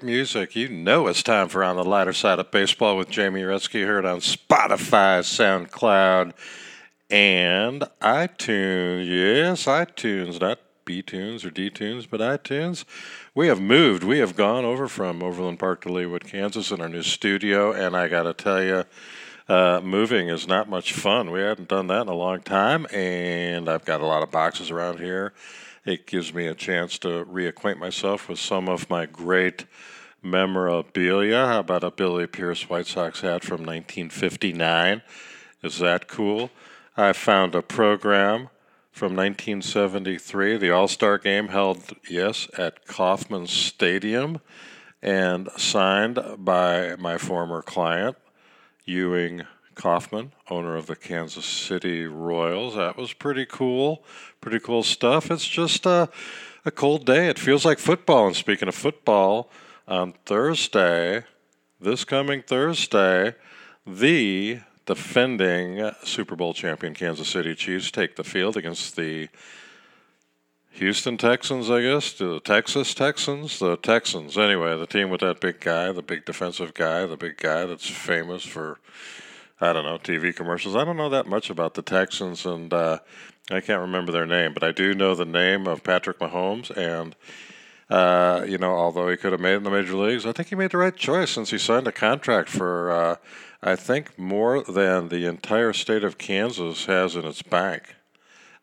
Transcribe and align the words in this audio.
great 0.00 0.06
music, 0.06 0.56
you 0.56 0.68
know 0.68 1.08
it's 1.08 1.22
time 1.22 1.48
for 1.48 1.62
On 1.62 1.76
the 1.76 1.84
Lighter 1.84 2.12
Side 2.12 2.38
of 2.38 2.50
Baseball 2.50 2.96
with 2.96 3.10
Jamie 3.10 3.42
Rutsky, 3.42 3.84
heard 3.84 4.06
on 4.06 4.20
Spotify, 4.20 5.20
SoundCloud, 5.20 6.32
and 7.10 7.82
iTunes. 8.00 9.06
Yes, 9.06 9.66
iTunes, 9.66 10.40
not 10.40 10.58
B 10.84 11.02
Tunes 11.02 11.44
or 11.44 11.50
D 11.50 11.68
Tunes, 11.70 12.06
but 12.06 12.20
iTunes. 12.20 12.84
We 13.34 13.48
have 13.48 13.60
moved. 13.60 14.02
We 14.04 14.20
have 14.20 14.36
gone 14.36 14.64
over 14.64 14.88
from 14.88 15.22
Overland 15.22 15.58
Park 15.58 15.82
to 15.82 15.88
Leawood, 15.88 16.24
Kansas 16.24 16.70
in 16.70 16.80
our 16.80 16.88
new 16.88 17.02
studio, 17.02 17.72
and 17.72 17.96
I 17.96 18.08
got 18.08 18.22
to 18.22 18.32
tell 18.32 18.62
you, 18.62 18.84
uh, 19.48 19.80
moving 19.82 20.28
is 20.28 20.46
not 20.46 20.68
much 20.68 20.92
fun. 20.92 21.30
We 21.30 21.40
hadn't 21.40 21.68
done 21.68 21.88
that 21.88 22.02
in 22.02 22.08
a 22.08 22.14
long 22.14 22.40
time, 22.40 22.86
and 22.92 23.68
I've 23.68 23.84
got 23.84 24.00
a 24.00 24.06
lot 24.06 24.22
of 24.22 24.30
boxes 24.30 24.70
around 24.70 24.98
here. 24.98 25.34
It 25.84 26.06
gives 26.06 26.34
me 26.34 26.46
a 26.46 26.54
chance 26.54 26.98
to 26.98 27.24
reacquaint 27.24 27.78
myself 27.78 28.28
with 28.28 28.38
some 28.38 28.68
of 28.68 28.90
my 28.90 29.06
great 29.06 29.64
memorabilia. 30.22 31.46
How 31.46 31.60
about 31.60 31.84
a 31.84 31.90
Billy 31.90 32.26
Pierce 32.26 32.68
White 32.68 32.86
Sox 32.86 33.22
hat 33.22 33.42
from 33.42 33.60
1959? 33.60 35.02
Is 35.62 35.78
that 35.78 36.06
cool? 36.06 36.50
I 36.96 37.14
found 37.14 37.54
a 37.54 37.62
program 37.62 38.50
from 38.92 39.16
1973, 39.16 40.58
the 40.58 40.70
All 40.70 40.88
Star 40.88 41.16
game 41.16 41.48
held, 41.48 41.94
yes, 42.08 42.48
at 42.58 42.84
Kauffman 42.86 43.46
Stadium, 43.46 44.40
and 45.00 45.48
signed 45.56 46.18
by 46.36 46.96
my 46.96 47.16
former 47.16 47.62
client, 47.62 48.16
Ewing 48.84 49.44
Kauffman, 49.80 50.32
owner 50.50 50.76
of 50.76 50.86
the 50.86 50.94
Kansas 50.94 51.46
City 51.46 52.04
Royals. 52.04 52.76
That 52.76 52.98
was 52.98 53.14
pretty 53.14 53.46
cool. 53.46 54.04
Pretty 54.42 54.60
cool 54.60 54.82
stuff. 54.82 55.30
It's 55.30 55.48
just 55.48 55.86
a, 55.86 56.10
a 56.66 56.70
cold 56.70 57.06
day. 57.06 57.28
It 57.28 57.38
feels 57.38 57.64
like 57.64 57.78
football. 57.78 58.26
And 58.26 58.36
speaking 58.36 58.68
of 58.68 58.74
football, 58.74 59.50
on 59.88 60.12
Thursday, 60.26 61.24
this 61.80 62.04
coming 62.04 62.42
Thursday, 62.42 63.34
the 63.86 64.60
defending 64.84 65.90
Super 66.04 66.36
Bowl 66.36 66.52
champion 66.52 66.92
Kansas 66.92 67.28
City 67.28 67.54
Chiefs 67.54 67.90
take 67.90 68.16
the 68.16 68.24
field 68.24 68.58
against 68.58 68.96
the 68.96 69.28
Houston 70.72 71.16
Texans, 71.16 71.70
I 71.70 71.80
guess, 71.80 72.12
the 72.12 72.38
Texas 72.40 72.92
Texans, 72.92 73.58
the 73.58 73.76
Texans. 73.76 74.36
Anyway, 74.36 74.78
the 74.78 74.86
team 74.86 75.08
with 75.08 75.22
that 75.22 75.40
big 75.40 75.58
guy, 75.60 75.90
the 75.90 76.02
big 76.02 76.26
defensive 76.26 76.74
guy, 76.74 77.06
the 77.06 77.16
big 77.16 77.38
guy 77.38 77.64
that's 77.64 77.88
famous 77.88 78.44
for, 78.44 78.78
I 79.60 79.72
don't 79.72 79.84
know, 79.84 79.98
TV 79.98 80.34
commercials. 80.34 80.74
I 80.74 80.84
don't 80.84 80.96
know 80.96 81.10
that 81.10 81.26
much 81.26 81.50
about 81.50 81.74
the 81.74 81.82
Texans, 81.82 82.46
and 82.46 82.72
uh, 82.72 83.00
I 83.50 83.60
can't 83.60 83.80
remember 83.80 84.10
their 84.10 84.26
name, 84.26 84.54
but 84.54 84.64
I 84.64 84.72
do 84.72 84.94
know 84.94 85.14
the 85.14 85.24
name 85.24 85.66
of 85.66 85.82
Patrick 85.82 86.18
Mahomes. 86.18 86.70
And, 86.76 87.14
uh, 87.90 88.44
you 88.48 88.56
know, 88.56 88.72
although 88.74 89.08
he 89.08 89.16
could 89.16 89.32
have 89.32 89.40
made 89.40 89.54
it 89.54 89.58
in 89.58 89.64
the 89.64 89.70
major 89.70 89.96
leagues, 89.96 90.24
I 90.24 90.32
think 90.32 90.48
he 90.48 90.54
made 90.54 90.70
the 90.70 90.78
right 90.78 90.96
choice 90.96 91.30
since 91.30 91.50
he 91.50 91.58
signed 91.58 91.86
a 91.86 91.92
contract 91.92 92.48
for, 92.48 92.90
uh, 92.90 93.16
I 93.62 93.76
think, 93.76 94.18
more 94.18 94.62
than 94.62 95.08
the 95.08 95.26
entire 95.26 95.74
state 95.74 96.04
of 96.04 96.16
Kansas 96.16 96.86
has 96.86 97.14
in 97.14 97.26
its 97.26 97.42
bank. 97.42 97.96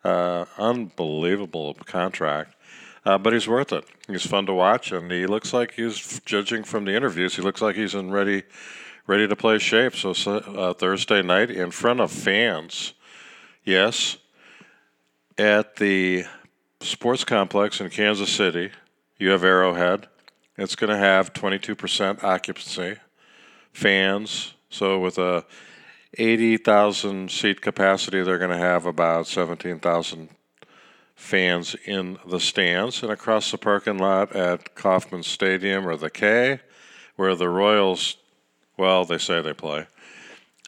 Uh, 0.04 0.46
unbelievable 0.58 1.74
contract. 1.86 2.56
Uh, 3.06 3.18
but 3.18 3.34
he's 3.34 3.48
worth 3.48 3.72
it. 3.72 3.86
He's 4.08 4.26
fun 4.26 4.46
to 4.48 4.54
watch, 4.54 4.92
and 4.92 5.12
he 5.12 5.26
looks 5.28 5.54
like 5.54 5.74
he's 5.74 6.20
judging 6.26 6.64
from 6.64 6.86
the 6.86 6.96
interviews. 6.96 7.36
He 7.36 7.42
looks 7.42 7.62
like 7.62 7.76
he's 7.76 7.96
in 7.96 8.12
ready, 8.12 8.44
ready 9.08 9.26
to 9.26 9.36
play 9.36 9.58
shape. 9.58 9.96
So 9.96 10.12
uh, 10.12 10.74
Thursday 10.74 11.22
night 11.22 11.50
in 11.50 11.72
front 11.72 12.02
of 12.02 12.12
fans, 12.12 12.94
yes, 13.64 14.18
at 15.38 15.78
the 15.78 16.26
sports 16.82 17.24
complex 17.24 17.80
in 17.80 17.90
Kansas 17.90 18.30
City, 18.30 18.72
you 19.18 19.30
have 19.30 19.44
Arrowhead. 19.44 20.08
It's 20.58 20.76
going 20.76 20.90
to 20.90 20.98
have 20.98 21.34
22% 21.34 22.24
occupancy, 22.24 22.98
fans. 23.72 24.54
So 24.70 25.00
with 25.00 25.18
a 25.18 25.46
80,000 26.18 27.32
seat 27.32 27.62
capacity, 27.62 28.24
they're 28.24 28.38
going 28.38 28.52
to 28.52 28.58
have 28.58 28.86
about 28.86 29.28
17,000 29.28 30.30
fans 31.16 31.76
in 31.86 32.18
the 32.28 32.40
stands. 32.40 33.04
And 33.04 33.12
across 33.12 33.52
the 33.52 33.58
parking 33.58 33.98
lot 33.98 34.36
at 34.36 34.76
Kauffman 34.76 35.24
Stadium 35.24 35.88
or 35.88 35.96
the 35.96 36.10
K, 36.10 36.60
where 37.16 37.36
the 37.36 37.50
Royals, 37.50 38.18
well, 38.78 39.06
they 39.06 39.18
say 39.18 39.42
they 39.42 39.54
play. 39.54 39.88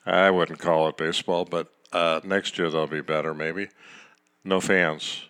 I 0.06 0.32
wouldn't 0.32 0.60
call 0.60 0.88
it 0.88 0.98
baseball, 0.98 1.46
but 1.46 1.68
uh, 1.92 2.22
next 2.24 2.58
year 2.58 2.70
they'll 2.70 2.88
be 2.88 3.02
better, 3.02 3.34
maybe. 3.34 3.68
No 4.44 4.60
fans. 4.60 5.24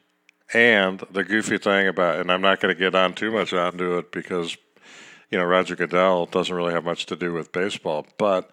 And 0.53 1.03
the 1.11 1.23
goofy 1.23 1.57
thing 1.57 1.87
about, 1.87 2.19
and 2.19 2.31
I'm 2.31 2.41
not 2.41 2.59
going 2.59 2.73
to 2.73 2.79
get 2.79 2.95
on 2.95 3.13
too 3.13 3.31
much 3.31 3.53
onto 3.53 3.97
it 3.97 4.11
because, 4.11 4.57
you 5.29 5.37
know, 5.37 5.45
Roger 5.45 5.75
Goodell 5.75 6.25
doesn't 6.25 6.55
really 6.55 6.73
have 6.73 6.85
much 6.85 7.05
to 7.07 7.15
do 7.15 7.33
with 7.33 7.51
baseball, 7.51 8.07
but 8.17 8.49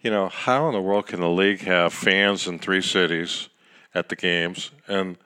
you 0.00 0.10
know, 0.10 0.28
how 0.28 0.68
in 0.68 0.74
the 0.74 0.80
world 0.80 1.08
can 1.08 1.20
the 1.20 1.28
league 1.28 1.60
have 1.62 1.92
fans 1.92 2.46
in 2.46 2.58
three 2.58 2.82
cities 2.82 3.48
at 3.94 4.08
the 4.08 4.16
games? 4.16 4.70
And 4.86 5.16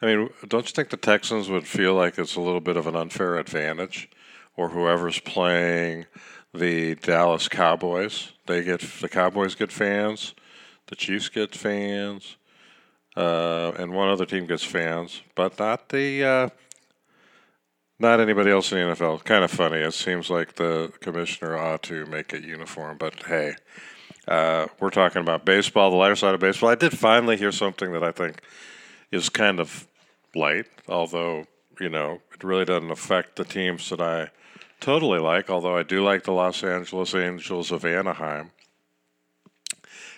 I 0.00 0.06
mean, 0.06 0.30
don't 0.46 0.66
you 0.66 0.72
think 0.72 0.90
the 0.90 0.96
Texans 0.96 1.48
would 1.48 1.66
feel 1.66 1.94
like 1.94 2.18
it's 2.18 2.36
a 2.36 2.40
little 2.40 2.60
bit 2.60 2.76
of 2.76 2.86
an 2.86 2.96
unfair 2.96 3.38
advantage, 3.38 4.08
or 4.56 4.68
whoever's 4.68 5.18
playing 5.20 6.06
the 6.54 6.94
Dallas 6.96 7.48
Cowboys? 7.48 8.32
They 8.46 8.62
get 8.62 8.80
the 9.00 9.08
Cowboys 9.08 9.54
get 9.54 9.72
fans, 9.72 10.34
the 10.86 10.96
Chiefs 10.96 11.28
get 11.28 11.54
fans, 11.54 12.36
uh, 13.16 13.72
and 13.78 13.92
one 13.92 14.08
other 14.08 14.26
team 14.26 14.46
gets 14.46 14.64
fans, 14.64 15.22
but 15.34 15.58
not 15.58 15.88
the. 15.88 16.24
Uh, 16.24 16.48
not 17.98 18.18
anybody 18.18 18.50
else 18.50 18.72
in 18.72 18.78
the 18.78 18.94
NFL. 18.96 19.22
Kind 19.22 19.44
of 19.44 19.50
funny. 19.50 19.76
It 19.76 19.94
seems 19.94 20.28
like 20.28 20.56
the 20.56 20.92
commissioner 21.00 21.56
ought 21.56 21.84
to 21.84 22.04
make 22.06 22.32
it 22.32 22.42
uniform, 22.42 22.96
but 22.98 23.22
hey, 23.22 23.54
uh, 24.26 24.66
we're 24.80 24.90
talking 24.90 25.20
about 25.20 25.44
baseball, 25.44 25.90
the 25.90 25.96
lighter 25.96 26.16
side 26.16 26.34
of 26.34 26.40
baseball. 26.40 26.70
I 26.70 26.74
did 26.74 26.98
finally 26.98 27.36
hear 27.36 27.52
something 27.52 27.92
that 27.92 28.02
I 28.02 28.10
think 28.10 28.40
is 29.12 29.28
kind 29.28 29.60
of 29.60 29.86
light, 30.34 30.66
although, 30.88 31.46
you 31.80 31.88
know, 31.88 32.20
it 32.34 32.42
really 32.42 32.64
doesn't 32.64 32.90
affect 32.90 33.36
the 33.36 33.44
teams 33.44 33.88
that 33.90 34.00
I 34.00 34.30
totally 34.82 35.20
like, 35.20 35.48
although 35.48 35.76
I 35.76 35.84
do 35.84 36.04
like 36.04 36.24
the 36.24 36.32
Los 36.32 36.62
Angeles 36.62 37.14
Angels 37.14 37.70
of 37.70 37.84
Anaheim. 37.84 38.50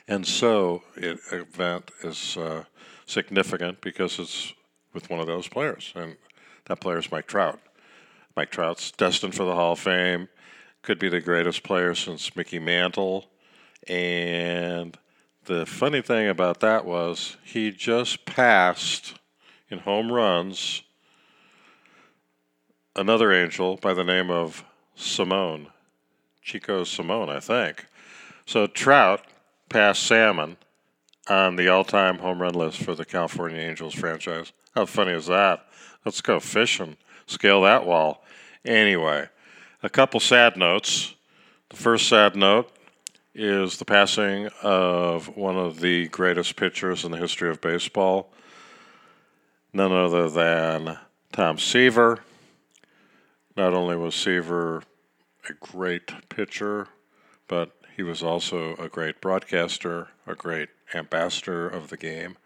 And 0.08 0.26
so, 0.26 0.82
it 0.96 1.20
event 1.30 1.90
is 2.02 2.36
uh, 2.36 2.64
significant 3.06 3.80
because 3.80 4.18
it's 4.18 4.52
with 4.92 5.10
one 5.10 5.20
of 5.20 5.26
those 5.26 5.48
players, 5.48 5.92
and 5.94 6.16
that 6.66 6.80
player 6.80 6.98
is 6.98 7.12
Mike 7.12 7.26
Trout. 7.26 7.60
Mike 8.36 8.50
Trout's 8.50 8.90
destined 8.90 9.34
for 9.34 9.44
the 9.44 9.54
Hall 9.54 9.72
of 9.72 9.78
Fame, 9.78 10.28
could 10.82 10.98
be 10.98 11.08
the 11.08 11.20
greatest 11.20 11.62
player 11.62 11.94
since 11.94 12.34
Mickey 12.34 12.58
Mantle. 12.58 13.26
And 13.86 14.96
the 15.44 15.66
funny 15.66 16.00
thing 16.00 16.28
about 16.28 16.60
that 16.60 16.84
was 16.84 17.36
he 17.42 17.70
just 17.70 18.24
passed 18.24 19.14
in 19.70 19.80
home 19.80 20.10
runs 20.10 20.82
another 22.96 23.32
angel 23.32 23.76
by 23.76 23.94
the 23.94 24.04
name 24.04 24.30
of 24.30 24.64
Simone, 24.94 25.68
Chico 26.42 26.84
Simone, 26.84 27.28
I 27.28 27.40
think. 27.40 27.86
So 28.46 28.66
Trout 28.66 29.24
passed 29.68 30.02
Salmon 30.02 30.56
on 31.28 31.56
the 31.56 31.68
all 31.68 31.84
time 31.84 32.18
home 32.18 32.40
run 32.40 32.54
list 32.54 32.78
for 32.78 32.94
the 32.94 33.04
California 33.04 33.58
Angels 33.58 33.94
franchise. 33.94 34.52
How 34.74 34.86
funny 34.86 35.12
is 35.12 35.26
that? 35.26 35.66
Let's 36.04 36.20
go 36.20 36.38
fishing, 36.38 36.96
scale 37.26 37.62
that 37.62 37.86
wall. 37.86 38.24
Anyway, 38.64 39.28
a 39.82 39.88
couple 39.88 40.20
sad 40.20 40.56
notes. 40.56 41.14
The 41.70 41.76
first 41.76 42.08
sad 42.08 42.36
note 42.36 42.70
is 43.34 43.78
the 43.78 43.84
passing 43.84 44.48
of 44.62 45.36
one 45.36 45.56
of 45.56 45.80
the 45.80 46.08
greatest 46.08 46.56
pitchers 46.56 47.04
in 47.04 47.10
the 47.10 47.18
history 47.18 47.50
of 47.50 47.60
baseball, 47.60 48.30
none 49.72 49.92
other 49.92 50.28
than 50.28 50.98
Tom 51.32 51.58
Seaver. 51.58 52.20
Not 53.56 53.72
only 53.72 53.96
was 53.96 54.14
Seaver 54.14 54.82
a 55.48 55.52
great 55.60 56.28
pitcher, 56.28 56.88
but 57.46 57.72
he 57.96 58.02
was 58.02 58.22
also 58.22 58.74
a 58.76 58.88
great 58.88 59.20
broadcaster, 59.20 60.08
a 60.26 60.34
great 60.34 60.70
ambassador 60.92 61.68
of 61.68 61.88
the 61.88 61.96
game, 61.96 62.36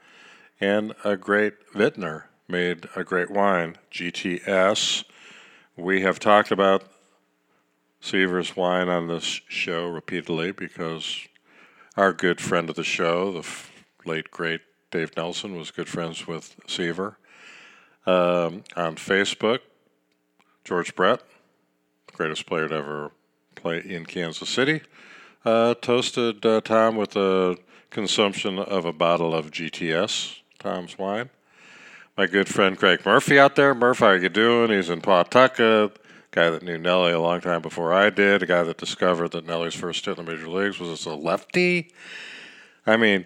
and 0.61 0.95
a 1.05 1.17
great 1.17 1.55
vintner. 1.75 2.29
Made 2.47 2.89
a 2.97 3.05
great 3.05 3.31
wine, 3.31 3.77
GTS. 3.93 5.05
We 5.77 6.01
have 6.01 6.19
talked 6.19 6.51
about 6.51 6.85
Seaver's 8.01 8.57
wine 8.57 8.89
on 8.89 9.09
this 9.09 9.41
show 9.49 9.87
repeatedly 9.87 10.53
because 10.53 11.27
our 11.97 12.13
good 12.13 12.41
friend 12.41 12.71
of 12.71 12.77
the 12.77 12.85
show, 12.85 13.33
the 13.33 13.41
f- 13.41 13.71
late 14.05 14.31
great 14.31 14.63
Dave 14.91 15.15
Nelson, 15.17 15.57
was 15.57 15.71
good 15.71 15.89
friends 15.89 16.27
with 16.27 16.57
Seaver. 16.67 17.19
Um, 18.07 18.65
on 18.75 18.97
Facebook, 18.97 19.61
George 20.69 20.95
Brett, 20.95 21.23
greatest 22.13 22.45
player 22.45 22.69
to 22.69 22.75
ever 22.75 23.11
play 23.55 23.79
in 23.79 24.05
Kansas 24.05 24.51
City, 24.51 24.83
uh, 25.47 25.73
toasted 25.81 26.45
uh, 26.45 26.61
Tom 26.61 26.95
with 26.95 27.17
a 27.17 27.57
consumption 27.89 28.59
of 28.59 28.85
a 28.85 28.93
bottle 28.93 29.35
of 29.35 29.51
GTS, 29.51 30.41
Tom's 30.59 30.99
wine. 30.99 31.31
My 32.19 32.27
good 32.27 32.49
friend 32.51 32.77
Craig 32.77 33.01
Murphy 33.07 33.39
out 33.39 33.57
there. 33.57 33.75
Murph, 33.75 34.01
how 34.01 34.09
are 34.09 34.19
you 34.19 34.29
doing? 34.29 34.71
He's 34.71 34.91
in 34.91 35.01
Pawtucket 35.01 35.99
guy 36.33 36.51
that 36.51 36.63
knew 36.63 36.77
Nelly 36.77 37.13
a 37.13 37.21
long 37.21 37.41
time 37.41 37.63
before 37.63 37.95
I 37.95 38.11
did, 38.11 38.43
a 38.43 38.47
guy 38.47 38.63
that 38.63 38.77
discovered 38.77 39.31
that 39.31 39.47
Nelly's 39.47 39.75
first 39.75 40.05
hit 40.05 40.19
in 40.19 40.27
the 40.27 40.31
major 40.31 40.51
leagues 40.51 40.79
was 40.79 40.91
as 40.91 41.07
a 41.07 41.15
lefty. 41.15 41.91
I 42.87 42.99
mean, 42.99 43.25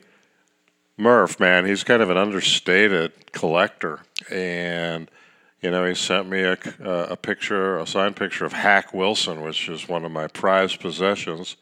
Murph, 0.97 1.41
man, 1.41 1.67
he's 1.67 1.83
kind 1.83 2.03
of 2.03 2.11
an 2.11 2.17
understated 2.17 3.33
collector, 3.33 4.03
and 4.31 5.11
you 5.63 5.71
know, 5.71 5.87
he 5.87 5.95
sent 5.95 6.29
me 6.29 6.43
a, 6.43 6.59
a 6.81 7.17
picture, 7.17 7.79
a 7.79 7.87
signed 7.87 8.17
picture 8.17 8.45
of 8.45 8.53
Hack 8.53 8.93
Wilson, 8.93 9.43
which 9.43 9.69
is 9.69 9.89
one 9.89 10.05
of 10.05 10.11
my 10.11 10.27
prized 10.27 10.81
possessions. 10.81 11.57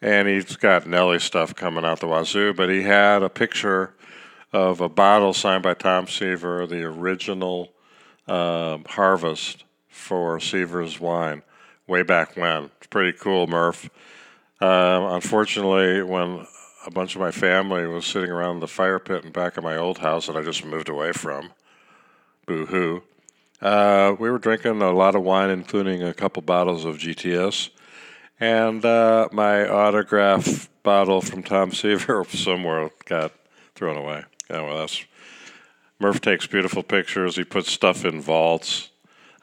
And 0.00 0.26
he's 0.26 0.56
got 0.56 0.86
Nelly 0.86 1.20
stuff 1.20 1.54
coming 1.54 1.84
out 1.84 2.00
the 2.00 2.08
wazoo, 2.08 2.54
but 2.54 2.70
he 2.70 2.82
had 2.82 3.22
a 3.22 3.28
picture 3.28 3.94
of 4.52 4.80
a 4.80 4.88
bottle 4.88 5.32
signed 5.34 5.62
by 5.62 5.74
Tom 5.74 6.06
Seaver, 6.06 6.66
the 6.66 6.82
original 6.84 7.72
um, 8.26 8.84
harvest 8.88 9.64
for 9.88 10.40
Seaver's 10.40 10.98
wine, 10.98 11.42
way 11.86 12.02
back 12.02 12.36
when. 12.36 12.70
It's 12.78 12.86
pretty 12.88 13.16
cool, 13.16 13.46
Murph. 13.46 13.90
Um, 14.60 15.04
unfortunately, 15.12 16.02
when 16.02 16.46
a 16.86 16.90
bunch 16.90 17.14
of 17.14 17.20
my 17.20 17.30
family 17.30 17.86
was 17.86 18.06
sitting 18.06 18.30
around 18.30 18.60
the 18.60 18.68
fire 18.68 18.98
pit 18.98 19.24
in 19.24 19.32
back 19.32 19.56
of 19.56 19.64
my 19.64 19.76
old 19.76 19.98
house 19.98 20.26
that 20.26 20.36
I 20.36 20.42
just 20.42 20.64
moved 20.64 20.88
away 20.88 21.12
from, 21.12 21.50
boo 22.46 22.66
hoo, 22.66 23.02
uh, 23.60 24.16
we 24.18 24.30
were 24.30 24.38
drinking 24.38 24.82
a 24.82 24.92
lot 24.92 25.14
of 25.14 25.22
wine, 25.22 25.50
including 25.50 26.02
a 26.02 26.12
couple 26.12 26.42
bottles 26.42 26.84
of 26.84 26.98
GTS. 26.98 27.70
And 28.40 28.84
uh, 28.84 29.28
my 29.30 29.68
autograph 29.68 30.68
bottle 30.82 31.20
from 31.20 31.42
Tom 31.42 31.72
Seaver 31.72 32.24
somewhere 32.24 32.90
got 33.04 33.32
thrown 33.74 33.96
away. 33.96 34.24
Yeah, 34.50 34.62
well, 34.62 34.78
that's 34.78 35.04
Murph 36.00 36.20
takes 36.20 36.48
beautiful 36.48 36.82
pictures. 36.82 37.36
He 37.36 37.44
puts 37.44 37.70
stuff 37.70 38.04
in 38.04 38.20
vaults. 38.20 38.90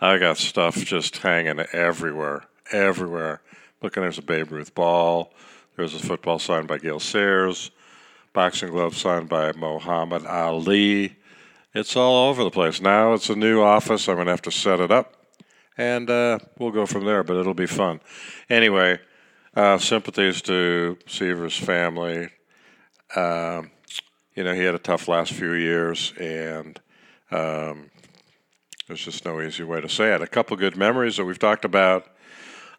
I 0.02 0.18
got 0.18 0.38
stuff 0.38 0.76
just 0.76 1.18
hanging 1.18 1.62
everywhere, 1.72 2.44
everywhere. 2.72 3.42
Looking, 3.82 4.04
there's 4.04 4.18
a 4.18 4.22
Babe 4.22 4.52
Ruth 4.52 4.76
ball. 4.76 5.32
There's 5.78 5.96
a 5.96 6.00
football 6.00 6.40
signed 6.40 6.68
by 6.68 6.80
Gale 6.80 7.00
Sayers. 7.00 7.72
Boxing 8.34 8.72
glove 8.72 8.98
signed 8.98 9.30
by 9.30 9.54
Muhammad 9.54 10.26
Ali. 10.26 11.16
It's 11.74 11.96
all 11.96 12.30
over 12.30 12.44
the 12.44 12.50
place. 12.50 12.82
Now 12.82 13.14
it's 13.14 13.30
a 13.30 13.36
new 13.36 13.62
office. 13.62 14.08
I'm 14.08 14.16
going 14.16 14.26
to 14.26 14.32
have 14.32 14.42
to 14.44 14.52
set 14.52 14.80
it 14.80 14.92
up, 14.92 15.16
and 15.78 16.10
uh, 16.10 16.40
we'll 16.58 16.72
go 16.72 16.88
from 16.88 17.06
there, 17.06 17.24
but 17.24 17.38
it'll 17.38 17.54
be 17.54 17.68
fun. 17.68 18.02
Anyway, 18.50 19.00
uh, 19.56 19.78
sympathies 19.78 20.42
to 20.44 20.98
Seaver's 21.06 21.56
family. 21.56 22.30
Um, 23.16 23.70
you 24.36 24.44
know, 24.44 24.56
he 24.56 24.64
had 24.64 24.74
a 24.74 24.80
tough 24.80 25.08
last 25.08 25.34
few 25.34 25.54
years, 25.54 26.12
and 26.20 26.80
um, 27.30 27.92
there's 28.88 29.06
just 29.06 29.24
no 29.24 29.40
easy 29.40 29.64
way 29.64 29.80
to 29.80 29.90
say 29.90 30.12
it. 30.16 30.24
A 30.24 30.28
couple 30.28 30.58
good 30.58 30.76
memories 30.76 31.18
that 31.18 31.26
we've 31.26 31.38
talked 31.38 31.66
about 31.66 32.08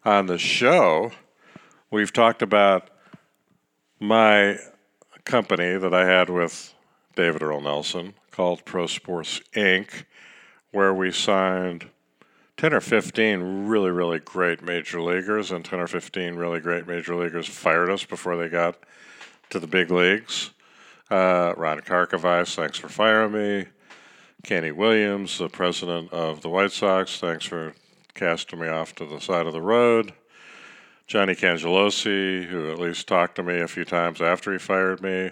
on 0.03 0.25
the 0.25 0.37
show. 0.37 1.11
We've 1.91 2.11
talked 2.11 2.41
about 2.41 2.89
my 4.01 4.57
company 5.23 5.77
that 5.77 5.93
I 5.93 6.05
had 6.05 6.29
with 6.29 6.73
David 7.15 7.41
Earl 7.41 7.61
Nelson 7.61 8.15
called 8.31 8.65
Pro 8.65 8.87
Sports 8.87 9.41
Inc., 9.53 10.05
where 10.71 10.93
we 10.93 11.11
signed 11.11 11.89
10 12.57 12.73
or 12.73 12.81
15 12.81 13.67
really, 13.67 13.91
really 13.91 14.19
great 14.19 14.63
major 14.63 15.01
leaguers, 15.01 15.51
and 15.51 15.63
10 15.65 15.79
or 15.79 15.87
15 15.87 16.35
really 16.35 16.59
great 16.59 16.87
major 16.87 17.15
leaguers 17.15 17.47
fired 17.47 17.89
us 17.89 18.05
before 18.05 18.37
they 18.37 18.47
got 18.47 18.77
to 19.49 19.59
the 19.59 19.67
big 19.67 19.91
leagues. 19.91 20.51
Uh, 21.09 21.53
Ron 21.57 21.81
Karkovice, 21.81 22.55
thanks 22.55 22.77
for 22.77 22.87
firing 22.87 23.33
me. 23.33 23.65
Kenny 24.43 24.71
Williams, 24.71 25.37
the 25.37 25.49
president 25.49 26.11
of 26.13 26.41
the 26.41 26.49
White 26.49 26.71
Sox, 26.71 27.19
thanks 27.19 27.45
for 27.45 27.73
casting 28.15 28.59
me 28.59 28.67
off 28.67 28.95
to 28.95 29.05
the 29.05 29.19
side 29.19 29.45
of 29.45 29.53
the 29.53 29.61
road. 29.61 30.13
Johnny 31.05 31.35
Cangelosi, 31.35 32.45
who 32.45 32.71
at 32.71 32.79
least 32.79 33.07
talked 33.07 33.35
to 33.35 33.43
me 33.43 33.59
a 33.59 33.67
few 33.67 33.83
times 33.83 34.21
after 34.21 34.51
he 34.53 34.57
fired 34.57 35.01
me 35.01 35.31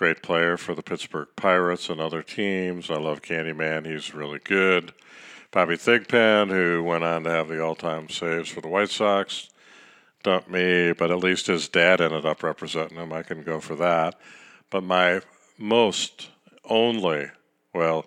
great 0.00 0.22
player 0.22 0.56
for 0.56 0.74
the 0.74 0.82
Pittsburgh 0.82 1.28
Pirates 1.36 1.90
and 1.90 2.00
other 2.00 2.22
teams. 2.22 2.90
I 2.90 2.94
love 2.94 3.20
Candyman. 3.20 3.84
He's 3.84 4.14
really 4.14 4.38
good. 4.38 4.94
Bobby 5.50 5.76
Thigpen, 5.76 6.48
who 6.48 6.82
went 6.82 7.04
on 7.04 7.24
to 7.24 7.30
have 7.30 7.48
the 7.48 7.62
all 7.62 7.74
time 7.74 8.08
saves 8.08 8.48
for 8.48 8.62
the 8.62 8.68
White 8.68 8.88
Sox, 8.88 9.50
dumped 10.22 10.48
me, 10.48 10.94
but 10.94 11.10
at 11.10 11.18
least 11.18 11.48
his 11.48 11.68
dad 11.68 12.00
ended 12.00 12.24
up 12.24 12.42
representing 12.42 12.96
him. 12.96 13.12
I 13.12 13.22
can 13.22 13.42
go 13.42 13.60
for 13.60 13.76
that. 13.76 14.18
But 14.70 14.84
my 14.84 15.20
most 15.58 16.30
only, 16.64 17.26
well, 17.74 18.06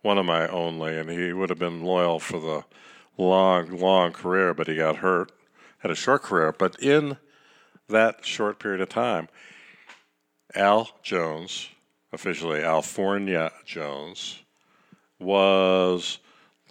one 0.00 0.16
of 0.16 0.24
my 0.24 0.48
only, 0.48 0.96
and 0.96 1.10
he 1.10 1.34
would 1.34 1.50
have 1.50 1.58
been 1.58 1.84
loyal 1.84 2.18
for 2.18 2.40
the 2.40 2.64
long, 3.18 3.76
long 3.76 4.12
career, 4.12 4.54
but 4.54 4.68
he 4.68 4.76
got 4.76 4.96
hurt, 4.96 5.32
had 5.80 5.90
a 5.90 5.94
short 5.94 6.22
career. 6.22 6.54
But 6.58 6.82
in 6.82 7.18
that 7.90 8.24
short 8.24 8.58
period 8.58 8.80
of 8.80 8.88
time, 8.88 9.28
Al 10.54 10.90
Jones, 11.02 11.68
officially 12.12 12.60
Alfornia 12.60 13.50
Jones, 13.64 14.42
was 15.18 16.18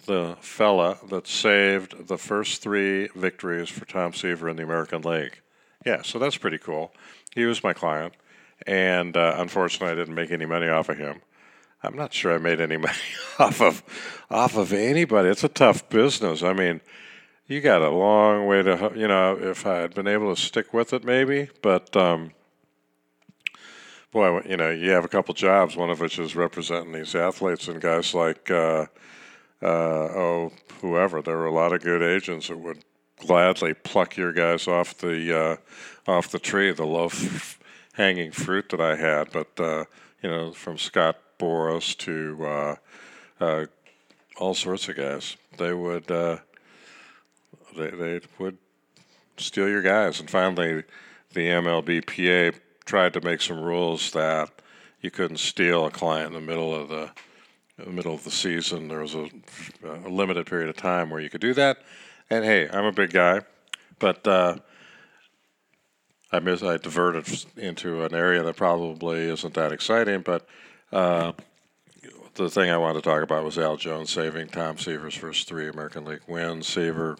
the 0.06 0.36
fella 0.40 0.98
that 1.08 1.26
saved 1.26 2.06
the 2.08 2.16
first 2.18 2.62
three 2.62 3.08
victories 3.14 3.68
for 3.68 3.84
Tom 3.84 4.12
Seaver 4.12 4.48
in 4.48 4.56
the 4.56 4.62
American 4.62 5.02
League. 5.02 5.40
Yeah, 5.84 6.02
so 6.02 6.18
that's 6.18 6.36
pretty 6.36 6.58
cool. 6.58 6.92
He 7.34 7.44
was 7.44 7.62
my 7.62 7.72
client, 7.72 8.14
and 8.66 9.16
uh, 9.16 9.34
unfortunately, 9.38 9.92
I 9.92 9.94
didn't 9.94 10.14
make 10.14 10.30
any 10.30 10.46
money 10.46 10.68
off 10.68 10.88
of 10.88 10.98
him. 10.98 11.20
I'm 11.82 11.96
not 11.96 12.12
sure 12.12 12.34
I 12.34 12.38
made 12.38 12.60
any 12.60 12.76
money 12.88 12.94
off 13.38 13.60
of 13.60 13.82
off 14.30 14.56
of 14.56 14.72
anybody. 14.72 15.28
It's 15.28 15.44
a 15.44 15.48
tough 15.48 15.88
business. 15.88 16.42
I 16.42 16.52
mean, 16.52 16.80
you 17.46 17.60
got 17.60 17.82
a 17.82 17.90
long 17.90 18.46
way 18.46 18.62
to, 18.62 18.92
you 18.96 19.06
know, 19.06 19.36
if 19.38 19.66
I 19.66 19.80
had 19.80 19.94
been 19.94 20.08
able 20.08 20.34
to 20.34 20.40
stick 20.40 20.72
with 20.72 20.92
it, 20.92 21.04
maybe, 21.04 21.50
but. 21.62 21.94
Um, 21.96 22.32
boy, 24.10 24.40
you 24.48 24.56
know, 24.56 24.70
you 24.70 24.90
have 24.90 25.04
a 25.04 25.08
couple 25.08 25.34
jobs, 25.34 25.76
one 25.76 25.90
of 25.90 26.00
which 26.00 26.18
is 26.18 26.36
representing 26.36 26.92
these 26.92 27.14
athletes 27.14 27.68
and 27.68 27.80
guys 27.80 28.14
like, 28.14 28.50
uh, 28.50 28.86
uh, 29.62 29.66
oh, 29.66 30.52
whoever. 30.80 31.22
There 31.22 31.36
were 31.36 31.46
a 31.46 31.52
lot 31.52 31.72
of 31.72 31.82
good 31.82 32.02
agents 32.02 32.48
that 32.48 32.58
would 32.58 32.84
gladly 33.18 33.74
pluck 33.74 34.16
your 34.16 34.32
guys 34.32 34.68
off 34.68 34.96
the 34.98 35.36
uh, 35.36 35.56
off 36.10 36.30
the 36.30 36.38
tree, 36.38 36.72
the 36.72 36.86
low 36.86 37.10
hanging 37.94 38.30
fruit 38.30 38.68
that 38.70 38.80
I 38.80 38.96
had. 38.96 39.32
But 39.32 39.48
uh, 39.58 39.84
you 40.22 40.30
know, 40.30 40.52
from 40.52 40.78
Scott 40.78 41.16
Boras 41.38 41.96
to 41.98 42.46
uh, 42.46 42.76
uh, 43.40 43.66
all 44.36 44.54
sorts 44.54 44.88
of 44.88 44.96
guys, 44.96 45.36
they 45.58 45.72
would 45.72 46.06
they 46.06 46.40
they 47.76 48.20
would 48.38 48.58
steal 49.36 49.68
your 49.68 49.82
guys. 49.82 50.20
And 50.20 50.30
finally, 50.30 50.84
the 51.32 51.48
MLBPA 51.48 52.54
tried 52.86 53.12
to 53.12 53.20
make 53.20 53.42
some 53.42 53.60
rules 53.60 54.12
that 54.12 54.48
you 55.00 55.10
couldn't 55.10 55.38
steal 55.38 55.84
a 55.84 55.90
client 55.90 56.28
in 56.28 56.32
the 56.32 56.40
middle 56.40 56.74
of 56.74 56.88
the, 56.88 57.10
the 57.76 57.90
middle 57.90 58.14
of 58.14 58.24
the 58.24 58.30
season. 58.30 58.88
There 58.88 59.00
was 59.00 59.14
a, 59.14 59.28
a, 59.84 60.08
limited 60.08 60.46
period 60.46 60.70
of 60.70 60.76
time 60.76 61.10
where 61.10 61.20
you 61.20 61.28
could 61.28 61.40
do 61.40 61.52
that. 61.54 61.78
And 62.30 62.44
hey, 62.44 62.68
I'm 62.68 62.84
a 62.84 62.92
big 62.92 63.12
guy, 63.12 63.42
but 63.98 64.26
uh, 64.26 64.56
I 66.32 66.38
miss 66.40 66.62
I 66.62 66.76
diverted 66.78 67.44
into 67.56 68.04
an 68.04 68.14
area 68.14 68.42
that 68.42 68.56
probably 68.56 69.28
isn't 69.28 69.54
that 69.54 69.72
exciting. 69.72 70.22
But 70.22 70.46
uh, 70.92 71.32
the 72.34 72.48
thing 72.48 72.70
I 72.70 72.78
wanted 72.78 73.02
to 73.02 73.08
talk 73.08 73.22
about 73.22 73.44
was 73.44 73.58
Al 73.58 73.76
Jones 73.76 74.10
saving 74.10 74.48
Tom 74.48 74.78
Seaver's 74.78 75.14
first 75.14 75.48
three 75.48 75.68
American 75.68 76.04
League 76.04 76.22
wins. 76.26 76.66
Seaver, 76.66 77.16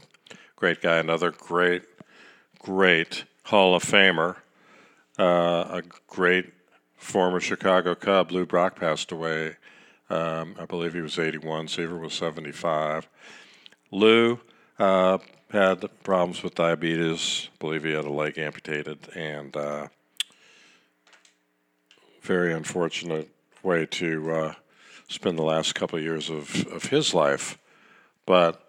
great 0.56 0.80
guy, 0.80 0.98
another 0.98 1.30
great, 1.30 1.82
great 2.58 3.24
Hall 3.44 3.74
of 3.74 3.84
Famer 3.84 4.36
uh, 5.18 5.64
a 5.70 5.82
great 6.06 6.52
former 6.96 7.40
Chicago 7.40 7.94
Cub, 7.94 8.30
Lou 8.32 8.46
Brock, 8.46 8.76
passed 8.76 9.12
away. 9.12 9.56
Um, 10.08 10.54
I 10.58 10.66
believe 10.66 10.94
he 10.94 11.00
was 11.00 11.18
81. 11.18 11.68
Seaver 11.68 11.98
was 11.98 12.14
75. 12.14 13.08
Lou 13.90 14.40
uh, 14.78 15.18
had 15.50 15.84
problems 16.02 16.42
with 16.42 16.54
diabetes. 16.54 17.48
I 17.52 17.56
believe 17.58 17.84
he 17.84 17.92
had 17.92 18.04
a 18.04 18.12
leg 18.12 18.38
amputated, 18.38 19.08
and 19.14 19.56
uh, 19.56 19.88
very 22.20 22.52
unfortunate 22.52 23.30
way 23.62 23.86
to 23.86 24.32
uh, 24.32 24.54
spend 25.08 25.38
the 25.38 25.42
last 25.42 25.74
couple 25.74 25.98
of 25.98 26.04
years 26.04 26.28
of, 26.30 26.66
of 26.68 26.84
his 26.86 27.14
life. 27.14 27.58
But 28.26 28.62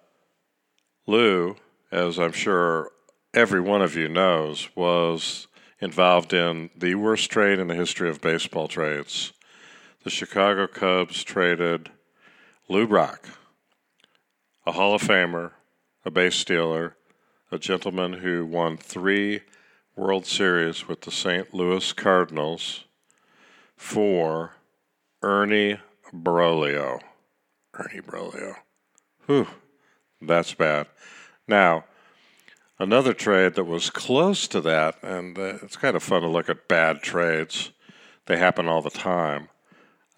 Lou, 1.07 1.55
as 1.91 2.19
I'm 2.19 2.31
sure 2.31 2.91
every 3.33 3.61
one 3.61 3.81
of 3.81 3.95
you 3.95 4.07
knows, 4.07 4.69
was 4.75 5.47
involved 5.79 6.33
in 6.33 6.69
the 6.75 6.95
worst 6.95 7.29
trade 7.29 7.59
in 7.59 7.67
the 7.67 7.75
history 7.75 8.09
of 8.09 8.21
baseball 8.21 8.67
trades. 8.67 9.33
The 10.03 10.09
Chicago 10.09 10.67
Cubs 10.67 11.23
traded 11.23 11.89
Lou 12.69 12.87
Brock, 12.87 13.27
a 14.65 14.71
Hall 14.71 14.95
of 14.95 15.01
Famer, 15.01 15.51
a 16.05 16.11
base 16.11 16.35
stealer, 16.35 16.95
a 17.51 17.57
gentleman 17.57 18.13
who 18.13 18.45
won 18.45 18.77
three 18.77 19.41
World 19.95 20.25
Series 20.25 20.87
with 20.87 21.01
the 21.01 21.11
St. 21.11 21.53
Louis 21.53 21.93
Cardinals, 21.93 22.85
for 23.75 24.53
Ernie 25.21 25.79
Broglio. 26.13 26.99
Ernie 27.73 28.01
Broglio. 28.01 28.55
Whew. 29.25 29.47
That's 30.21 30.53
bad. 30.53 30.87
Now, 31.47 31.85
another 32.79 33.13
trade 33.13 33.55
that 33.55 33.63
was 33.65 33.89
close 33.89 34.47
to 34.49 34.61
that, 34.61 34.95
and 35.01 35.37
uh, 35.37 35.57
it's 35.61 35.77
kind 35.77 35.95
of 35.95 36.03
fun 36.03 36.21
to 36.21 36.27
look 36.27 36.49
at 36.49 36.67
bad 36.67 37.01
trades. 37.01 37.71
They 38.25 38.37
happen 38.37 38.67
all 38.67 38.81
the 38.81 38.89
time. 38.89 39.49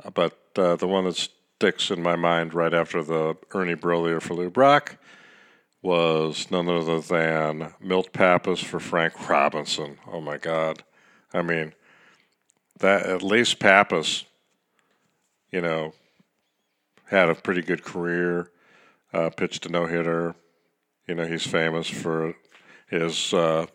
Uh, 0.04 0.10
but 0.10 0.38
uh, 0.56 0.76
the 0.76 0.88
one 0.88 1.06
that 1.06 1.30
sticks 1.60 1.92
in 1.92 2.02
my 2.02 2.16
mind 2.16 2.54
right 2.54 2.74
after 2.74 3.04
the 3.04 3.36
Ernie 3.54 3.76
Broglio 3.76 4.22
for 4.22 4.34
Lou 4.34 4.50
Brock 4.50 4.98
was 5.82 6.52
none 6.52 6.68
other 6.68 7.00
than 7.00 7.74
Milt 7.80 8.12
Pappas 8.12 8.62
for 8.62 8.80
Frank 8.80 9.30
Robinson. 9.30 9.98
Oh 10.08 10.20
my 10.20 10.38
God. 10.38 10.84
I 11.34 11.42
mean, 11.42 11.74
that 12.80 13.06
at 13.06 13.24
least 13.24 13.60
Pappas, 13.60 14.26
you 15.52 15.62
know, 15.62 15.94
had 17.06 17.30
a 17.30 17.36
pretty 17.36 17.62
good 17.62 17.84
career, 17.84 18.52
uh, 19.14 19.30
pitched 19.30 19.66
a 19.66 19.70
no 19.70 19.86
hitter. 19.86 20.36
You 21.08 21.16
know, 21.16 21.26
he's 21.26 21.48
famous 21.48 21.90
for 21.90 22.36
his 22.90 23.34
uh, 23.34 23.66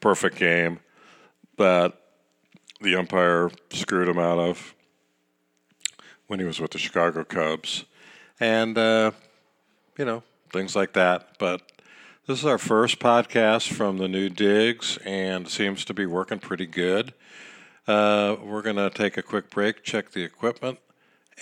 perfect 0.00 0.36
game 0.36 0.80
that 1.56 1.92
the 2.80 2.96
umpire 2.96 3.50
screwed 3.70 4.08
him 4.08 4.18
out 4.18 4.38
of 4.38 4.74
when 6.26 6.38
he 6.38 6.46
was 6.46 6.60
with 6.60 6.70
the 6.70 6.78
Chicago 6.78 7.24
Cubs. 7.24 7.84
And, 8.38 8.78
uh, 8.78 9.10
you 9.98 10.04
know, 10.04 10.22
things 10.52 10.76
like 10.76 10.92
that. 10.92 11.38
But 11.38 11.62
this 12.26 12.38
is 12.38 12.44
our 12.44 12.58
first 12.58 12.98
podcast 12.98 13.72
from 13.72 13.98
the 13.98 14.08
new 14.08 14.28
digs 14.28 14.98
and 15.04 15.48
seems 15.48 15.84
to 15.86 15.94
be 15.94 16.06
working 16.06 16.38
pretty 16.38 16.66
good. 16.66 17.14
Uh, 17.86 18.36
we're 18.42 18.62
going 18.62 18.76
to 18.76 18.90
take 18.90 19.16
a 19.16 19.22
quick 19.22 19.48
break, 19.50 19.82
check 19.82 20.10
the 20.10 20.22
equipment, 20.22 20.78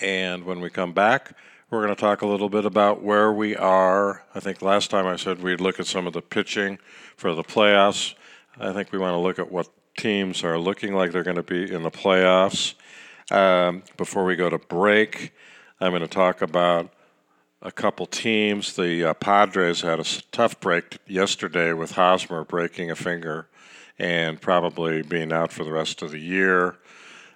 and 0.01 0.45
when 0.45 0.61
we 0.61 0.69
come 0.69 0.93
back, 0.93 1.35
we're 1.69 1.83
going 1.83 1.93
to 1.93 1.99
talk 1.99 2.21
a 2.21 2.27
little 2.27 2.47
bit 2.47 2.65
about 2.65 3.03
where 3.03 3.31
we 3.31 3.55
are. 3.55 4.23
I 4.33 4.39
think 4.39 4.61
last 4.61 4.89
time 4.89 5.05
I 5.05 5.17
said 5.17 5.43
we'd 5.43 5.59
look 5.59 5.81
at 5.81 5.85
some 5.85 6.07
of 6.07 6.13
the 6.13 6.21
pitching 6.21 6.79
for 7.17 7.35
the 7.35 7.43
playoffs. 7.43 8.15
I 8.57 8.71
think 8.71 8.93
we 8.93 8.99
want 8.99 9.13
to 9.13 9.19
look 9.19 9.37
at 9.37 9.51
what 9.51 9.67
teams 9.97 10.45
are 10.45 10.57
looking 10.57 10.93
like 10.93 11.11
they're 11.11 11.23
going 11.23 11.35
to 11.35 11.43
be 11.43 11.69
in 11.69 11.83
the 11.83 11.91
playoffs. 11.91 12.75
Um, 13.31 13.83
before 13.97 14.23
we 14.23 14.37
go 14.37 14.49
to 14.49 14.57
break, 14.57 15.33
I'm 15.81 15.91
going 15.91 16.01
to 16.01 16.07
talk 16.07 16.41
about 16.41 16.93
a 17.61 17.71
couple 17.71 18.05
teams. 18.05 18.77
The 18.77 19.03
uh, 19.09 19.13
Padres 19.15 19.81
had 19.81 19.99
a 19.99 20.05
tough 20.31 20.61
break 20.61 20.99
yesterday 21.05 21.73
with 21.73 21.91
Hosmer 21.91 22.45
breaking 22.45 22.91
a 22.91 22.95
finger 22.95 23.49
and 23.99 24.39
probably 24.39 25.01
being 25.01 25.33
out 25.33 25.51
for 25.51 25.65
the 25.65 25.73
rest 25.73 26.01
of 26.01 26.11
the 26.11 26.19
year. 26.19 26.77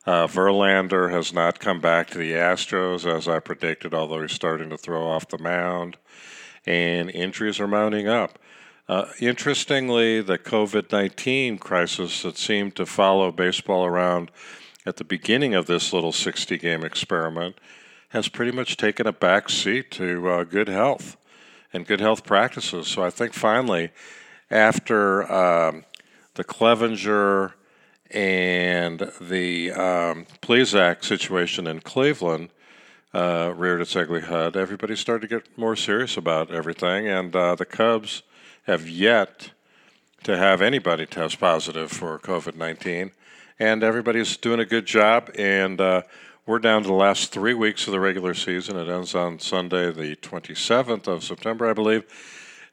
Uh, 0.05 0.25
Verlander 0.25 1.11
has 1.11 1.31
not 1.31 1.59
come 1.59 1.79
back 1.79 2.09
to 2.09 2.17
the 2.17 2.31
Astros 2.31 3.05
as 3.05 3.27
I 3.27 3.39
predicted, 3.39 3.93
although 3.93 4.21
he's 4.21 4.31
starting 4.31 4.69
to 4.71 4.77
throw 4.77 5.07
off 5.07 5.27
the 5.27 5.37
mound, 5.37 5.97
and 6.65 7.09
injuries 7.11 7.59
are 7.59 7.67
mounting 7.67 8.07
up. 8.07 8.39
Uh, 8.89 9.05
interestingly, 9.19 10.21
the 10.21 10.39
COVID 10.39 10.91
19 10.91 11.59
crisis 11.59 12.23
that 12.23 12.37
seemed 12.37 12.75
to 12.75 12.85
follow 12.85 13.31
baseball 13.31 13.85
around 13.85 14.31
at 14.85 14.97
the 14.97 15.03
beginning 15.03 15.53
of 15.53 15.67
this 15.67 15.93
little 15.93 16.11
60 16.11 16.57
game 16.57 16.83
experiment 16.83 17.55
has 18.09 18.27
pretty 18.27 18.51
much 18.51 18.77
taken 18.77 19.05
a 19.05 19.13
back 19.13 19.49
seat 19.49 19.91
to 19.91 20.27
uh, 20.27 20.43
good 20.43 20.67
health 20.67 21.15
and 21.71 21.85
good 21.85 22.01
health 22.01 22.25
practices. 22.25 22.87
So 22.87 23.03
I 23.03 23.11
think 23.11 23.33
finally, 23.33 23.91
after 24.49 25.31
um, 25.31 25.85
the 26.33 26.43
Clevinger 26.43 27.53
and 28.13 29.11
the 29.19 29.71
um, 29.71 30.25
Plesac 30.41 31.03
situation 31.03 31.67
in 31.67 31.79
Cleveland 31.79 32.49
uh, 33.13 33.53
reared 33.55 33.81
its 33.81 33.95
ugly 33.95 34.21
head, 34.21 34.55
everybody 34.55 34.95
started 34.95 35.29
to 35.29 35.35
get 35.39 35.57
more 35.57 35.75
serious 35.75 36.17
about 36.17 36.51
everything. 36.51 37.07
And 37.07 37.35
uh, 37.35 37.55
the 37.55 37.65
Cubs 37.65 38.23
have 38.63 38.87
yet 38.87 39.51
to 40.23 40.37
have 40.37 40.61
anybody 40.61 41.05
test 41.05 41.39
positive 41.39 41.91
for 41.91 42.19
COVID 42.19 42.55
19. 42.55 43.11
And 43.59 43.83
everybody's 43.83 44.37
doing 44.37 44.59
a 44.59 44.65
good 44.65 44.85
job. 44.85 45.29
And 45.37 45.79
uh, 45.79 46.03
we're 46.45 46.59
down 46.59 46.81
to 46.83 46.87
the 46.87 46.93
last 46.93 47.31
three 47.31 47.53
weeks 47.53 47.85
of 47.85 47.91
the 47.91 47.99
regular 47.99 48.33
season. 48.33 48.77
It 48.77 48.89
ends 48.89 49.13
on 49.13 49.39
Sunday, 49.39 49.91
the 49.91 50.15
27th 50.15 51.07
of 51.07 51.23
September, 51.23 51.69
I 51.69 51.73
believe. 51.73 52.03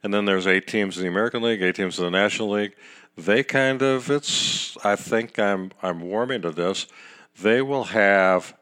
And 0.02 0.14
then 0.14 0.24
there's 0.24 0.46
eight 0.46 0.66
teams 0.66 0.96
in 0.96 1.02
the 1.02 1.08
American 1.08 1.42
League, 1.42 1.60
eight 1.60 1.74
teams 1.74 1.98
in 1.98 2.04
the 2.04 2.10
National 2.10 2.50
League. 2.50 2.74
They 3.18 3.42
kind 3.42 3.82
of, 3.82 4.10
it's, 4.10 4.76
I 4.84 4.96
think 4.96 5.38
I'm, 5.38 5.72
I'm 5.82 6.00
warming 6.00 6.42
to 6.42 6.50
this. 6.50 6.86
They 7.40 7.60
will 7.60 7.84
have 7.84 8.56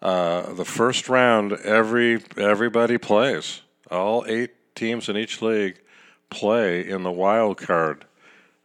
uh, 0.00 0.52
the 0.54 0.64
first 0.64 1.08
round, 1.08 1.52
every, 1.52 2.22
everybody 2.36 2.98
plays. 2.98 3.62
All 3.90 4.24
eight 4.28 4.52
teams 4.74 5.08
in 5.08 5.16
each 5.16 5.42
league 5.42 5.80
play 6.30 6.88
in 6.88 7.02
the 7.02 7.10
wild 7.10 7.58
card 7.58 8.04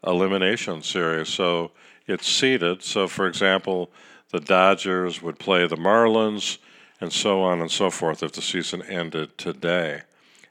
elimination 0.06 0.84
series. 0.84 1.30
So 1.30 1.72
it's 2.08 2.28
seeded. 2.28 2.84
So, 2.84 3.08
for 3.08 3.28
example, 3.28 3.90
the 4.32 4.40
Dodgers 4.40 5.22
would 5.22 5.40
play 5.40 5.68
the 5.68 5.76
Marlins, 5.76 6.58
and 7.02 7.12
so 7.12 7.42
on 7.42 7.62
and 7.62 7.72
so 7.72 7.90
forth 7.90 8.22
if 8.22 8.32
the 8.32 8.42
season 8.42 8.84
ended 8.84 9.38
today. 9.38 10.04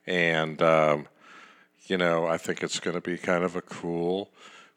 And 0.07 0.61
um, 0.61 1.07
you 1.87 1.97
know, 1.97 2.27
I 2.27 2.37
think 2.37 2.63
it's 2.63 2.81
going 2.81 2.95
to 2.95 3.01
be 3.01 3.17
kind 3.17 3.45
of 3.45 3.57
a 3.57 3.63
cool, 3.63 4.31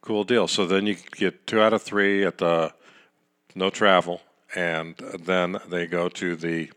cool 0.04 0.24
deal. 0.24 0.48
So 0.48 0.66
then 0.66 0.86
you 0.86 0.96
get 1.16 1.48
two 1.48 1.62
out 1.62 1.74
of 1.74 1.82
three 1.82 2.24
at 2.24 2.38
the 2.38 2.74
no 3.56 3.70
travel, 3.70 4.22
and 4.56 4.96
then 4.98 5.58
they 5.68 5.88
go 5.88 6.10
to 6.10 6.36
the 6.36 6.72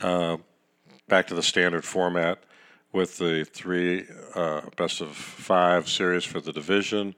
uh, 0.00 0.38
back 1.08 1.26
to 1.26 1.34
the 1.34 1.42
standard 1.42 1.84
format 1.84 2.42
with 2.92 3.18
the 3.18 3.44
three 3.44 4.06
uh, 4.34 4.62
best 4.76 5.00
of 5.00 5.16
five 5.16 5.88
series 5.88 6.24
for 6.24 6.40
the 6.40 6.52
division 6.52 7.14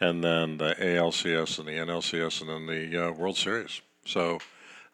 and 0.00 0.24
then 0.24 0.56
the 0.56 0.74
ALCS 0.74 1.58
and 1.58 1.68
the 1.68 1.72
NLCS, 1.72 2.40
and 2.40 2.50
then 2.50 2.66
the 2.66 3.08
uh, 3.08 3.12
World 3.12 3.36
Series. 3.36 3.82
So 4.06 4.38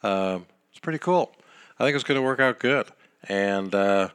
um, 0.03 0.47
it's 0.71 0.81
pretty 0.81 0.99
cool. 0.99 1.33
I 1.79 1.85
think 1.85 1.95
it's 1.95 2.05
going 2.05 2.19
to 2.19 2.23
work 2.23 2.41
out 2.41 2.59
good. 2.59 2.89
And 3.29 3.75
uh, 3.75 4.09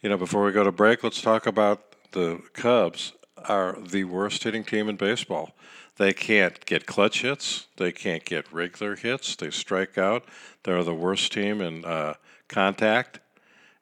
you 0.00 0.08
know, 0.08 0.16
before 0.16 0.44
we 0.44 0.52
go 0.52 0.62
to 0.64 0.72
break, 0.72 1.02
let's 1.02 1.20
talk 1.20 1.46
about 1.46 1.82
the 2.12 2.40
Cubs. 2.52 3.12
Are 3.48 3.76
the 3.80 4.04
worst 4.04 4.44
hitting 4.44 4.64
team 4.64 4.88
in 4.88 4.96
baseball. 4.96 5.52
They 5.96 6.12
can't 6.12 6.64
get 6.64 6.86
clutch 6.86 7.22
hits. 7.22 7.66
They 7.76 7.92
can't 7.92 8.24
get 8.24 8.52
regular 8.52 8.96
hits. 8.96 9.34
They 9.36 9.50
strike 9.50 9.98
out. 9.98 10.24
They're 10.62 10.84
the 10.84 10.94
worst 10.94 11.32
team 11.32 11.60
in 11.60 11.84
uh, 11.84 12.14
contact 12.48 13.20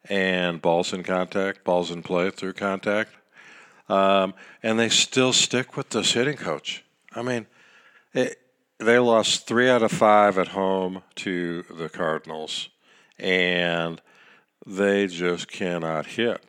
and 0.08 0.62
balls 0.62 0.92
in 0.92 1.02
contact, 1.02 1.64
balls 1.64 1.90
in 1.90 2.02
play 2.02 2.30
through 2.30 2.54
contact. 2.54 3.10
Um, 3.88 4.34
and 4.62 4.78
they 4.78 4.88
still 4.88 5.32
stick 5.32 5.76
with 5.76 5.90
this 5.90 6.12
hitting 6.12 6.36
coach. 6.36 6.84
I 7.14 7.22
mean, 7.22 7.46
it, 8.12 8.38
they 8.78 8.98
lost 8.98 9.46
three 9.46 9.70
out 9.70 9.82
of 9.82 9.92
five 9.92 10.38
at 10.38 10.48
home 10.48 11.02
to 11.16 11.62
the 11.62 11.88
Cardinals, 11.88 12.68
and 13.18 14.00
they 14.66 15.06
just 15.06 15.48
cannot 15.48 16.06
hit. 16.06 16.42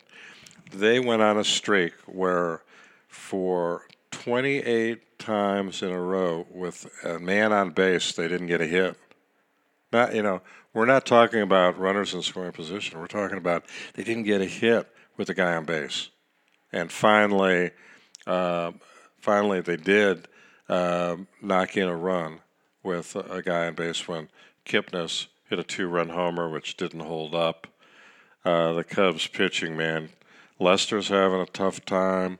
They 0.73 0.99
went 0.99 1.21
on 1.21 1.37
a 1.37 1.43
streak 1.43 1.93
where, 2.05 2.63
for 3.07 3.87
28 4.11 5.19
times 5.19 5.81
in 5.81 5.89
a 5.89 6.01
row 6.01 6.45
with 6.51 6.87
a 7.03 7.19
man 7.19 7.53
on 7.53 7.71
base, 7.71 8.13
they 8.13 8.27
didn't 8.27 8.47
get 8.47 8.61
a 8.61 8.67
hit. 8.67 8.97
Not, 9.91 10.13
you 10.13 10.21
know, 10.21 10.41
we're 10.73 10.85
not 10.85 11.05
talking 11.05 11.41
about 11.41 11.79
runners 11.79 12.13
in 12.13 12.21
scoring 12.21 12.51
position. 12.51 12.99
We're 12.99 13.07
talking 13.07 13.37
about 13.37 13.65
they 13.95 14.03
didn't 14.03 14.23
get 14.23 14.41
a 14.41 14.45
hit 14.45 14.87
with 15.15 15.27
the 15.27 15.33
guy 15.33 15.55
on 15.55 15.65
base 15.65 16.09
and 16.71 16.91
finally, 16.91 17.71
uh, 18.25 18.71
finally 19.19 19.61
they 19.61 19.77
did 19.77 20.27
uh, 20.69 21.17
knock 21.41 21.77
in 21.77 21.87
a 21.87 21.95
run 21.95 22.41
with 22.83 23.15
a 23.15 23.41
guy 23.41 23.67
on 23.67 23.75
base 23.75 24.07
when 24.07 24.29
Kipnis 24.65 25.27
hit 25.49 25.59
a 25.59 25.63
two-run 25.63 26.09
homer, 26.09 26.49
which 26.49 26.77
didn't 26.77 27.01
hold 27.01 27.33
up. 27.33 27.67
Uh, 28.43 28.73
the 28.73 28.83
Cubs 28.83 29.27
pitching, 29.27 29.75
man, 29.75 30.09
Lester's 30.59 31.09
having 31.09 31.41
a 31.41 31.45
tough 31.45 31.83
time. 31.85 32.39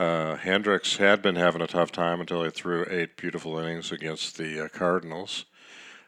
Uh, 0.00 0.36
Hendricks 0.36 0.96
had 0.96 1.20
been 1.20 1.36
having 1.36 1.60
a 1.60 1.66
tough 1.66 1.92
time 1.92 2.20
until 2.20 2.42
he 2.42 2.50
threw 2.50 2.86
eight 2.88 3.16
beautiful 3.16 3.58
innings 3.58 3.92
against 3.92 4.38
the 4.38 4.64
uh, 4.64 4.68
Cardinals. 4.68 5.44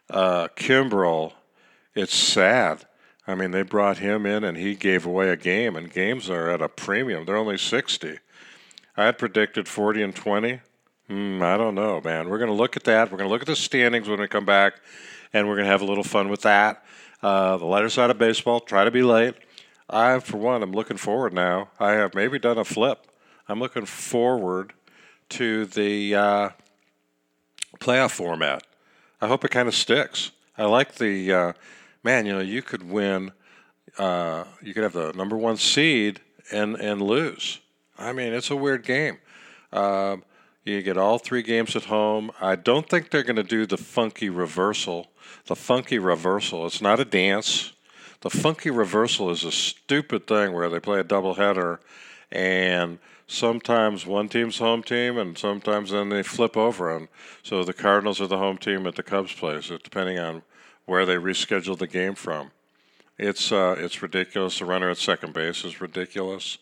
Uh, 0.09 0.49
Kimbrel, 0.57 1.35
it's 1.95 2.15
sad 2.15 2.87
I 3.27 3.35
mean, 3.37 3.53
they 3.53 3.63
brought 3.63 3.99
him 3.99 4.27
in 4.27 4.43
and 4.43 4.57
he 4.57 4.75
gave 4.75 5.07
away 5.07 5.31
a 5.31 5.37
game, 5.37 5.77
and 5.77 5.93
games 5.93 6.29
are 6.29 6.51
at 6.51 6.61
a 6.61 6.69
premium. 6.69 7.25
They're 7.25 7.37
only 7.37 7.59
60. 7.59 8.19
I 8.97 9.05
had 9.05 9.19
predicted 9.19 9.69
40 9.69 10.03
and 10.03 10.15
20. 10.15 10.61
Mm, 11.09 11.43
I 11.43 11.57
don't 11.57 11.75
know, 11.75 12.01
man. 12.01 12.29
We're 12.29 12.39
going 12.39 12.51
to 12.51 12.57
look 12.57 12.77
at 12.77 12.85
that. 12.85 13.11
We're 13.11 13.19
going 13.19 13.29
to 13.29 13.33
look 13.33 13.43
at 13.43 13.47
the 13.47 13.57
standings 13.57 14.09
when 14.09 14.21
we 14.21 14.27
come 14.27 14.45
back, 14.45 14.75
and 15.33 15.49
we're 15.49 15.55
going 15.55 15.67
to 15.67 15.71
have 15.71 15.83
a 15.83 15.87
little 15.87 16.05
fun 16.05 16.29
with 16.29 16.43
that. 16.43 16.85
Uh, 17.23 17.57
the 17.57 17.65
lighter 17.65 17.89
side 17.89 18.11
of 18.11 18.19
baseball, 18.19 18.61
try 18.61 18.85
to 18.85 18.91
be 18.91 19.03
late. 19.03 19.35
I, 19.89 20.19
for 20.19 20.39
one, 20.39 20.63
am 20.63 20.73
looking 20.73 20.97
forward 20.97 21.33
now. 21.33 21.71
I 21.79 21.93
have 21.93 22.15
maybe 22.15 22.39
done 22.39 22.59
a 22.59 22.65
flip. 22.65 23.07
I'm 23.53 23.61
looking 23.61 23.87
forward 23.87 24.73
to 25.29 25.67
the 25.67 26.15
uh, 26.15 26.49
playoff 27.79 28.11
format. 28.11 28.65
I 29.21 29.29
hope 29.29 29.45
it 29.45 29.51
kind 29.53 29.69
of 29.69 29.75
sticks. 29.75 30.33
I 30.59 30.65
like 30.65 30.97
the. 30.97 31.33
Uh, 31.33 31.53
man, 32.03 32.27
you 32.27 32.33
know, 32.33 32.41
you 32.41 32.63
could 32.63 32.89
win 32.91 33.33
uh, 33.99 34.45
you 34.63 34.73
could 34.75 34.83
have 34.83 34.93
the 34.93 35.13
number 35.13 35.37
one 35.37 35.57
seed 35.57 36.21
and 36.51 36.77
and 36.77 37.03
lose. 37.03 37.61
I 37.99 38.13
mean, 38.13 38.33
it's 38.33 38.51
a 38.51 38.57
weird 38.57 38.85
game. 38.85 39.19
Um, 39.73 40.25
you 40.65 40.81
get 40.83 40.97
all 40.97 41.19
three 41.19 41.43
games 41.43 41.77
at 41.77 41.85
home. 41.85 42.31
I 42.41 42.57
don't 42.57 42.89
think 42.89 43.11
they're 43.11 43.23
going 43.23 43.37
to 43.37 43.43
do 43.43 43.67
the 43.67 43.77
funky 43.77 44.31
reversal. 44.31 45.11
The 45.47 45.57
funky 45.57 45.99
reversal. 45.99 46.67
It's 46.67 46.81
not 46.81 47.01
a 47.01 47.05
dance. 47.05 47.73
The 48.21 48.31
funky 48.31 48.71
reversal 48.71 49.31
is 49.31 49.45
a 49.45 49.53
stupid 49.53 50.27
thing 50.27 50.53
where 50.53 50.69
they 50.69 50.79
play 50.79 51.01
a 51.01 51.05
doubleheader, 51.05 51.79
and 52.31 52.99
sometimes 53.27 54.07
one 54.07 54.29
team's 54.29 54.59
home 54.59 54.83
team, 54.83 55.19
and 55.19 55.37
sometimes 55.37 55.91
then 55.91 56.09
they 56.09 56.23
flip 56.23 56.57
over. 56.57 56.95
And 56.95 57.09
so 57.43 57.65
the 57.65 57.73
Cardinals 57.73 58.21
are 58.21 58.27
the 58.27 58.39
home 58.39 58.59
team 58.59 58.87
at 58.87 58.97
the 58.97 59.03
Cubs 59.03 59.33
place, 59.33 59.71
depending 59.83 60.19
on 60.19 60.43
where 60.87 61.07
they 61.07 61.17
reschedule 61.17 61.79
the 61.79 61.87
game 61.87 62.15
from. 62.15 62.51
It's 63.19 63.53
uh, 63.53 63.77
it's 63.79 64.03
ridiculous. 64.03 64.59
The 64.59 64.65
runner 64.65 64.91
at 64.91 64.97
second 64.99 65.35
base 65.35 65.65
is 65.65 65.81
ridiculous 65.81 66.59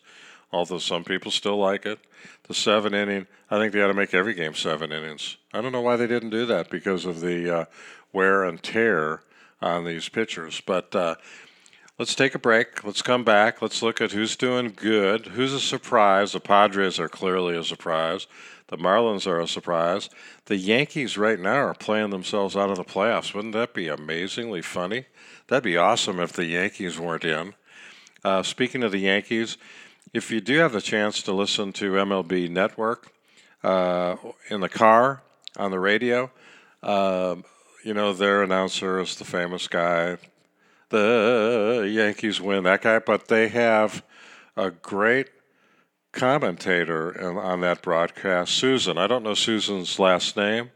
although 0.51 0.77
some 0.77 1.03
people 1.03 1.31
still 1.31 1.57
like 1.57 1.85
it. 1.85 1.99
The 2.47 2.53
seven 2.53 2.93
inning, 2.93 3.27
I 3.49 3.57
think 3.57 3.73
they 3.73 3.81
ought 3.81 3.87
to 3.87 3.93
make 3.93 4.13
every 4.13 4.33
game 4.33 4.53
seven 4.53 4.91
innings. 4.91 5.37
I 5.53 5.61
don't 5.61 5.71
know 5.71 5.81
why 5.81 5.95
they 5.95 6.07
didn't 6.07 6.31
do 6.31 6.45
that 6.47 6.69
because 6.69 7.05
of 7.05 7.21
the 7.21 7.55
uh, 7.55 7.65
wear 8.11 8.43
and 8.43 8.61
tear 8.61 9.23
on 9.61 9.85
these 9.85 10.09
pitchers. 10.09 10.61
But 10.61 10.95
uh, 10.95 11.15
let's 12.01 12.15
take 12.15 12.33
a 12.33 12.39
break. 12.39 12.83
Let's 12.83 13.03
come 13.03 13.23
back. 13.23 13.61
Let's 13.61 13.83
look 13.83 14.01
at 14.01 14.11
who's 14.11 14.35
doing 14.35 14.73
good, 14.75 15.27
who's 15.27 15.53
a 15.53 15.59
surprise. 15.59 16.31
The 16.31 16.39
Padres 16.39 16.99
are 16.99 17.07
clearly 17.07 17.55
a 17.55 17.63
surprise. 17.63 18.25
The 18.69 18.77
Marlins 18.77 19.27
are 19.27 19.39
a 19.39 19.47
surprise. 19.47 20.09
The 20.45 20.57
Yankees 20.57 21.15
right 21.15 21.39
now 21.39 21.57
are 21.57 21.75
playing 21.75 22.09
themselves 22.09 22.57
out 22.57 22.71
of 22.71 22.77
the 22.77 22.83
playoffs. 22.83 23.35
Wouldn't 23.35 23.53
that 23.53 23.75
be 23.75 23.87
amazingly 23.87 24.63
funny? 24.63 25.05
That'd 25.45 25.63
be 25.63 25.77
awesome 25.77 26.19
if 26.19 26.33
the 26.33 26.45
Yankees 26.45 26.97
weren't 26.97 27.23
in. 27.23 27.53
Uh, 28.23 28.41
speaking 28.41 28.81
of 28.81 28.91
the 28.91 28.97
Yankees, 28.97 29.57
if 30.11 30.31
you 30.31 30.41
do 30.41 30.57
have 30.57 30.71
the 30.71 30.81
chance 30.81 31.21
to 31.21 31.31
listen 31.31 31.71
to 31.73 31.91
MLB 31.91 32.49
Network 32.49 33.11
uh, 33.63 34.15
in 34.49 34.61
the 34.61 34.69
car 34.69 35.21
on 35.55 35.69
the 35.69 35.79
radio, 35.79 36.31
uh, 36.81 37.35
you 37.85 37.93
know 37.93 38.11
their 38.11 38.41
announcer 38.41 38.99
is 38.99 39.17
the 39.17 39.25
famous 39.25 39.67
guy. 39.67 40.17
The 40.91 41.89
Yankees 41.89 42.39
win 42.39 42.63
that 42.65 42.81
guy, 42.81 42.99
but 42.99 43.27
they 43.27 43.47
have 43.47 44.03
a 44.55 44.71
great 44.71 45.29
commentator 46.11 47.39
on 47.39 47.61
that 47.61 47.81
broadcast, 47.81 48.61
Suzyn. 48.61 48.97
I 48.97 49.07
don't 49.07 49.23
know 49.23 49.31
Suzyn's 49.31 49.97
last 49.99 50.35
name, 50.35 50.71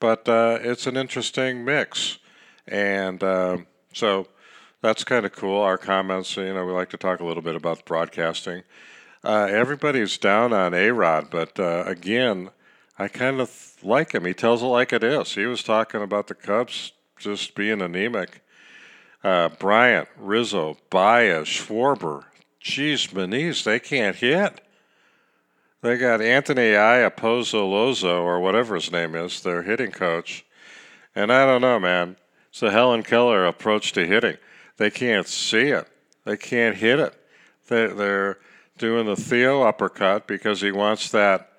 but 0.00 0.28
uh, 0.28 0.58
it's 0.60 0.88
an 0.88 0.96
interesting 0.96 1.64
mix, 1.64 2.18
and 2.66 3.22
um, 3.22 3.66
so 3.92 4.26
that's 4.80 5.04
kind 5.04 5.24
of 5.24 5.32
cool. 5.32 5.60
Our 5.60 5.78
comments, 5.78 6.36
you 6.36 6.52
know, 6.52 6.66
we 6.66 6.72
like 6.72 6.90
to 6.90 6.96
talk 6.96 7.20
a 7.20 7.24
little 7.24 7.42
bit 7.42 7.54
about 7.54 7.84
broadcasting. 7.84 8.64
Uh, 9.22 9.46
everybody's 9.48 10.18
down 10.18 10.52
on 10.52 10.74
A 10.74 10.90
Rod, 10.90 11.30
but 11.30 11.60
uh, 11.60 11.84
again, 11.86 12.50
I 12.98 13.06
kind 13.06 13.40
of 13.40 13.76
like 13.82 14.12
him. 14.12 14.24
He 14.24 14.34
tells 14.34 14.62
it 14.62 14.66
like 14.66 14.92
it 14.92 15.04
is. 15.04 15.34
He 15.34 15.46
was 15.46 15.62
talking 15.62 16.02
about 16.02 16.26
the 16.26 16.34
Cubs 16.34 16.92
just 17.16 17.54
being 17.54 17.80
anemic. 17.80 18.41
Uh, 19.22 19.48
Bryant, 19.48 20.08
Rizzo, 20.18 20.76
Baez, 20.90 21.46
Schwarber, 21.46 22.24
geez, 22.60 23.08
Maniz, 23.08 23.62
they 23.62 23.78
can't 23.78 24.16
hit. 24.16 24.60
They 25.80 25.96
got 25.96 26.20
Anthony 26.20 26.72
Iapozolozo, 26.72 28.22
or 28.22 28.40
whatever 28.40 28.74
his 28.74 28.90
name 28.90 29.14
is, 29.14 29.42
their 29.42 29.62
hitting 29.62 29.90
coach. 29.90 30.44
And 31.14 31.32
I 31.32 31.44
don't 31.44 31.60
know, 31.60 31.78
man. 31.78 32.16
It's 32.50 32.62
a 32.62 32.70
Helen 32.70 33.02
Keller 33.02 33.46
approach 33.46 33.92
to 33.92 34.06
hitting. 34.06 34.36
They 34.76 34.90
can't 34.90 35.26
see 35.26 35.68
it. 35.68 35.88
They 36.24 36.36
can't 36.36 36.76
hit 36.76 36.98
it. 36.98 37.14
They, 37.68 37.86
they're 37.88 38.38
doing 38.78 39.06
the 39.06 39.16
Theo 39.16 39.62
uppercut 39.62 40.26
because 40.26 40.60
he 40.60 40.72
wants 40.72 41.10
that 41.10 41.50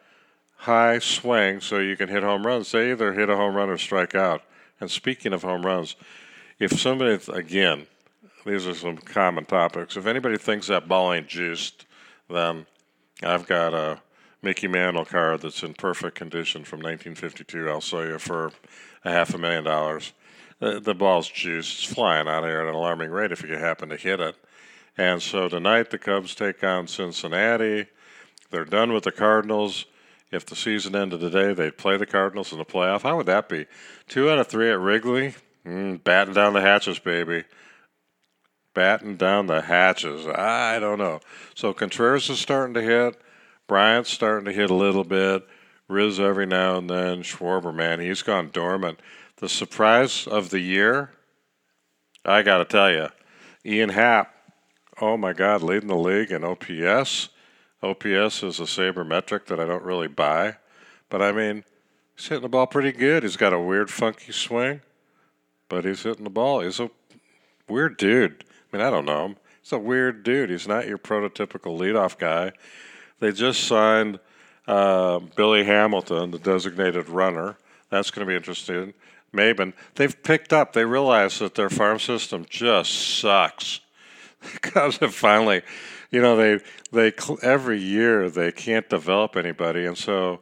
high 0.57 0.99
swing 0.99 1.59
so 1.59 1.79
you 1.79 1.97
can 1.97 2.09
hit 2.09 2.23
home 2.23 2.45
runs. 2.45 2.71
They 2.71 2.91
either 2.91 3.13
hit 3.13 3.29
a 3.29 3.35
home 3.35 3.55
run 3.55 3.69
or 3.69 3.77
strike 3.77 4.15
out. 4.15 4.41
And 4.79 4.89
speaking 4.89 5.33
of 5.33 5.43
home 5.43 5.65
runs, 5.65 5.95
if 6.59 6.79
somebody, 6.79 7.19
again, 7.31 7.87
these 8.45 8.67
are 8.67 8.73
some 8.73 8.97
common 8.97 9.45
topics. 9.45 9.95
If 9.97 10.05
anybody 10.05 10.37
thinks 10.37 10.67
that 10.67 10.87
ball 10.87 11.13
ain't 11.13 11.27
juiced, 11.27 11.85
then 12.29 12.65
I've 13.21 13.47
got 13.47 13.73
a 13.73 14.01
Mickey 14.41 14.67
Mantle 14.67 15.05
card 15.05 15.41
that's 15.41 15.63
in 15.63 15.73
perfect 15.73 16.15
condition 16.15 16.63
from 16.65 16.79
1952. 16.79 17.69
I'll 17.69 17.81
sell 17.81 18.05
you 18.05 18.19
for 18.19 18.51
a 19.05 19.11
half 19.11 19.33
a 19.33 19.37
million 19.37 19.63
dollars. 19.63 20.11
The, 20.59 20.79
the 20.79 20.93
ball's 20.93 21.29
juiced. 21.29 21.83
It's 21.83 21.93
flying 21.93 22.27
out 22.27 22.43
here 22.43 22.61
at 22.61 22.67
an 22.67 22.75
alarming 22.75 23.11
rate 23.11 23.31
if 23.31 23.41
you 23.43 23.55
happen 23.55 23.89
to 23.89 23.97
hit 23.97 24.19
it. 24.19 24.35
And 24.97 25.21
so 25.21 25.47
tonight 25.47 25.89
the 25.89 25.97
Cubs 25.97 26.35
take 26.35 26.63
on 26.63 26.87
Cincinnati. 26.87 27.87
They're 28.51 28.65
done 28.65 28.93
with 28.93 29.05
the 29.05 29.11
Cardinals. 29.11 29.85
If 30.31 30.45
the 30.45 30.55
season 30.55 30.95
ended 30.95 31.21
today, 31.21 31.53
they'd 31.53 31.77
play 31.77 31.95
the 31.95 32.05
Cardinals 32.05 32.51
in 32.51 32.57
the 32.57 32.65
playoff. 32.65 33.03
How 33.03 33.17
would 33.17 33.27
that 33.27 33.47
be? 33.47 33.65
Two 34.07 34.29
out 34.29 34.39
of 34.39 34.47
three 34.47 34.69
at 34.69 34.79
Wrigley? 34.79 35.35
Mm, 35.65 36.03
down 36.03 36.53
the 36.53 36.61
hatches, 36.61 36.99
baby. 36.99 37.43
Batting 38.73 39.17
down 39.17 39.47
the 39.47 39.61
hatches. 39.61 40.25
I 40.27 40.79
don't 40.79 40.97
know. 40.97 41.19
So 41.53 41.73
Contreras 41.73 42.29
is 42.29 42.39
starting 42.39 42.73
to 42.73 42.81
hit. 42.81 43.21
Bryant's 43.67 44.09
starting 44.09 44.45
to 44.45 44.51
hit 44.51 44.69
a 44.69 44.75
little 44.75 45.03
bit. 45.03 45.47
Riz 45.87 46.19
every 46.19 46.45
now 46.45 46.77
and 46.77 46.89
then. 46.89 47.23
Schwarber, 47.23 47.73
man, 47.73 47.99
he's 47.99 48.21
gone 48.21 48.49
dormant. 48.51 48.99
The 49.37 49.49
surprise 49.49 50.27
of 50.27 50.49
the 50.49 50.59
year, 50.59 51.11
I 52.25 52.41
got 52.41 52.57
to 52.57 52.65
tell 52.65 52.91
you, 52.91 53.09
Ian 53.65 53.89
Happ 53.89 54.33
oh 55.01 55.17
my 55.17 55.33
God, 55.33 55.63
leading 55.63 55.89
the 55.89 55.95
league 55.95 56.31
in 56.31 56.43
OPS. 56.43 57.29
OPS 57.81 58.43
is 58.43 58.59
a 58.59 58.67
saber 58.67 59.03
metric 59.03 59.47
that 59.47 59.59
I 59.59 59.65
don't 59.65 59.83
really 59.83 60.07
buy, 60.07 60.57
but 61.09 61.21
I 61.21 61.31
mean, 61.31 61.63
he's 62.15 62.27
hitting 62.27 62.43
the 62.43 62.49
ball 62.49 62.67
pretty 62.67 62.91
good. 62.91 63.23
He's 63.23 63.37
got 63.37 63.53
a 63.53 63.59
weird, 63.59 63.89
funky 63.89 64.31
swing, 64.31 64.81
but 65.69 65.85
he's 65.85 66.03
hitting 66.03 66.23
the 66.23 66.29
ball. 66.29 66.61
He's 66.61 66.79
a 66.79 66.89
weird 67.67 67.97
dude. 67.97 68.43
I 68.71 68.77
mean, 68.77 68.85
I 68.85 68.89
don't 68.89 69.05
know 69.05 69.25
him. 69.25 69.37
He's 69.61 69.71
a 69.71 69.79
weird 69.79 70.23
dude. 70.23 70.49
He's 70.49 70.67
not 70.67 70.87
your 70.87 70.97
prototypical 70.97 71.77
leadoff 71.77 72.17
guy. 72.17 72.51
They 73.19 73.31
just 73.31 73.63
signed 73.63 74.19
uh, 74.67 75.19
Billy 75.19 75.63
Hamilton, 75.63 76.31
the 76.31 76.39
designated 76.39 77.09
runner. 77.09 77.57
That's 77.89 78.11
going 78.11 78.25
to 78.25 78.31
be 78.31 78.35
interesting. 78.35 78.93
Maybin. 79.33 79.73
They've 79.95 80.23
picked 80.23 80.53
up. 80.53 80.73
They 80.73 80.85
realize 80.85 81.39
that 81.39 81.55
their 81.55 81.69
farm 81.69 81.99
system 81.99 82.45
just 82.49 82.91
sucks. 82.91 83.79
Cubs 84.61 84.97
have 84.97 85.15
finally, 85.15 85.61
you 86.11 86.21
know, 86.21 86.35
they 86.35 86.63
they 86.91 87.13
every 87.41 87.79
year 87.79 88.29
they 88.29 88.51
can't 88.51 88.89
develop 88.89 89.35
anybody, 89.35 89.85
and 89.85 89.97
so 89.97 90.41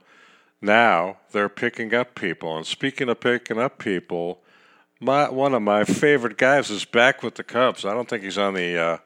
now 0.62 1.18
they're 1.32 1.50
picking 1.50 1.94
up 1.94 2.16
people. 2.16 2.58
And 2.58 2.66
speaking 2.66 3.10
of 3.10 3.20
picking 3.20 3.60
up 3.60 3.78
people, 3.78 4.42
my 5.02 5.30
one 5.30 5.54
of 5.54 5.62
my 5.64 5.84
favorite 5.84 6.38
guys 6.38 6.70
is 6.70 6.86
back 6.86 7.24
with 7.24 7.36
the 7.36 7.44
Cubs. 7.44 7.84
I 7.84 7.94
don't 7.94 8.08
think 8.08 8.24
he's 8.24 8.38
on 8.38 8.54
the 8.54 8.78
uh, 8.78 8.98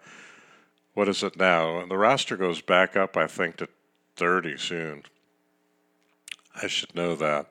what 0.93 1.07
is 1.07 1.23
it 1.23 1.37
now? 1.37 1.85
The 1.85 1.97
roster 1.97 2.37
goes 2.37 2.61
back 2.61 2.95
up, 2.95 3.17
I 3.17 3.27
think, 3.27 3.57
to 3.57 3.69
thirty 4.15 4.57
soon. 4.57 5.03
I 6.61 6.67
should 6.67 6.93
know 6.93 7.15
that. 7.15 7.47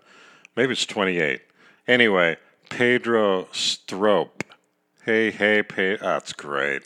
Maybe 0.57 0.73
it's 0.73 0.87
twenty-eight. 0.87 1.41
Anyway, 1.89 2.37
Pedro 2.71 3.49
Strop. 3.53 4.45
Hey, 5.05 5.31
hey, 5.31 5.63
Pedro. 5.63 6.07
That's 6.07 6.33
great. 6.33 6.83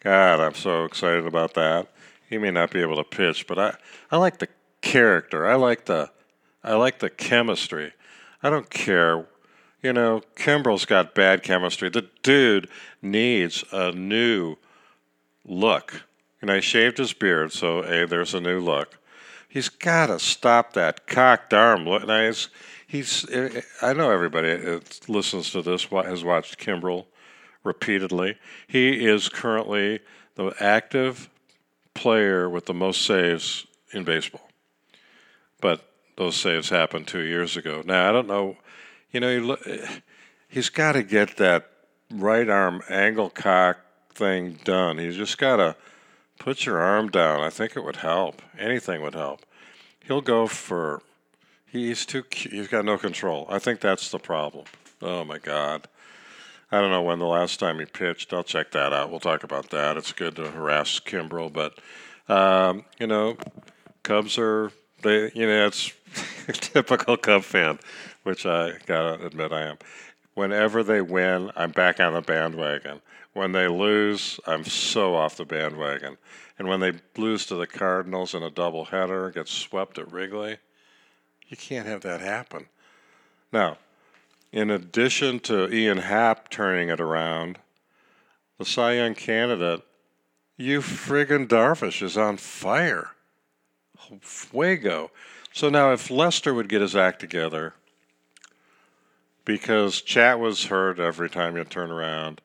God, 0.00 0.40
I'm 0.40 0.54
so 0.54 0.84
excited 0.84 1.26
about 1.26 1.54
that. 1.54 1.88
He 2.28 2.38
may 2.38 2.50
not 2.50 2.70
be 2.70 2.80
able 2.80 2.96
to 2.96 3.04
pitch, 3.04 3.46
but 3.46 3.58
I, 3.58 3.74
I 4.10 4.16
like 4.16 4.38
the 4.38 4.48
character. 4.80 5.46
I 5.46 5.56
like 5.56 5.84
the 5.84 6.10
I 6.62 6.74
like 6.74 7.00
the 7.00 7.10
chemistry. 7.10 7.92
I 8.40 8.50
don't 8.50 8.70
care. 8.70 9.26
You 9.82 9.92
know, 9.92 10.22
Kimbrel's 10.36 10.84
got 10.84 11.14
bad 11.14 11.42
chemistry. 11.42 11.88
The 11.88 12.08
dude 12.22 12.68
needs 13.02 13.64
a 13.72 13.90
new 13.90 14.56
look. 15.44 16.04
And 16.40 16.50
I 16.50 16.60
shaved 16.60 16.98
his 16.98 17.12
beard, 17.12 17.52
so 17.52 17.82
hey, 17.82 18.04
there's 18.04 18.34
a 18.34 18.40
new 18.40 18.60
look. 18.60 18.98
He's 19.48 19.68
got 19.68 20.06
to 20.06 20.18
stop 20.18 20.72
that 20.74 21.06
cocked 21.06 21.52
arm 21.52 21.84
look. 21.84 22.06
Now, 22.06 22.26
He's, 22.26 22.48
he's, 22.86 23.28
eh, 23.30 23.50
eh, 23.56 23.60
I 23.80 23.92
know 23.92 24.10
everybody 24.10 24.56
that 24.56 25.08
listens 25.08 25.50
to 25.50 25.62
this 25.62 25.84
has 25.84 26.24
watched 26.24 26.58
Kimbrel 26.58 27.06
repeatedly. 27.64 28.38
He 28.66 29.06
is 29.06 29.28
currently 29.28 30.00
the 30.36 30.54
active 30.58 31.28
player 31.94 32.48
with 32.48 32.66
the 32.66 32.74
most 32.74 33.02
saves 33.02 33.66
in 33.92 34.04
baseball. 34.04 34.48
But 35.60 35.86
those 36.16 36.36
saves 36.36 36.70
happened 36.70 37.06
two 37.06 37.22
years 37.22 37.56
ago. 37.56 37.82
Now, 37.84 38.08
I 38.08 38.12
don't 38.12 38.28
know, 38.28 38.56
you 39.12 39.20
know, 39.20 39.56
he's 40.48 40.70
got 40.70 40.92
to 40.92 41.02
get 41.02 41.36
that 41.36 41.70
right 42.10 42.48
arm 42.48 42.82
angle 42.88 43.30
cock 43.30 43.78
thing 44.12 44.58
done. 44.64 44.98
He's 44.98 45.16
just 45.16 45.38
got 45.38 45.56
to 45.56 45.76
put 46.38 46.66
your 46.66 46.80
arm 46.80 47.08
down. 47.08 47.40
I 47.40 47.50
think 47.50 47.76
it 47.76 47.84
would 47.84 47.96
help. 47.96 48.42
Anything 48.58 49.02
would 49.02 49.14
help. 49.14 49.44
He'll 50.00 50.20
go 50.20 50.46
for. 50.46 51.02
He's 51.66 52.04
too. 52.04 52.24
He's 52.32 52.68
got 52.68 52.84
no 52.84 52.98
control. 52.98 53.46
I 53.48 53.58
think 53.58 53.80
that's 53.80 54.10
the 54.10 54.18
problem. 54.18 54.64
Oh 55.00 55.24
my 55.24 55.38
God. 55.38 55.88
I 56.70 56.80
don't 56.80 56.90
know 56.90 57.02
when 57.02 57.18
the 57.18 57.26
last 57.26 57.60
time 57.60 57.78
he 57.78 57.84
pitched. 57.84 58.32
I'll 58.32 58.42
check 58.42 58.70
that 58.70 58.94
out. 58.94 59.10
We'll 59.10 59.20
talk 59.20 59.44
about 59.44 59.70
that. 59.70 59.98
It's 59.98 60.12
good 60.12 60.36
to 60.36 60.50
harass 60.50 61.00
Kimbrel, 61.00 61.52
but 61.52 61.78
um, 62.28 62.86
you 62.98 63.06
know, 63.06 63.36
Cubs 64.02 64.38
are 64.38 64.72
they. 65.02 65.30
You 65.34 65.46
know, 65.46 65.66
it's 65.66 65.92
typical 66.52 67.16
Cub 67.16 67.42
fan, 67.42 67.78
which 68.22 68.46
I 68.46 68.78
gotta 68.86 69.24
admit 69.24 69.52
I 69.52 69.62
am. 69.62 69.78
Whenever 70.34 70.82
they 70.82 71.00
win, 71.00 71.50
I'm 71.56 71.72
back 71.72 72.00
on 72.00 72.14
the 72.14 72.22
bandwagon. 72.22 73.00
When 73.34 73.52
they 73.52 73.68
lose, 73.68 74.38
I'm 74.46 74.64
so 74.64 75.14
off 75.14 75.36
the 75.36 75.44
bandwagon. 75.44 76.18
And 76.58 76.68
when 76.68 76.80
they 76.80 76.92
lose 77.16 77.46
to 77.46 77.54
the 77.54 77.66
Cardinals 77.66 78.34
in 78.34 78.42
a 78.42 78.50
doubleheader, 78.50 79.34
get 79.34 79.48
swept 79.48 79.98
at 79.98 80.10
Wrigley, 80.12 80.58
you 81.48 81.56
can't 81.56 81.86
have 81.86 82.02
that 82.02 82.20
happen. 82.20 82.66
Now, 83.52 83.78
in 84.52 84.70
addition 84.70 85.40
to 85.40 85.72
Ian 85.72 85.98
Happ 85.98 86.48
turning 86.48 86.88
it 86.88 87.00
around, 87.00 87.58
the 88.58 88.64
Cy 88.64 88.94
Young 88.94 89.14
candidate, 89.14 89.82
you 90.56 90.80
friggin' 90.80 91.48
Darvish, 91.48 92.02
is 92.02 92.16
on 92.16 92.36
fire. 92.36 93.10
Fuego. 94.20 95.10
So 95.52 95.68
now, 95.68 95.92
if 95.92 96.10
Lester 96.10 96.54
would 96.54 96.68
get 96.68 96.80
his 96.80 96.96
act 96.96 97.20
together, 97.20 97.74
because 99.44 100.02
chat 100.02 100.38
was 100.38 100.66
heard 100.66 101.00
every 101.00 101.30
time 101.30 101.56
you 101.56 101.64
turn 101.64 101.90
around, 101.90 102.40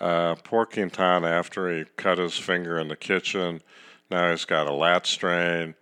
uh, 0.00 0.34
poor 0.36 0.66
Quintana, 0.66 1.28
after 1.28 1.74
he 1.74 1.84
cut 1.96 2.18
his 2.18 2.36
finger 2.36 2.78
in 2.78 2.88
the 2.88 2.96
kitchen, 2.96 3.62
now 4.10 4.30
he's 4.30 4.44
got 4.44 4.66
a 4.66 4.72
lat 4.72 5.06
strain. 5.06 5.74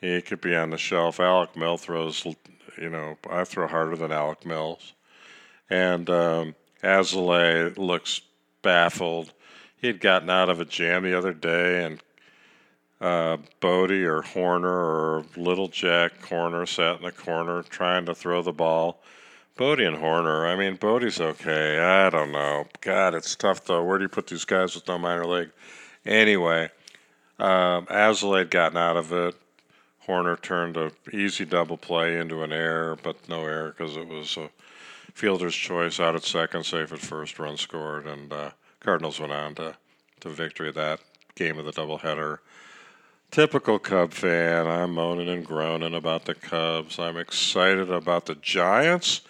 He 0.00 0.20
could 0.20 0.40
be 0.40 0.54
on 0.54 0.70
the 0.70 0.78
shelf. 0.78 1.18
Alec 1.20 1.56
Mill 1.56 1.78
throws, 1.78 2.26
you 2.78 2.90
know, 2.90 3.16
I 3.30 3.44
throw 3.44 3.66
harder 3.66 3.96
than 3.96 4.12
Alec 4.12 4.44
Mills. 4.44 4.92
And 5.70 6.08
um, 6.10 6.54
Alzolay 6.82 7.76
looks 7.76 8.20
baffled. 8.62 9.32
He 9.78 9.86
had 9.86 10.00
gotten 10.00 10.30
out 10.30 10.50
of 10.50 10.60
a 10.60 10.64
jam 10.64 11.02
the 11.02 11.16
other 11.16 11.32
day, 11.32 11.84
and 11.84 12.02
uh, 13.00 13.38
Bote 13.60 13.90
or 13.90 14.22
Hoerner 14.22 14.64
or 14.64 15.24
Little 15.36 15.68
Jack 15.68 16.22
Corner 16.22 16.66
sat 16.66 16.96
in 16.96 17.02
the 17.02 17.12
corner 17.12 17.62
trying 17.62 18.06
to 18.06 18.14
throw 18.14 18.42
the 18.42 18.52
ball. 18.52 19.02
Bote 19.56 19.80
and 19.80 19.96
Hoerner. 19.96 20.46
I 20.46 20.54
mean, 20.54 20.76
Bote's 20.76 21.20
okay. 21.20 21.78
I 21.78 22.10
don't 22.10 22.30
know. 22.30 22.66
God, 22.82 23.14
it's 23.14 23.34
tough 23.34 23.64
though. 23.64 23.82
Where 23.82 23.98
do 23.98 24.04
you 24.04 24.08
put 24.08 24.26
these 24.26 24.44
guys 24.44 24.74
with 24.74 24.86
no 24.86 24.98
minor 24.98 25.26
league? 25.26 25.50
Anyway, 26.04 26.70
um, 27.38 27.86
Alzolay 27.86 28.40
had 28.40 28.50
gotten 28.50 28.76
out 28.76 28.96
of 28.96 29.12
it. 29.12 29.34
Hoerner 30.06 30.40
turned 30.40 30.76
a 30.76 30.92
easy 31.12 31.44
double 31.44 31.76
play 31.76 32.18
into 32.18 32.42
an 32.42 32.52
error, 32.52 32.96
but 33.02 33.28
no 33.28 33.44
error 33.44 33.74
because 33.76 33.96
it 33.96 34.06
was 34.06 34.36
a 34.36 34.50
fielder's 35.12 35.56
choice 35.56 35.98
out 35.98 36.14
at 36.14 36.22
second, 36.22 36.64
safe 36.64 36.92
at 36.92 37.00
first, 37.00 37.38
run 37.38 37.56
scored, 37.56 38.06
and 38.06 38.32
uh, 38.32 38.50
Cardinals 38.80 39.18
went 39.18 39.32
on 39.32 39.54
to 39.56 39.76
to 40.20 40.28
victory 40.28 40.72
that 40.72 41.00
game 41.34 41.58
of 41.58 41.64
the 41.64 41.72
doubleheader. 41.72 42.38
Typical 43.30 43.78
Cub 43.78 44.12
fan. 44.12 44.66
I'm 44.66 44.94
moaning 44.94 45.28
and 45.28 45.44
groaning 45.44 45.94
about 45.94 46.24
the 46.24 46.34
Cubs. 46.34 46.98
I'm 46.98 47.16
excited 47.16 47.90
about 47.90 48.26
the 48.26 48.36
Giants. 48.36 49.22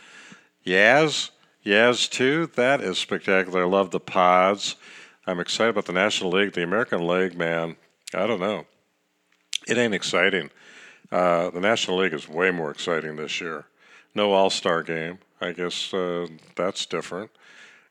Yaz, 0.67 1.31
Yaz 1.65 2.11
too. 2.11 2.51
That 2.57 2.81
is 2.81 2.99
spectacular. 2.99 3.63
I 3.63 3.67
love 3.67 3.93
the 3.93 4.01
pods. 4.01 4.75
I'm 5.25 5.39
excited 5.39 5.71
about 5.71 5.87
the 5.87 5.93
National 5.93 6.33
League, 6.33 6.53
the 6.53 6.65
American 6.65 7.07
League. 7.07 7.37
Man, 7.37 7.77
I 8.13 8.27
don't 8.27 8.41
know. 8.41 8.67
It 9.69 9.79
ain't 9.79 9.95
exciting. 9.95 10.51
Uh, 11.11 11.51
the 11.51 11.61
National 11.61 11.99
League 11.99 12.13
is 12.13 12.29
way 12.29 12.51
more 12.51 12.71
exciting 12.71 13.15
this 13.15 13.41
year. 13.41 13.67
No 14.15 14.33
All 14.33 14.51
Star 14.51 14.83
game. 14.83 15.19
I 15.41 15.53
guess 15.53 15.95
uh, 15.95 16.27
that's 16.57 16.85
different. 16.85 17.31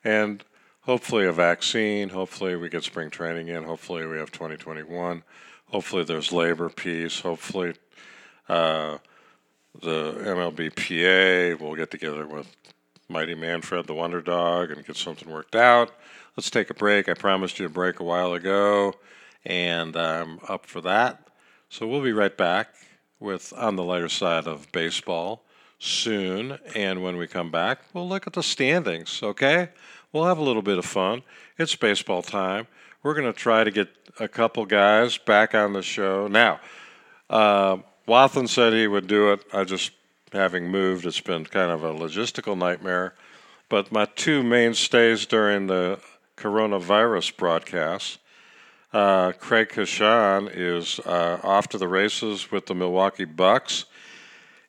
And 0.04 0.44
hopefully 0.82 1.26
a 1.26 1.32
vaccine. 1.32 2.10
Hopefully 2.10 2.58
we 2.58 2.68
get 2.68 2.84
spring 2.84 3.10
training 3.10 3.48
in. 3.48 3.64
Hopefully 3.64 4.06
we 4.06 4.18
have 4.18 4.32
2021. 4.32 5.24
Hopefully 5.68 6.04
there's 6.04 6.34
labor 6.34 6.70
peace. 6.70 7.22
Hopefully 7.22 7.76
uh, 8.50 8.98
the 9.82 10.14
MLBPA 10.26 11.60
will 11.60 11.76
get 11.76 11.92
together 11.92 12.26
with 12.28 12.48
Mighty 13.10 13.36
Manfred, 13.36 13.88
the 13.88 13.94
Wonder 13.94 14.22
Dog, 14.22 14.72
and 14.72 14.86
get 14.86 14.96
something 14.96 15.32
worked 15.32 15.56
out. 15.56 15.92
Let's 16.36 16.50
take 16.50 16.70
a 16.70 16.74
break. 16.74 17.08
I 17.08 17.14
promised 17.14 17.60
you 17.60 17.66
a 17.66 17.70
break 17.70 18.00
a 18.00 18.04
while 18.04 18.34
ago, 18.34 18.94
and 19.46 19.96
I'm 19.96 20.40
up 20.48 20.66
for 20.66 20.82
that. 20.82 21.28
So 21.70 21.88
we'll 21.88 22.02
be 22.04 22.14
right 22.14 22.36
back 22.36 22.74
with 23.20 23.54
On 23.58 23.76
the 23.76 23.84
Lighter 23.84 24.10
Side 24.10 24.48
of 24.48 24.72
Baseball 24.72 25.44
soon. 25.80 26.58
And 26.76 27.04
when 27.04 27.18
we 27.18 27.28
come 27.28 27.52
back, 27.52 27.80
we'll 27.94 28.08
look 28.08 28.28
at 28.28 28.34
the 28.34 28.44
standings, 28.44 29.22
okay? 29.22 29.70
We'll 30.12 30.26
have 30.26 30.38
a 30.38 30.44
little 30.44 30.62
bit 30.62 30.78
of 30.78 30.86
fun. 30.86 31.24
It's 31.58 31.76
baseball 31.76 32.22
time. 32.22 32.68
We're 33.04 33.14
going 33.14 33.32
to 33.32 33.38
try 33.38 33.64
to 33.64 33.72
get 33.72 33.90
a 34.20 34.28
couple 34.28 34.66
guys 34.66 35.18
back 35.18 35.54
on 35.54 35.74
the 35.74 35.82
show. 35.82 36.28
Now, 36.28 36.60
uh, 37.30 37.78
Wathan 38.08 38.48
said 38.48 38.74
he 38.74 38.88
would 38.88 39.08
do 39.08 39.32
it. 39.32 39.44
I 39.52 39.64
just, 39.64 39.92
having 40.32 40.70
moved, 40.70 41.06
it's 41.06 41.22
been 41.22 41.46
kind 41.46 41.72
of 41.72 41.84
a 41.84 41.92
logistical 41.92 42.56
nightmare. 42.56 43.16
But 43.68 43.92
my 43.92 44.06
two 44.06 44.44
mainstays 44.44 45.26
during 45.26 45.66
the 45.66 46.00
coronavirus 46.38 47.36
broadcasts, 47.36 48.20
uh, 48.94 49.32
Craig 49.32 49.70
Coshun 49.70 50.52
is 50.54 51.00
uh, 51.00 51.40
off 51.44 51.68
to 51.70 51.80
the 51.80 51.88
races 51.88 52.52
with 52.52 52.68
the 52.68 52.76
Milwaukee 52.76 53.26
Bucks. 53.26 53.86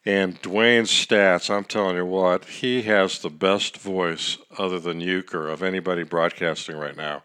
And 0.06 0.40
Dewayne 0.40 0.86
Staats, 0.86 1.50
I'm 1.50 1.64
telling 1.64 1.96
you 1.96 2.06
what, 2.06 2.46
he 2.46 2.82
has 2.82 3.18
the 3.18 3.28
best 3.28 3.76
voice 3.76 4.38
other 4.56 4.78
than 4.78 5.00
Uecker 5.00 5.52
of 5.52 5.62
anybody 5.62 6.04
broadcasting 6.04 6.76
right 6.76 6.96
now. 6.96 7.24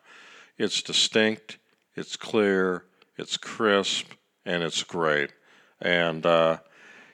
It's 0.58 0.82
distinct, 0.82 1.58
it's 1.96 2.18
clear, 2.18 2.84
it's 3.18 3.38
crisp, 3.38 4.14
and 4.46 4.62
it's 4.62 4.84
great 4.84 5.32
and 5.82 6.26
uh, 6.26 6.58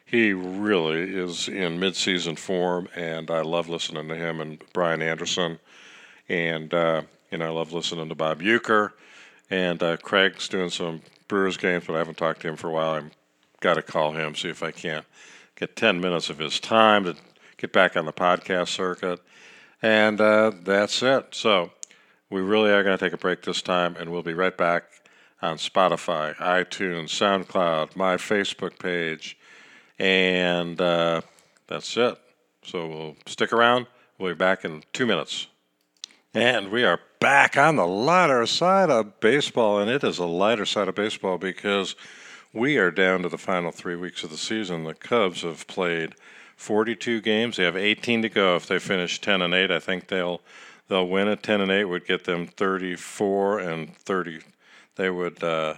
he 0.06 0.34
really 0.34 1.16
is 1.16 1.48
in 1.48 1.80
midseason 1.80 2.38
form, 2.38 2.88
and 2.96 3.30
I 3.30 3.42
love 3.42 3.68
listening 3.68 4.08
to 4.08 4.16
him 4.16 4.40
and 4.40 4.62
Brian 4.74 5.02
Anderson, 5.02 5.60
and 6.30 6.74
uh, 6.74 7.02
you 7.32 7.38
know 7.38 7.46
I 7.46 7.50
love 7.50 7.74
listening 7.74 8.10
to 8.10 8.16
Bob 8.16 8.42
Uecker, 8.42 8.92
and 9.50 9.82
uh, 9.84 9.98
Craig's 9.98 10.48
doing 10.48 10.70
some 10.70 11.02
Brewers 11.28 11.58
games, 11.58 11.86
but 11.88 11.96
I 11.96 12.00
haven't 12.00 12.18
talked 12.18 12.42
to 12.42 12.48
him 12.48 12.56
for 12.56 12.70
a 12.70 12.74
while. 12.74 12.92
I've 12.92 13.12
got 13.60 13.74
to 13.74 13.82
call 13.82 14.14
him 14.14 14.34
see 14.36 14.50
if 14.50 14.64
I 14.64 14.72
can't 14.72 15.06
get 15.56 15.76
ten 15.76 16.00
minutes 16.00 16.30
of 16.30 16.40
his 16.40 16.60
time 16.60 17.04
to 17.04 17.16
get 17.58 17.74
back 17.74 17.98
on 17.98 18.06
the 18.06 18.14
podcast 18.14 18.70
circuit, 18.70 19.20
and 19.82 20.22
uh, 20.22 20.52
that's 20.64 21.04
it. 21.04 21.36
So 21.36 21.72
we 22.30 22.42
really 22.42 22.72
are 22.72 22.84
going 22.84 22.98
to 22.98 23.04
take 23.04 23.14
a 23.14 23.18
break 23.18 23.42
this 23.42 23.62
time, 23.62 23.96
and 23.98 24.10
we'll 24.12 24.24
be 24.24 24.34
right 24.34 24.56
back 24.56 24.84
on 25.42 25.58
Spotify, 25.58 26.36
iTunes, 26.38 27.10
SoundCloud, 27.10 27.96
my 27.96 28.16
Facebook 28.16 28.80
page, 28.80 29.38
and 30.00 30.80
uh, 30.82 31.22
that's 31.68 31.96
it. 31.98 32.18
So 32.64 32.88
we'll 32.88 33.16
stick 33.26 33.54
around. 33.54 33.88
We'll 34.18 34.34
be 34.34 34.38
back 34.38 34.66
in 34.66 34.84
two 34.94 35.06
minutes. 35.06 35.48
And 36.34 36.70
we 36.72 36.84
are 36.84 37.00
back 37.20 37.58
on 37.58 37.76
the 37.76 37.88
lighter 37.88 38.46
side 38.46 38.90
of 38.90 39.20
baseball, 39.20 39.80
and 39.80 39.90
it 39.90 40.04
is 40.04 40.18
a 40.18 40.26
lighter 40.26 40.66
side 40.66 40.88
of 40.88 40.96
baseball 40.96 41.38
because 41.38 41.96
we 42.54 42.78
are 42.78 42.92
down 42.92 43.22
to 43.24 43.30
the 43.30 43.38
final 43.38 43.72
three 43.72 43.96
weeks 43.96 44.24
of 44.24 44.30
the 44.30 44.38
season. 44.38 44.84
The 44.84 44.94
Cubs 44.94 45.44
have 45.44 45.68
played 45.68 46.16
42 46.56 47.22
games. 47.22 47.58
They 47.58 47.64
have 47.64 47.78
18 47.78 48.24
to 48.24 48.30
go. 48.30 48.56
If 48.56 48.68
they 48.68 48.80
finish 48.80 49.22
10 49.22 49.42
and 49.42 49.54
8, 49.54 49.72
I 49.72 49.80
think 49.80 50.08
they'll 50.08 50.42
they'll 50.88 51.08
win 51.08 51.28
it. 51.28 51.44
10 51.44 51.62
and 51.62 51.72
8 51.72 51.86
would 51.86 52.06
get 52.06 52.26
them 52.26 52.48
34 52.48 53.60
and 53.60 53.96
30 53.96 54.42
they 54.98 55.10
would 55.10 55.44
uh, 55.44 55.76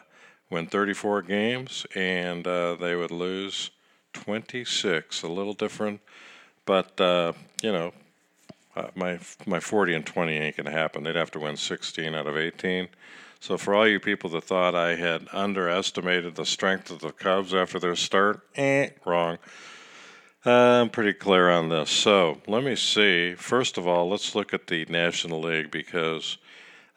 win 0.50 0.66
34 0.66 1.22
games 1.24 1.86
and 1.94 2.48
uh, 2.48 2.76
they 2.76 2.96
would 2.96 3.12
lose 3.12 3.70
26. 4.14 5.22
A 5.24 5.28
little 5.28 5.54
different, 5.54 6.02
but 6.66 7.00
uh, 7.00 7.34
you 7.62 7.72
know, 7.72 7.94
uh, 8.76 8.88
my 8.96 9.20
my 9.46 9.60
40 9.60 9.94
and 9.94 10.06
20 10.06 10.36
ain't 10.36 10.58
gonna 10.58 10.72
happen. 10.72 11.04
They'd 11.04 11.16
have 11.16 11.32
to 11.32 11.40
win 11.40 11.58
16 11.58 12.16
out 12.16 12.28
of 12.28 12.38
18. 12.38 12.88
So 13.40 13.58
for 13.58 13.74
all 13.74 13.88
you 13.88 14.00
people 14.00 14.30
that 14.32 14.44
thought 14.44 14.76
I 14.76 14.96
had 14.96 15.28
underestimated 15.32 16.36
the 16.36 16.46
strength 16.46 16.92
of 16.92 17.00
the 17.00 17.12
Cubs 17.12 17.54
after 17.54 17.80
their 17.80 17.96
start, 17.96 18.42
eh, 18.56 18.90
wrong. 19.06 19.38
I'm 20.46 20.90
pretty 20.90 21.14
clear 21.14 21.50
on 21.50 21.70
this. 21.70 21.90
So 21.90 22.42
let 22.48 22.64
me 22.64 22.76
see. 22.76 23.36
First 23.36 23.78
of 23.78 23.88
all, 23.88 24.10
let's 24.10 24.36
look 24.36 24.54
at 24.54 24.68
the 24.68 24.86
National 24.86 25.42
League 25.42 25.72
because 25.72 26.38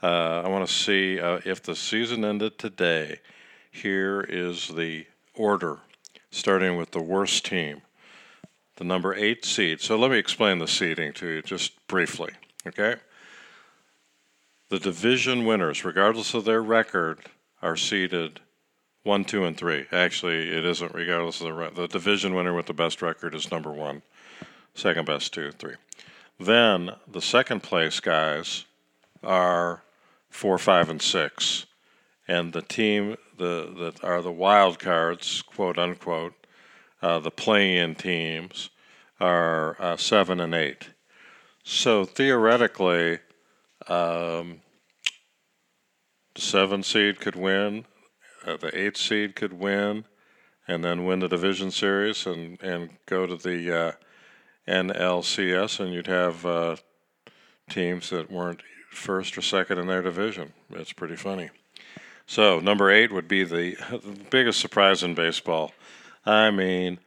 uh, 0.03 0.43
I 0.45 0.49
want 0.49 0.67
to 0.67 0.73
see 0.73 1.21
uh, 1.21 1.41
if 1.45 1.63
the 1.63 1.77
season 1.77 2.25
ended 2.25 2.59
today. 2.59 3.21
Here 3.71 4.21
is 4.21 4.69
the 4.69 5.07
order, 5.35 5.79
starting 6.31 6.77
with 6.77 6.91
the 6.91 7.03
worst 7.03 7.45
team, 7.47 7.81
the 8.77 8.85
number 8.85 9.15
eight 9.15 9.45
seed. 9.45 9.81
So 9.81 9.97
let 9.97 10.11
me 10.11 10.19
explain 10.19 10.59
the 10.59 10.69
seeding 10.69 11.13
to 11.15 11.27
you 11.27 11.43
just 11.43 11.87
briefly, 11.87 12.33
okay? 12.67 12.97
The 14.69 14.79
division 14.79 15.47
winners, 15.47 15.85
regardless 15.85 16.35
of 16.35 16.45
their 16.45 16.63
record, 16.63 17.21
are 17.63 17.77
seeded 17.77 18.41
one, 19.05 19.25
two, 19.25 19.45
and 19.45 19.57
three. 19.57 19.87
Actually, 19.91 20.51
it 20.51 20.65
isn't 20.65 20.95
regardless 20.95 21.41
of 21.41 21.47
the 21.47 21.53
re- 21.53 21.71
the 21.75 21.89
division 21.89 22.35
winner 22.35 22.55
with 22.55 22.67
the 22.67 22.73
best 22.73 23.03
record 23.03 23.35
is 23.35 23.51
number 23.51 23.71
one, 23.71 24.03
second 24.75 25.07
best 25.07 25.33
two, 25.33 25.51
three. 25.53 25.75
Then 26.39 26.91
the 27.11 27.23
second 27.23 27.63
place 27.63 28.01
guys 28.01 28.65
are 29.23 29.83
four, 30.33 30.59
five, 30.59 30.89
and 30.89 31.01
six, 31.01 31.67
and 32.27 32.53
the 32.53 32.63
team 32.63 33.17
the 33.37 33.73
that 33.79 34.05
are 34.05 34.23
the 34.23 34.33
wild 34.33 34.79
cards, 34.79 35.43
quote 35.43 35.79
unquote, 35.79 36.35
uh, 37.03 37.19
the 37.19 37.31
play-in 37.31 37.95
teams 37.95 38.71
are 39.21 39.77
uh, 39.81 39.97
seven 39.97 40.41
and 40.41 40.55
eight. 40.55 40.91
So 41.65 42.05
theoretically, 42.05 43.19
um, 43.89 44.63
the 46.35 46.41
seven 46.41 46.83
seed 46.83 47.21
could 47.21 47.37
win, 47.37 47.85
uh, 48.47 48.57
the 48.57 48.77
eight 48.77 48.97
seed 48.97 49.37
could 49.37 49.53
win, 49.53 50.05
and 50.67 50.85
then 50.85 51.05
win 51.05 51.21
the 51.21 51.29
division 51.29 51.71
series 51.71 52.27
and, 52.27 52.61
and 52.63 52.91
go 53.07 53.27
to 53.27 53.37
the 53.37 53.77
uh, 53.77 53.93
NLCS, 54.69 55.81
and 55.81 55.93
you'd 55.93 56.07
have 56.07 56.47
uh, 56.47 56.77
teams 57.69 58.11
that 58.11 58.31
weren't 58.31 58.63
first 58.93 59.37
or 59.37 59.43
second 59.43 59.79
in 59.79 59.87
their 59.87 60.03
division. 60.03 60.53
It's 60.71 60.93
pretty 60.93 61.17
funny. 61.17 61.51
So 62.27 62.61
number 62.61 62.91
eight 62.91 63.13
would 63.13 63.29
be 63.29 63.45
the, 63.45 63.77
the 63.91 64.19
biggest 64.31 64.61
surprise 64.61 65.03
in 65.03 65.15
baseball. 65.15 65.73
I 66.25 66.51
mean, 66.51 66.99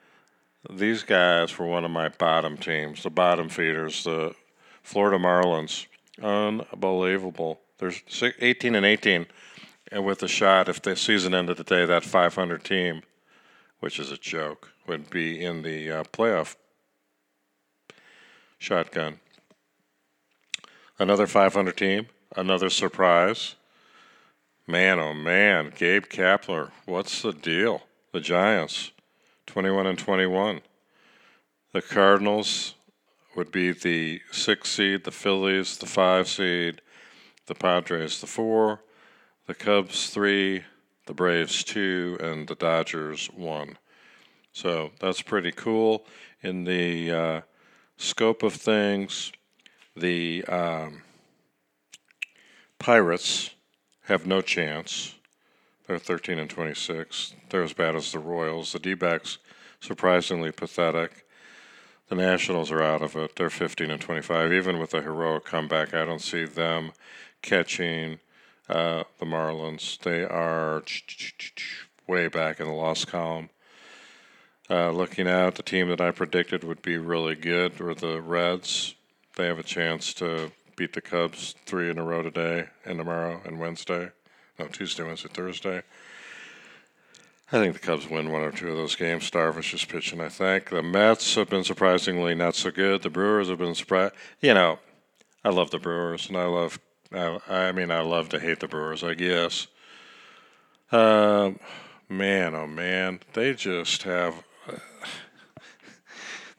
these 0.69 1.03
guys 1.03 1.57
were 1.57 1.67
one 1.67 1.85
of 1.85 1.91
my 1.91 2.09
bottom 2.09 2.57
teams, 2.57 3.03
the 3.03 3.09
bottom 3.09 3.49
feeders, 3.49 4.03
the 4.03 4.35
Florida 4.83 5.17
Marlins. 5.17 5.85
Unbelievable. 6.21 7.59
There's 7.77 8.01
18 8.39 8.75
and 8.75 8.85
18, 8.85 9.25
and 9.91 10.05
with 10.05 10.23
a 10.23 10.27
shot, 10.27 10.69
if 10.69 10.81
the 10.81 10.95
season 10.95 11.35
ended 11.35 11.57
today, 11.57 11.85
that 11.85 12.03
500 12.03 12.63
team, 12.63 13.01
which 13.79 13.99
is 13.99 14.11
a 14.11 14.17
joke, 14.17 14.71
would 14.87 15.09
be 15.09 15.43
in 15.43 15.61
the 15.61 15.91
uh, 15.91 16.03
playoff 16.05 16.55
shotgun. 18.57 19.19
Another 20.97 21.27
500 21.27 21.75
team, 21.75 22.07
another 22.37 22.69
surprise. 22.69 23.55
Man, 24.65 24.97
oh 24.97 25.13
man, 25.13 25.73
Gabe 25.75 26.05
Kapler, 26.05 26.71
what's 26.85 27.21
the 27.21 27.33
deal? 27.33 27.83
The 28.13 28.21
Giants, 28.21 28.91
21 29.45 29.87
and 29.87 29.99
21. 29.99 30.61
The 31.73 31.81
Cardinals 31.81 32.75
would 33.35 33.51
be 33.51 33.73
the 33.73 34.21
six 34.31 34.69
seed, 34.69 35.03
the 35.03 35.11
Phillies, 35.11 35.77
the 35.77 35.85
five 35.85 36.29
seed, 36.29 36.81
the 37.47 37.55
Padres, 37.55 38.21
the 38.21 38.27
four, 38.27 38.81
the 39.47 39.53
Cubs, 39.53 40.09
three, 40.09 40.63
the 41.07 41.13
Braves, 41.13 41.63
two, 41.63 42.17
and 42.21 42.47
the 42.47 42.55
Dodgers, 42.55 43.27
one. 43.27 43.77
So 44.53 44.91
that's 45.01 45.21
pretty 45.21 45.51
cool. 45.51 46.05
In 46.41 46.63
the 46.63 47.11
uh, 47.11 47.41
scope 47.97 48.41
of 48.43 48.53
things, 48.53 49.33
the 49.95 50.43
um, 50.45 51.01
Pirates 52.79 53.51
have 54.03 54.25
no 54.25 54.41
chance. 54.41 55.15
They're 55.87 55.99
13 55.99 56.39
and 56.39 56.49
26. 56.49 57.35
They're 57.49 57.63
as 57.63 57.73
bad 57.73 57.95
as 57.95 58.11
the 58.11 58.19
Royals. 58.19 58.73
The 58.73 58.79
D 58.79 58.93
backs, 58.93 59.37
surprisingly 59.79 60.51
pathetic. 60.51 61.25
The 62.09 62.15
Nationals 62.15 62.71
are 62.71 62.83
out 62.83 63.01
of 63.01 63.15
it. 63.15 63.35
They're 63.35 63.49
15 63.49 63.89
and 63.89 64.01
25. 64.01 64.53
Even 64.53 64.79
with 64.79 64.93
a 64.93 65.01
heroic 65.01 65.45
comeback, 65.45 65.93
I 65.93 66.05
don't 66.05 66.21
see 66.21 66.45
them 66.45 66.91
catching 67.41 68.19
uh, 68.69 69.03
the 69.19 69.25
Marlins. 69.25 69.97
They 69.99 70.23
are 70.23 70.83
way 72.07 72.27
back 72.27 72.59
in 72.59 72.67
the 72.67 72.73
loss 72.73 73.05
column. 73.05 73.49
Uh, 74.69 74.89
looking 74.89 75.27
out, 75.27 75.55
the 75.55 75.63
team 75.63 75.89
that 75.89 76.01
I 76.01 76.11
predicted 76.11 76.63
would 76.63 76.81
be 76.81 76.97
really 76.97 77.35
good 77.35 77.79
were 77.79 77.93
the 77.93 78.21
Reds. 78.21 78.95
They 79.35 79.47
have 79.47 79.59
a 79.59 79.63
chance 79.63 80.13
to 80.15 80.51
beat 80.77 80.93
the 80.93 81.01
Cubs 81.01 81.55
three 81.65 81.89
in 81.89 81.97
a 81.97 82.03
row 82.03 82.21
today 82.21 82.67
and 82.85 82.97
tomorrow 82.97 83.41
and 83.45 83.59
Wednesday. 83.59 84.11
No, 84.57 84.67
Tuesday, 84.67 85.03
Wednesday, 85.03 85.29
Thursday. 85.29 85.83
I 87.51 87.59
think 87.59 87.73
the 87.73 87.79
Cubs 87.79 88.09
win 88.09 88.31
one 88.31 88.41
or 88.41 88.51
two 88.51 88.69
of 88.69 88.77
those 88.77 88.95
games. 88.95 89.29
Darvish 89.29 89.73
is 89.73 89.85
pitching, 89.85 90.19
I 90.21 90.29
think. 90.29 90.69
The 90.69 90.81
Mets 90.81 91.35
have 91.35 91.49
been 91.49 91.63
surprisingly 91.63 92.33
not 92.33 92.55
so 92.55 92.71
good. 92.71 93.03
The 93.03 93.09
Brewers 93.09 93.49
have 93.49 93.59
been 93.59 93.75
surprised. 93.75 94.13
You 94.41 94.53
know, 94.53 94.79
I 95.43 95.49
love 95.49 95.69
the 95.69 95.79
Brewers, 95.79 96.27
and 96.27 96.37
I 96.37 96.45
love, 96.45 96.79
I, 97.13 97.39
I 97.47 97.71
mean, 97.71 97.91
I 97.91 97.99
love 97.99 98.29
to 98.29 98.39
hate 98.39 98.61
the 98.61 98.67
Brewers, 98.67 99.03
I 99.03 99.13
guess. 99.13 99.67
Um, 100.91 101.59
man, 102.09 102.55
oh 102.55 102.67
man, 102.67 103.19
they 103.33 103.53
just 103.53 104.03
have 104.03 104.43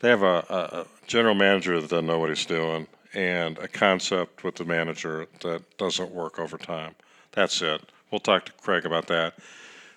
they 0.01 0.11
have 0.11 0.23
a, 0.23 0.45
a, 0.49 0.87
general 1.07 1.35
manager 1.35 1.81
that 1.81 1.91
doesn't 1.91 2.07
know 2.07 2.19
what 2.19 2.29
he's 2.29 2.47
doing 2.47 2.87
and 3.15 3.59
a 3.59 3.69
concept 3.69 4.45
with 4.45 4.57
the 4.57 4.65
manager 4.65 5.27
that 5.41 5.79
doesn't 5.79 6.11
work 6.11 6.39
over 6.39 6.59
time. 6.59 6.95
That's 7.33 7.63
it. 7.63 7.83
We'll 8.11 8.21
talk 8.21 8.47
to 8.47 8.53
Craig 8.53 8.85
about 8.85 9.07
that 9.09 9.35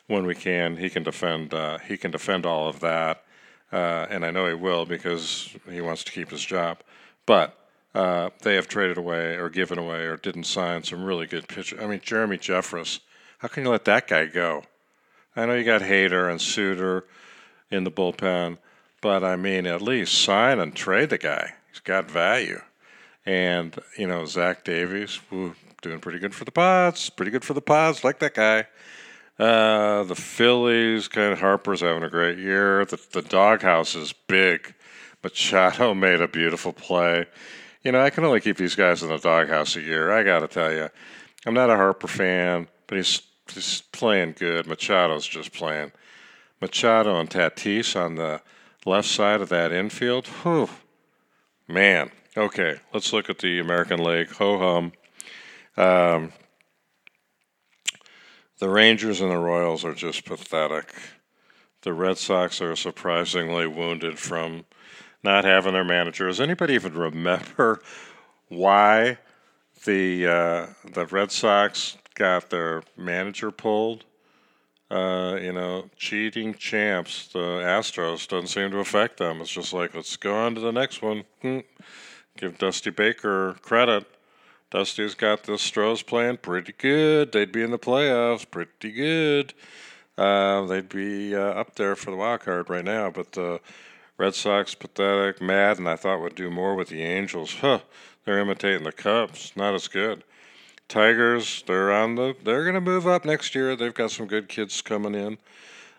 when 0.07 0.25
we 0.25 0.35
can. 0.35 0.77
He 0.77 0.89
can 0.89 1.03
defend. 1.03 1.53
Uh, 1.53 1.77
he 1.79 1.97
can 1.97 2.11
defend 2.11 2.45
all 2.45 2.67
of 2.67 2.79
that, 2.79 3.23
uh, 3.71 4.07
and 4.09 4.25
I 4.25 4.31
know 4.31 4.47
he 4.47 4.53
will 4.53 4.85
because 4.85 5.55
he 5.69 5.81
wants 5.81 6.03
to 6.05 6.11
keep 6.11 6.31
his 6.31 6.43
job. 6.43 6.79
But 7.25 7.55
uh, 7.93 8.29
they 8.41 8.55
have 8.55 8.67
traded 8.67 8.97
away 8.97 9.35
or 9.35 9.49
given 9.49 9.77
away 9.77 10.05
or 10.05 10.17
didn't 10.17 10.45
sign 10.45 10.83
some 10.83 11.03
really 11.03 11.27
good 11.27 11.47
pitchers. 11.47 11.79
I 11.81 11.87
mean, 11.87 12.01
Jeremy 12.03 12.37
Jeffress. 12.37 12.99
How 13.39 13.47
can 13.47 13.63
you 13.63 13.69
let 13.69 13.85
that 13.85 14.07
guy 14.07 14.25
go? 14.25 14.63
I 15.35 15.45
know 15.45 15.53
you 15.53 15.63
got 15.63 15.81
Hader 15.81 16.29
and 16.29 16.41
Suter 16.41 17.05
in 17.71 17.83
the 17.83 17.91
bullpen, 17.91 18.57
but 19.01 19.23
I 19.23 19.35
mean, 19.35 19.65
at 19.65 19.81
least 19.81 20.21
sign 20.21 20.59
and 20.59 20.75
trade 20.75 21.09
the 21.09 21.17
guy. 21.17 21.53
He's 21.71 21.79
got 21.79 22.09
value. 22.09 22.61
And, 23.25 23.77
you 23.97 24.07
know, 24.07 24.25
Zach 24.25 24.63
Davies, 24.63 25.19
woo, 25.29 25.55
doing 25.81 25.99
pretty 25.99 26.19
good 26.19 26.33
for 26.33 26.45
the 26.45 26.51
pods. 26.51 27.09
Pretty 27.09 27.31
good 27.31 27.45
for 27.45 27.53
the 27.53 27.61
pods. 27.61 28.03
Like 28.03 28.19
that 28.19 28.33
guy. 28.33 28.67
Uh, 29.37 30.03
the 30.03 30.15
Phillies, 30.15 31.07
kind 31.07 31.31
of 31.31 31.39
Harper's 31.39 31.79
having 31.79 32.03
a 32.03 32.09
great 32.09 32.37
year. 32.37 32.83
The, 32.85 32.99
the 33.11 33.21
doghouse 33.21 33.95
is 33.95 34.11
big. 34.11 34.73
Machado 35.23 35.93
made 35.93 36.21
a 36.21 36.27
beautiful 36.27 36.73
play. 36.73 37.25
You 37.83 37.93
know, 37.93 38.01
I 38.01 38.09
can 38.09 38.25
only 38.25 38.41
keep 38.41 38.57
these 38.57 38.75
guys 38.75 39.01
in 39.01 39.09
the 39.09 39.17
doghouse 39.17 39.77
a 39.77 39.81
year. 39.81 40.11
I 40.11 40.23
got 40.23 40.39
to 40.39 40.47
tell 40.47 40.73
you, 40.73 40.89
I'm 41.45 41.53
not 41.53 41.69
a 41.69 41.77
Harper 41.77 42.07
fan, 42.07 42.67
but 42.87 42.97
he's, 42.97 43.21
he's 43.53 43.81
playing 43.93 44.35
good. 44.37 44.67
Machado's 44.67 45.25
just 45.25 45.53
playing. 45.53 45.93
Machado 46.61 47.17
and 47.17 47.29
Tatis 47.29 47.95
on 47.95 48.15
the 48.15 48.41
left 48.85 49.07
side 49.07 49.41
of 49.41 49.49
that 49.49 49.71
infield. 49.71 50.27
Whew. 50.27 50.69
Man. 51.67 52.11
Okay, 52.37 52.79
let's 52.93 53.11
look 53.11 53.29
at 53.29 53.39
the 53.39 53.59
American 53.59 54.03
League. 54.03 54.29
Ho 54.33 54.57
hum. 54.57 54.93
Um, 55.83 56.31
the 58.59 58.69
Rangers 58.69 59.21
and 59.21 59.31
the 59.31 59.37
Royals 59.37 59.83
are 59.83 59.93
just 59.93 60.25
pathetic. 60.25 60.93
The 61.81 61.93
Red 61.93 62.17
Sox 62.17 62.61
are 62.61 62.75
surprisingly 62.75 63.65
wounded 63.65 64.19
from 64.19 64.65
not 65.23 65.45
having 65.45 65.73
their 65.73 65.83
manager. 65.83 66.27
Does 66.27 66.41
anybody 66.41 66.73
even 66.73 66.93
remember 66.93 67.81
why 68.49 69.17
the 69.85 70.27
uh, 70.27 70.67
the 70.91 71.05
Red 71.05 71.31
Sox 71.31 71.97
got 72.15 72.49
their 72.49 72.83
manager 72.97 73.49
pulled? 73.49 74.05
Uh, 74.91 75.37
you 75.41 75.53
know, 75.53 75.89
cheating 75.95 76.53
champs, 76.55 77.27
the 77.27 77.39
Astros, 77.39 78.27
doesn't 78.27 78.47
seem 78.47 78.71
to 78.71 78.79
affect 78.79 79.17
them. 79.17 79.41
It's 79.41 79.51
just 79.51 79.73
like, 79.73 79.93
let's 79.93 80.17
go 80.17 80.35
on 80.35 80.55
to 80.55 80.61
the 80.61 80.71
next 80.71 81.01
one. 81.01 81.25
Hmm. 81.41 81.59
Give 82.37 82.57
Dusty 82.57 82.89
Baker 82.89 83.55
credit. 83.61 84.05
Dusty's 84.71 85.15
got 85.15 85.43
the 85.43 85.57
Stros 85.57 86.03
playing 86.03 86.37
pretty 86.37 86.73
good. 86.77 87.31
They'd 87.31 87.51
be 87.51 87.63
in 87.63 87.71
the 87.71 87.79
playoffs 87.79 88.49
pretty 88.49 88.91
good. 88.91 89.53
Uh, 90.17 90.65
they'd 90.65 90.89
be 90.89 91.35
uh, 91.35 91.39
up 91.39 91.75
there 91.75 91.95
for 91.95 92.11
the 92.11 92.17
wild 92.17 92.41
card 92.41 92.69
right 92.69 92.85
now. 92.85 93.09
But 93.09 93.31
the 93.33 93.59
Red 94.17 94.35
Sox, 94.35 94.75
pathetic, 94.75 95.41
mad, 95.41 95.79
and 95.79 95.87
I 95.87 95.95
thought 95.95 96.21
would 96.21 96.35
do 96.35 96.49
more 96.49 96.75
with 96.75 96.89
the 96.89 97.01
Angels. 97.01 97.55
Huh, 97.61 97.79
they're 98.25 98.39
imitating 98.39 98.83
the 98.83 98.91
Cubs. 98.91 99.53
Not 99.55 99.73
as 99.73 99.87
good. 99.87 100.23
Tigers, 100.89 101.63
they're 101.67 101.93
on 101.93 102.15
the 102.15 102.35
they're 102.43 102.63
going 102.63 102.73
to 102.73 102.81
move 102.81 103.07
up 103.07 103.23
next 103.23 103.53
year. 103.53 103.75
They've 103.75 103.93
got 103.93 104.09
some 104.09 104.25
good 104.25 104.49
kids 104.49 104.81
coming 104.81 105.13
in. 105.13 105.37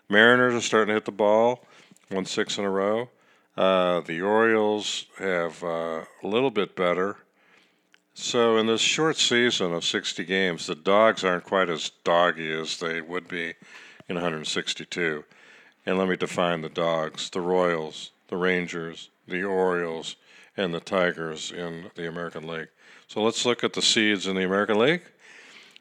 Mariners 0.09 0.53
are 0.55 0.61
starting 0.61 0.89
to 0.89 0.95
hit 0.95 1.05
the 1.05 1.13
ball, 1.13 1.65
won 2.11 2.27
six 2.27 2.59
in 2.59 2.65
a 2.65 2.71
row. 2.71 3.09
Uh, 3.57 4.01
the 4.01 4.21
Orioles 4.21 5.07
have 5.19 5.63
uh, 5.63 6.05
a 6.23 6.27
little 6.27 6.51
bit 6.51 6.75
better. 6.75 7.19
So 8.15 8.57
in 8.57 8.67
this 8.67 8.81
short 8.81 9.17
season 9.17 9.73
of 9.73 9.85
60 9.85 10.25
games, 10.25 10.67
the 10.67 10.75
Dogs 10.75 11.23
aren't 11.23 11.45
quite 11.45 11.71
as 11.71 11.93
doggy 12.03 12.53
as 12.53 12.79
they 12.79 13.01
would 13.01 13.29
be 13.29 13.55
in 14.09 14.17
162. 14.17 15.25
And 15.87 15.99
let 15.99 16.09
me 16.09 16.17
define 16.17 16.63
the 16.63 16.69
Dogs: 16.69 17.31
the 17.31 17.41
Royals, 17.41 18.11
the 18.27 18.37
Rangers, 18.37 19.09
the 19.29 19.45
Orioles, 19.45 20.17
and 20.57 20.75
the 20.75 20.81
Tigers 20.81 21.53
in 21.53 21.93
the 21.95 22.09
American 22.09 22.45
League. 22.49 22.69
So 23.11 23.25
let's 23.25 23.45
look 23.45 23.65
at 23.65 23.73
the 23.73 23.83
seeds 23.83 24.29
in 24.29 24.37
the 24.37 24.45
American 24.45 24.79
League. 24.79 25.03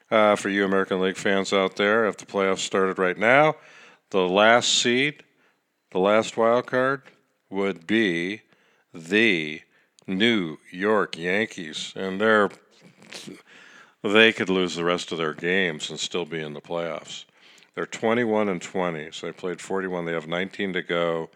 Uh, 0.10 0.36
for 0.36 0.50
you 0.50 0.66
American 0.66 1.00
League 1.00 1.16
fans 1.16 1.54
out 1.54 1.76
there, 1.76 2.08
if 2.08 2.18
the 2.18 2.26
playoffs 2.26 2.62
started 2.62 2.98
right 2.98 3.20
now, 3.20 3.54
the 4.10 4.28
last 4.28 4.74
seed, 4.74 5.22
the 5.92 6.00
last 6.00 6.38
wild 6.38 6.66
card, 6.66 7.04
would 7.52 7.86
be 7.86 8.42
the 8.96 9.62
New 10.08 10.58
York 10.72 11.20
Yankees, 11.20 11.94
and 11.96 12.20
they're 12.20 12.50
they 14.02 14.34
could 14.34 14.50
lose 14.50 14.76
the 14.76 14.84
rest 14.84 15.12
of 15.12 15.20
their 15.20 15.36
games 15.36 15.92
and 15.92 16.00
still 16.00 16.26
be 16.26 16.42
in 16.42 16.56
the 16.56 16.62
playoffs. 16.62 17.26
They're 17.76 17.86
21 17.86 18.50
and 18.50 18.60
20, 18.60 19.12
so 19.12 19.28
they 19.28 19.34
played 19.34 19.62
41. 19.62 20.06
They 20.06 20.14
have 20.14 20.28
19 20.28 20.74
to 20.74 20.82
go. 20.82 21.30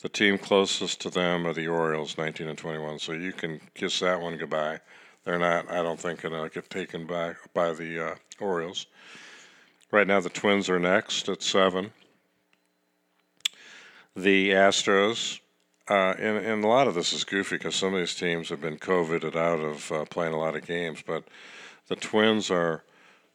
The 0.00 0.08
team 0.08 0.38
closest 0.38 1.00
to 1.00 1.10
them 1.10 1.44
are 1.44 1.52
the 1.52 1.66
Orioles, 1.66 2.16
19 2.16 2.46
and 2.46 2.56
21. 2.56 3.00
So 3.00 3.10
you 3.10 3.32
can 3.32 3.60
kiss 3.74 3.98
that 3.98 4.20
one 4.20 4.36
goodbye. 4.36 4.78
They're 5.24 5.38
not, 5.38 5.70
I 5.70 5.82
don't 5.82 5.98
think, 5.98 6.22
going 6.22 6.34
to 6.34 6.54
get 6.54 6.68
taken 6.68 7.06
back 7.06 7.36
by 7.54 7.72
the 7.72 8.12
uh, 8.12 8.14
Orioles. 8.40 8.86
Right 9.90 10.06
now, 10.06 10.20
the 10.20 10.28
Twins 10.28 10.68
are 10.68 10.78
next 10.78 11.28
at 11.28 11.42
seven. 11.42 11.92
The 14.14 14.50
Astros, 14.50 15.40
uh, 15.88 16.14
and, 16.18 16.38
and 16.44 16.64
a 16.64 16.68
lot 16.68 16.88
of 16.88 16.94
this 16.94 17.12
is 17.12 17.24
goofy 17.24 17.56
because 17.56 17.74
some 17.74 17.94
of 17.94 18.00
these 18.00 18.14
teams 18.14 18.48
have 18.50 18.60
been 18.60 18.76
COVIDed 18.76 19.34
out 19.34 19.60
of 19.60 19.90
uh, 19.90 20.04
playing 20.04 20.34
a 20.34 20.38
lot 20.38 20.56
of 20.56 20.66
games, 20.66 21.02
but 21.04 21.24
the 21.88 21.96
Twins 21.96 22.50
are 22.50 22.84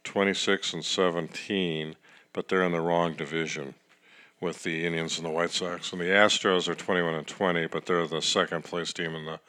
26 0.04 0.74
and 0.74 0.86
17, 0.86 1.96
but 2.34 2.48
they're 2.48 2.64
in 2.64 2.72
the 2.72 2.82
wrong 2.82 3.14
division 3.14 3.74
with 4.42 4.64
the 4.64 4.86
Indians 4.86 5.18
and 5.18 5.26
the 5.26 5.32
White 5.32 5.52
Sox. 5.52 5.92
And 5.92 6.02
the 6.02 6.06
Astros 6.06 6.68
are 6.68 6.76
21 6.76 7.14
and 7.14 7.28
20, 7.28 7.68
but 7.68 7.86
they're 7.86 8.08
the 8.08 8.22
second 8.22 8.64
place 8.64 8.94
team 8.94 9.16
in 9.16 9.26
the 9.26 9.40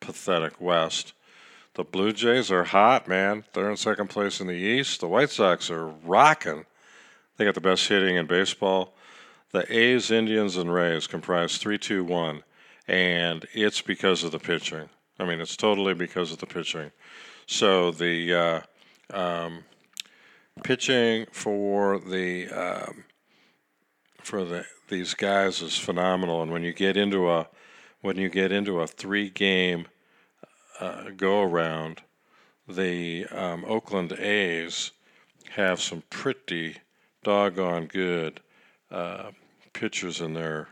pathetic 0.00 0.60
West. 0.60 1.12
The 1.76 1.84
Blue 1.84 2.10
Jays 2.10 2.50
are 2.50 2.64
hot, 2.64 3.06
man. 3.06 3.44
They're 3.52 3.70
in 3.70 3.76
second 3.76 4.08
place 4.08 4.40
in 4.40 4.46
the 4.46 4.54
East. 4.54 5.00
The 5.00 5.08
White 5.08 5.28
Sox 5.28 5.70
are 5.70 5.88
rocking. 5.88 6.64
They 7.36 7.44
got 7.44 7.54
the 7.54 7.60
best 7.60 7.86
hitting 7.86 8.16
in 8.16 8.24
baseball. 8.24 8.94
The 9.52 9.70
A's, 9.70 10.10
Indians, 10.10 10.56
and 10.56 10.72
Rays 10.72 11.06
comprise 11.06 11.58
3 11.58 11.76
2 11.76 12.02
1, 12.02 12.42
and 12.88 13.44
it's 13.52 13.82
because 13.82 14.24
of 14.24 14.32
the 14.32 14.38
pitching. 14.38 14.88
I 15.18 15.26
mean, 15.26 15.38
it's 15.38 15.54
totally 15.54 15.92
because 15.92 16.32
of 16.32 16.38
the 16.38 16.46
pitching. 16.46 16.92
So 17.46 17.90
the 17.90 18.34
uh, 18.34 18.60
um, 19.14 19.64
pitching 20.64 21.26
for 21.30 21.98
the 21.98 22.48
um, 22.48 23.04
for 24.22 24.46
the 24.46 24.64
these 24.88 25.12
guys 25.12 25.60
is 25.60 25.78
phenomenal, 25.78 26.40
and 26.40 26.50
when 26.50 26.62
you 26.62 26.72
get 26.72 26.96
into 26.96 27.30
a 27.30 27.48
when 28.00 28.16
you 28.16 28.30
get 28.30 28.50
into 28.50 28.80
a 28.80 28.86
three 28.86 29.28
game 29.28 29.88
uh, 30.80 31.10
go 31.16 31.42
around, 31.42 32.02
the 32.68 33.26
um, 33.26 33.64
Oakland 33.66 34.12
A's 34.12 34.90
have 35.50 35.80
some 35.80 36.02
pretty 36.10 36.78
doggone 37.22 37.86
good 37.86 38.40
uh, 38.90 39.30
pitchers 39.72 40.20
in 40.20 40.34
their 40.34 40.68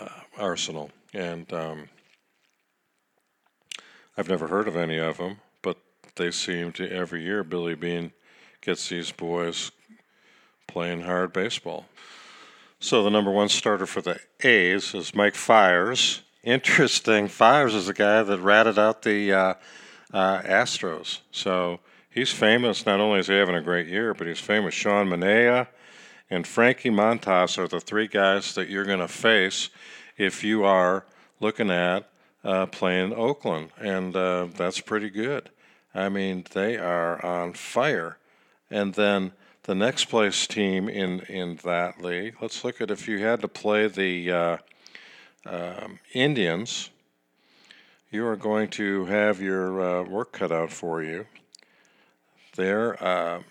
uh, 0.00 0.08
arsenal. 0.38 0.90
And 1.12 1.52
um, 1.52 1.88
I've 4.16 4.28
never 4.28 4.48
heard 4.48 4.68
of 4.68 4.76
any 4.76 4.98
of 4.98 5.18
them, 5.18 5.38
but 5.62 5.78
they 6.16 6.30
seem 6.30 6.72
to 6.72 6.90
every 6.90 7.22
year 7.22 7.44
Billy 7.44 7.74
Beane 7.74 8.12
gets 8.60 8.88
these 8.88 9.12
boys 9.12 9.70
playing 10.66 11.02
hard 11.02 11.32
baseball. 11.32 11.86
So 12.80 13.02
the 13.02 13.10
number 13.10 13.30
one 13.30 13.48
starter 13.48 13.86
for 13.86 14.02
the 14.02 14.18
A's 14.42 14.94
is 14.94 15.14
Mike 15.14 15.34
Fiers 15.34 16.22
interesting. 16.46 17.28
Fiers 17.28 17.74
is 17.74 17.88
the 17.88 17.92
guy 17.92 18.22
that 18.22 18.40
ratted 18.40 18.78
out 18.78 19.02
the 19.02 19.32
uh, 19.32 19.54
uh, 20.14 20.40
Astros. 20.40 21.18
So 21.30 21.80
he's 22.08 22.32
famous. 22.32 22.86
Not 22.86 23.00
only 23.00 23.20
is 23.20 23.26
he 23.26 23.34
having 23.34 23.56
a 23.56 23.60
great 23.60 23.88
year, 23.88 24.14
but 24.14 24.26
he's 24.26 24.40
famous. 24.40 24.72
Sean 24.72 25.08
Manaea 25.08 25.66
and 26.30 26.46
Frankie 26.46 26.90
Montas 26.90 27.58
are 27.58 27.68
the 27.68 27.80
three 27.80 28.06
guys 28.06 28.54
that 28.54 28.70
you're 28.70 28.84
going 28.84 29.00
to 29.00 29.08
face 29.08 29.68
if 30.16 30.42
you 30.42 30.64
are 30.64 31.04
looking 31.40 31.70
at 31.70 32.08
uh, 32.42 32.66
playing 32.66 33.12
Oakland, 33.12 33.70
and 33.78 34.14
uh, 34.16 34.46
that's 34.56 34.80
pretty 34.80 35.10
good. 35.10 35.50
I 35.94 36.08
mean, 36.08 36.44
they 36.52 36.76
are 36.76 37.24
on 37.24 37.54
fire. 37.54 38.18
And 38.70 38.94
then 38.94 39.32
the 39.64 39.74
next 39.74 40.06
place 40.06 40.46
team 40.46 40.88
in 40.88 41.20
in 41.22 41.56
that 41.64 42.02
league. 42.02 42.36
Let's 42.40 42.64
look 42.64 42.80
at 42.80 42.90
if 42.90 43.08
you 43.08 43.18
had 43.18 43.40
to 43.40 43.48
play 43.48 43.88
the 43.88 44.30
uh, 44.30 44.56
um, 45.48 45.98
Indians, 46.12 46.90
you 48.10 48.26
are 48.26 48.36
going 48.36 48.68
to 48.70 49.04
have 49.06 49.40
your 49.40 49.80
uh, 49.80 50.02
work 50.02 50.32
cut 50.32 50.52
out 50.52 50.72
for 50.72 51.02
you. 51.02 51.26
Their 52.54 53.02
uh, 53.02 53.42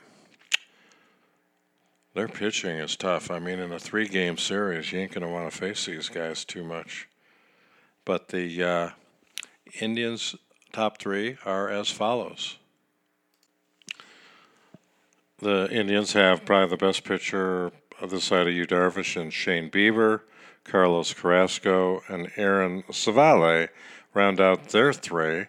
their 2.13 2.27
pitching 2.27 2.77
is 2.77 2.95
tough. 2.95 3.29
I 3.29 3.39
mean, 3.39 3.59
in 3.59 3.73
a 3.73 3.79
three-game 3.79 4.37
series, 4.37 4.91
you 4.91 4.99
ain't 4.99 5.11
going 5.11 5.27
to 5.27 5.31
want 5.31 5.51
to 5.51 5.57
face 5.57 5.85
these 5.85 6.07
guys 6.07 6.45
too 6.45 6.63
much. 6.63 7.09
But 8.05 8.29
the 8.29 8.63
uh, 8.63 8.89
Indians' 9.81 10.35
top 10.71 10.97
three 10.97 11.37
are 11.45 11.69
as 11.69 11.91
follows. 11.91 12.57
The 15.39 15.69
Indians 15.69 16.13
have 16.13 16.45
probably 16.45 16.69
the 16.69 16.77
best 16.77 17.03
pitcher 17.03 17.73
of 17.99 18.09
the 18.09 18.21
side 18.21 18.47
of 18.47 18.53
Yu 18.53 18.65
Darvish 18.65 19.19
and 19.19 19.33
Shane 19.33 19.69
Bieber. 19.69 20.21
Carlos 20.65 21.13
Carrasco, 21.13 22.03
and 22.09 22.31
Aaron 22.35 22.83
Civale 22.91 23.69
round 24.13 24.41
out 24.41 24.69
their 24.69 24.91
three. 24.91 25.45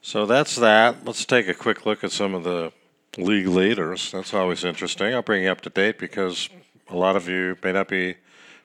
So 0.00 0.24
that's 0.24 0.56
that. 0.56 1.04
Let's 1.04 1.24
take 1.24 1.48
a 1.48 1.54
quick 1.54 1.84
look 1.84 2.02
at 2.02 2.12
some 2.12 2.34
of 2.34 2.44
the 2.44 2.72
league 3.16 3.48
leaders. 3.48 4.12
That's 4.12 4.32
always 4.32 4.64
interesting. 4.64 5.12
I'll 5.12 5.22
bring 5.22 5.42
you 5.42 5.50
up 5.50 5.60
to 5.62 5.70
date 5.70 5.98
because 5.98 6.48
a 6.88 6.96
lot 6.96 7.16
of 7.16 7.28
you 7.28 7.56
may 7.62 7.72
not 7.72 7.88
be 7.88 8.16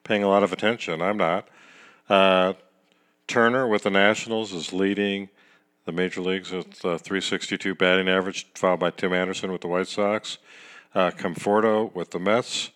paying 0.03 0.23
a 0.23 0.29
lot 0.29 0.43
of 0.43 0.53
attention. 0.53 1.01
I'm 1.01 1.17
not. 1.17 1.47
Uh, 2.07 2.53
Turner 3.27 3.67
with 3.67 3.83
the 3.83 3.89
Nationals 3.89 4.53
is 4.53 4.71
leading 4.71 5.29
the 5.85 5.91
major 5.91 6.21
leagues 6.21 6.51
with 6.51 6.85
uh, 6.85 6.97
362 6.97 7.75
batting 7.75 8.07
average, 8.07 8.47
followed 8.53 8.79
by 8.79 8.91
Tim 8.91 9.13
Anderson 9.13 9.51
with 9.51 9.61
the 9.61 9.67
White 9.67 9.87
Sox. 9.87 10.37
Uh, 10.93 11.09
Conforto 11.09 11.93
with 11.95 12.11
the 12.11 12.19
Mets 12.19 12.69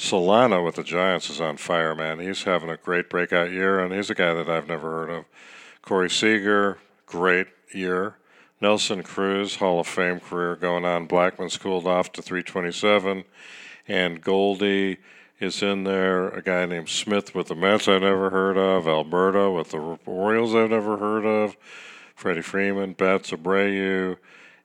Solano 0.00 0.64
with 0.64 0.76
the 0.76 0.84
Giants 0.84 1.28
is 1.28 1.40
on 1.40 1.56
fire, 1.56 1.92
man. 1.92 2.20
He's 2.20 2.44
having 2.44 2.70
a 2.70 2.76
great 2.76 3.10
breakout 3.10 3.50
year, 3.50 3.80
and 3.80 3.92
he's 3.92 4.08
a 4.08 4.14
guy 4.14 4.32
that 4.32 4.48
I've 4.48 4.68
never 4.68 4.88
heard 4.88 5.10
of. 5.10 5.24
Corey 5.82 6.08
Seager, 6.08 6.78
great 7.04 7.48
year. 7.74 8.14
Nelson 8.60 9.02
Cruz, 9.02 9.56
Hall 9.56 9.80
of 9.80 9.88
Fame 9.88 10.20
career 10.20 10.54
going 10.54 10.84
on. 10.84 11.08
Blackmon's 11.08 11.56
cooled 11.56 11.88
off 11.88 12.12
to 12.12 12.22
327. 12.22 13.24
And 13.88 14.20
Goldie 14.20 14.98
is 15.40 15.64
in 15.64 15.82
there. 15.82 16.28
A 16.28 16.42
guy 16.42 16.64
named 16.64 16.88
Smith 16.88 17.34
with 17.34 17.48
the 17.48 17.56
Mets 17.56 17.88
I've 17.88 18.02
never 18.02 18.30
heard 18.30 18.56
of. 18.56 18.86
Alberto 18.86 19.56
with 19.56 19.70
the 19.70 19.98
Orioles 20.06 20.54
I've 20.54 20.70
never 20.70 20.98
heard 20.98 21.26
of. 21.26 21.56
Freddie 22.14 22.42
Freeman, 22.42 22.92
Betts, 22.92 23.32
Abreu, 23.32 24.16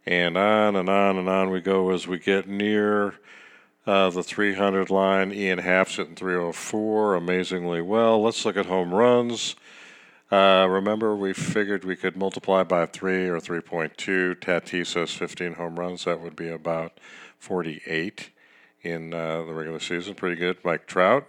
and 0.06 0.38
on 0.38 0.76
and 0.76 0.90
on 0.90 1.18
and 1.18 1.28
on 1.28 1.50
we 1.50 1.60
go 1.60 1.90
as 1.90 2.08
we 2.08 2.20
get 2.20 2.48
near 2.48 3.16
uh, 3.86 4.10
the 4.10 4.24
300 4.24 4.90
line, 4.90 5.34
Ian 5.34 5.60
Happ's 5.60 5.98
hitting 5.98 6.16
304 6.16 7.16
amazingly 7.16 7.82
well. 7.82 8.22
Let's 8.22 8.46
look 8.46 8.58
at 8.58 8.68
home 8.68 8.94
runs. 8.94 9.56
Uh, 10.32 10.66
remember, 10.70 11.16
we 11.16 11.34
figured 11.34 11.84
we 11.84 11.96
could 11.96 12.16
multiply 12.16 12.64
by 12.64 12.86
3 12.86 13.28
or 13.28 13.40
3.2. 13.40 14.36
Tatis 14.36 14.94
has 14.96 15.12
15 15.12 15.54
home 15.54 15.80
runs. 15.80 16.06
That 16.06 16.22
would 16.22 16.36
be 16.36 16.50
about 16.50 17.00
48 17.38 18.30
in 18.82 19.14
uh, 19.14 19.44
the 19.44 19.54
regular 19.54 19.80
season. 19.80 20.16
Pretty 20.16 20.38
good. 20.38 20.58
Mike 20.64 20.88
Trout, 20.88 21.28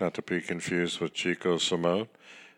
not 0.00 0.12
to 0.14 0.22
be 0.22 0.40
confused 0.40 1.00
with 1.00 1.14
Chico 1.14 1.56
Salmon, 1.56 2.08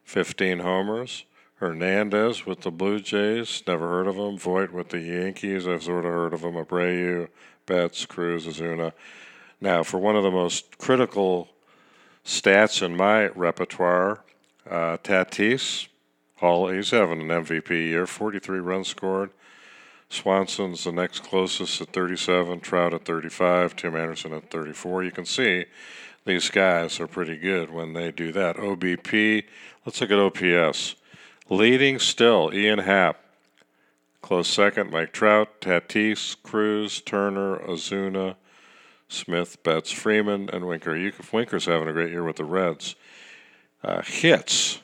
15 0.05 0.61
homers. 0.61 1.25
Hernandez 1.57 2.47
with 2.47 2.61
the 2.61 2.71
Blue 2.71 3.01
Jays, 3.01 3.65
never 3.67 3.89
heard 3.89 4.07
of 4.07 4.15
him. 4.15 4.39
Voit 4.39 4.73
with 4.73 4.91
the 4.91 5.01
Yankees, 5.01 5.67
I've 5.67 5.83
sort 5.83 6.05
of 6.05 6.13
heard 6.13 6.33
of 6.33 6.43
him. 6.43 6.55
Abreu, 6.55 7.29
Betts, 7.69 8.07
Cruz, 8.07 8.47
Ozuna. 8.47 8.93
Now, 9.61 9.83
for 9.83 9.99
one 9.99 10.17
of 10.17 10.23
the 10.23 10.31
most 10.31 10.79
critical 10.79 11.49
stats 12.25 12.83
in 12.83 12.97
my 12.97 13.29
repertoire, 13.29 14.25
uh, 14.69 14.97
Tatis, 14.97 15.87
Hall, 16.37 16.69
he's 16.69 16.91
having 16.91 17.21
an 17.21 17.29
MVP 17.29 17.71
year, 17.71 18.07
43 18.07 18.59
runs 18.61 18.89
scored. 18.89 19.31
Swanson's 20.09 20.85
the 20.85 20.93
next 20.93 21.21
closest 21.21 21.81
at 21.83 21.93
37, 21.93 22.61
Trout 22.61 22.95
at 22.95 23.05
35, 23.05 23.77
Tim 23.77 23.95
Anderson 23.95 24.33
at 24.33 24.51
34. 24.51 25.05
You 25.05 25.11
can 25.11 25.27
see 25.27 25.67
these 26.25 26.49
guys 26.49 26.99
are 26.99 27.07
pretty 27.07 27.37
good 27.37 27.71
when 27.71 27.93
they 27.93 28.11
do 28.11 28.33
that. 28.33 28.57
OBP, 28.57 29.45
let's 29.85 30.01
look 30.01 30.11
at 30.11 30.19
OPS. 30.19 30.95
Leading 31.51 31.99
still, 31.99 32.51
Ian 32.55 32.79
Happ, 32.79 33.21
Close 34.29 34.49
second, 34.49 34.91
Mike 34.91 35.15
Trout, 35.15 35.59
Tatis, 35.63 36.37
Cruz, 36.43 37.01
Turner, 37.01 37.57
Ozuna, 37.61 38.37
Smith, 39.09 39.63
Betts, 39.63 39.91
Freeman, 39.91 40.51
and 40.53 40.67
Winker. 40.67 41.11
Winker's 41.33 41.65
having 41.65 41.89
a 41.89 41.95
great 41.95 42.11
year 42.11 42.23
with 42.23 42.37
the 42.37 42.45
Reds. 42.45 42.95
Uh, 43.83 44.03
hits. 44.03 44.83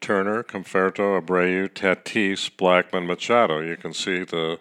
Turner, 0.00 0.42
Conforto, 0.42 1.20
Abreu, 1.20 1.68
Tatis, 1.68 2.50
Blackmon, 2.50 3.04
Machado. 3.04 3.60
You 3.60 3.76
can 3.76 3.92
see 3.92 4.24
the 4.24 4.60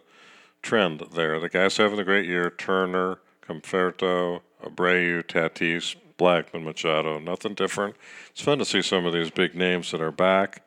trend 0.61 1.05
there. 1.13 1.39
The 1.39 1.47
guy's 1.47 1.77
having 1.77 1.99
a 1.99 2.03
great 2.03 2.27
year. 2.27 2.49
Turner, 2.49 3.19
Conforto, 3.41 4.41
Abreu, 4.61 5.23
Tatis, 5.23 5.95
Blackmon, 6.17 6.65
Machado. 6.65 7.19
Nothing 7.19 7.53
different. 7.53 7.95
It's 8.31 8.41
fun 8.41 8.59
to 8.59 8.65
see 8.65 8.81
some 8.81 9.05
of 9.05 9.13
these 9.13 9.31
big 9.31 9.55
names 9.55 9.91
that 9.91 10.01
are 10.01 10.11
back 10.11 10.66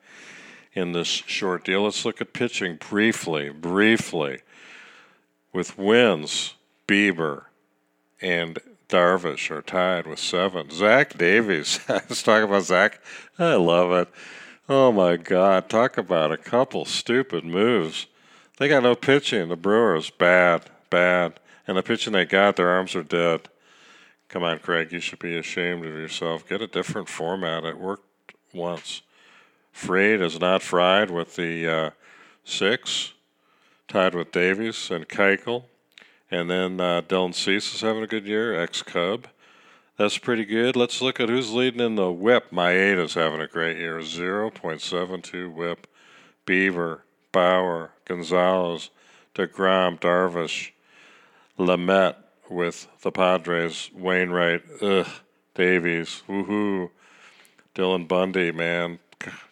in 0.72 0.92
this 0.92 1.08
short 1.08 1.64
deal. 1.64 1.82
Let's 1.82 2.04
look 2.04 2.20
at 2.20 2.32
pitching 2.32 2.76
briefly, 2.76 3.50
briefly. 3.50 4.40
With 5.52 5.76
wins, 5.76 6.54
Bieber 6.86 7.44
and 8.20 8.58
Darvish 8.88 9.50
are 9.50 9.62
tied 9.62 10.06
with 10.06 10.18
seven. 10.18 10.70
Zach 10.70 11.16
Davies. 11.16 11.80
Let's 11.88 12.22
talk 12.22 12.42
about 12.42 12.64
Zach. 12.64 13.00
I 13.38 13.54
love 13.54 13.92
it. 13.92 14.08
Oh 14.68 14.92
my 14.92 15.16
God. 15.16 15.68
Talk 15.68 15.98
about 15.98 16.32
a 16.32 16.36
couple 16.36 16.84
stupid 16.84 17.44
moves. 17.44 18.06
They 18.58 18.68
got 18.68 18.82
no 18.82 18.94
pitching. 18.94 19.48
The 19.48 19.56
Brewers, 19.56 20.10
bad, 20.10 20.70
bad. 20.90 21.40
And 21.66 21.76
the 21.76 21.82
pitching 21.82 22.12
they 22.12 22.24
got, 22.24 22.56
their 22.56 22.68
arms 22.68 22.94
are 22.94 23.02
dead. 23.02 23.48
Come 24.28 24.44
on, 24.44 24.58
Craig. 24.60 24.92
You 24.92 25.00
should 25.00 25.18
be 25.18 25.36
ashamed 25.36 25.84
of 25.84 25.92
yourself. 25.92 26.48
Get 26.48 26.62
a 26.62 26.66
different 26.66 27.08
format. 27.08 27.64
It 27.64 27.78
worked 27.78 28.34
once. 28.52 29.02
Fried 29.72 30.20
is 30.20 30.40
not 30.40 30.62
fried 30.62 31.10
with 31.10 31.36
the 31.36 31.66
uh, 31.66 31.90
six, 32.44 33.12
tied 33.88 34.14
with 34.14 34.32
Davies 34.32 34.90
and 34.90 35.08
Keuchel. 35.08 35.64
And 36.30 36.48
then 36.48 36.80
uh, 36.80 37.02
Dylan 37.02 37.34
Cease 37.34 37.74
is 37.74 37.80
having 37.80 38.02
a 38.02 38.06
good 38.06 38.26
year, 38.26 38.54
ex 38.54 38.82
Cub. 38.82 39.26
That's 39.96 40.16
pretty 40.16 40.44
good. 40.44 40.76
Let's 40.76 41.02
look 41.02 41.20
at 41.20 41.28
who's 41.28 41.52
leading 41.52 41.80
in 41.80 41.96
the 41.96 42.10
whip. 42.10 42.50
Maeda's 42.52 43.14
having 43.14 43.40
a 43.40 43.46
great 43.46 43.76
year, 43.76 43.98
0.72 43.98 45.52
whip. 45.52 45.86
Bieber, 46.46 47.00
Bauer, 47.32 47.90
Gonzalez, 48.06 48.90
DeGrom, 49.34 50.00
Darvish, 50.00 50.70
Lamet 51.58 52.16
with 52.48 52.88
the 53.02 53.12
Padres, 53.12 53.90
Wainwright, 53.94 54.62
ugh, 54.80 55.06
Davies, 55.54 56.22
woohoo. 56.28 56.90
Dylan 57.74 58.08
Bundy, 58.08 58.50
man, 58.50 58.98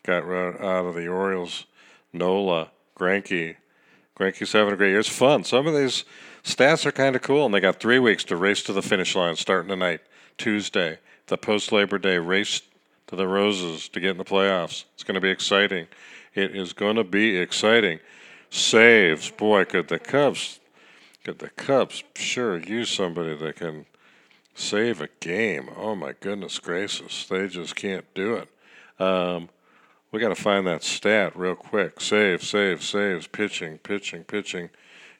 got 0.03 0.25
out 0.25 0.87
of 0.87 0.95
the 0.95 1.09
Orioles. 1.09 1.67
Nola, 2.13 2.71
Greinke. 2.99 3.57
Greinke's 4.19 4.53
having 4.53 4.75
a 4.75 4.77
great 4.77 4.91
year. 4.91 4.99
It's 4.99 5.09
fun. 5.09 5.45
Some 5.45 5.67
of 5.67 5.75
these 5.75 6.05
stats 6.43 6.85
are 6.87 6.93
kind 6.93 7.15
of 7.15 7.23
cool, 7.23 7.47
and 7.47 7.55
they 7.55 7.61
got 7.61 7.81
three 7.81 7.99
weeks 7.99 8.25
to 8.25 8.37
race 8.37 8.63
to 8.65 8.73
the 8.73 8.83
finish 8.83 9.15
line 9.15 9.37
starting 9.37 9.69
tonight, 9.69 10.01
Tuesday. 10.37 10.99
The 11.27 11.39
post 11.39 11.73
Labor 11.73 11.99
Day 11.99 12.19
race 12.19 12.63
to 13.09 13.17
the 13.17 13.29
Roses 13.29 13.89
to 13.91 14.01
get 14.01 14.13
in 14.13 14.19
the 14.19 14.25
playoffs. 14.25 14.85
It's 14.95 15.05
going 15.05 15.15
to 15.15 15.21
be 15.21 15.31
exciting. 15.31 15.87
It 16.35 16.55
is 16.55 16.73
going 16.73 16.97
to 16.97 17.05
be 17.05 17.37
exciting. 17.37 18.01
Saves, 18.51 19.31
boy, 19.31 19.65
could 19.65 19.89
the 19.89 19.99
Cubs, 19.99 20.61
could 21.25 21.39
the 21.39 21.51
Cubs 21.51 22.03
sure 22.17 22.59
use 22.59 22.89
somebody 22.89 23.37
that 23.37 23.57
can 23.57 23.87
save 24.55 25.01
a 25.01 25.09
game. 25.21 25.69
Oh 25.77 25.95
my 25.95 26.15
goodness 26.19 26.59
gracious, 26.59 27.27
they 27.27 27.47
just 27.49 27.77
can't 27.77 28.07
do 28.15 28.35
it. 28.37 28.49
Um, 29.03 29.49
we 30.11 30.21
got 30.21 30.29
to 30.29 30.35
find 30.35 30.67
that 30.67 30.83
stat 30.83 31.37
real 31.37 31.55
quick. 31.55 32.01
Save, 32.01 32.43
save, 32.43 32.83
saves, 32.83 33.27
pitching, 33.27 33.79
pitching, 33.79 34.25
pitching. 34.25 34.71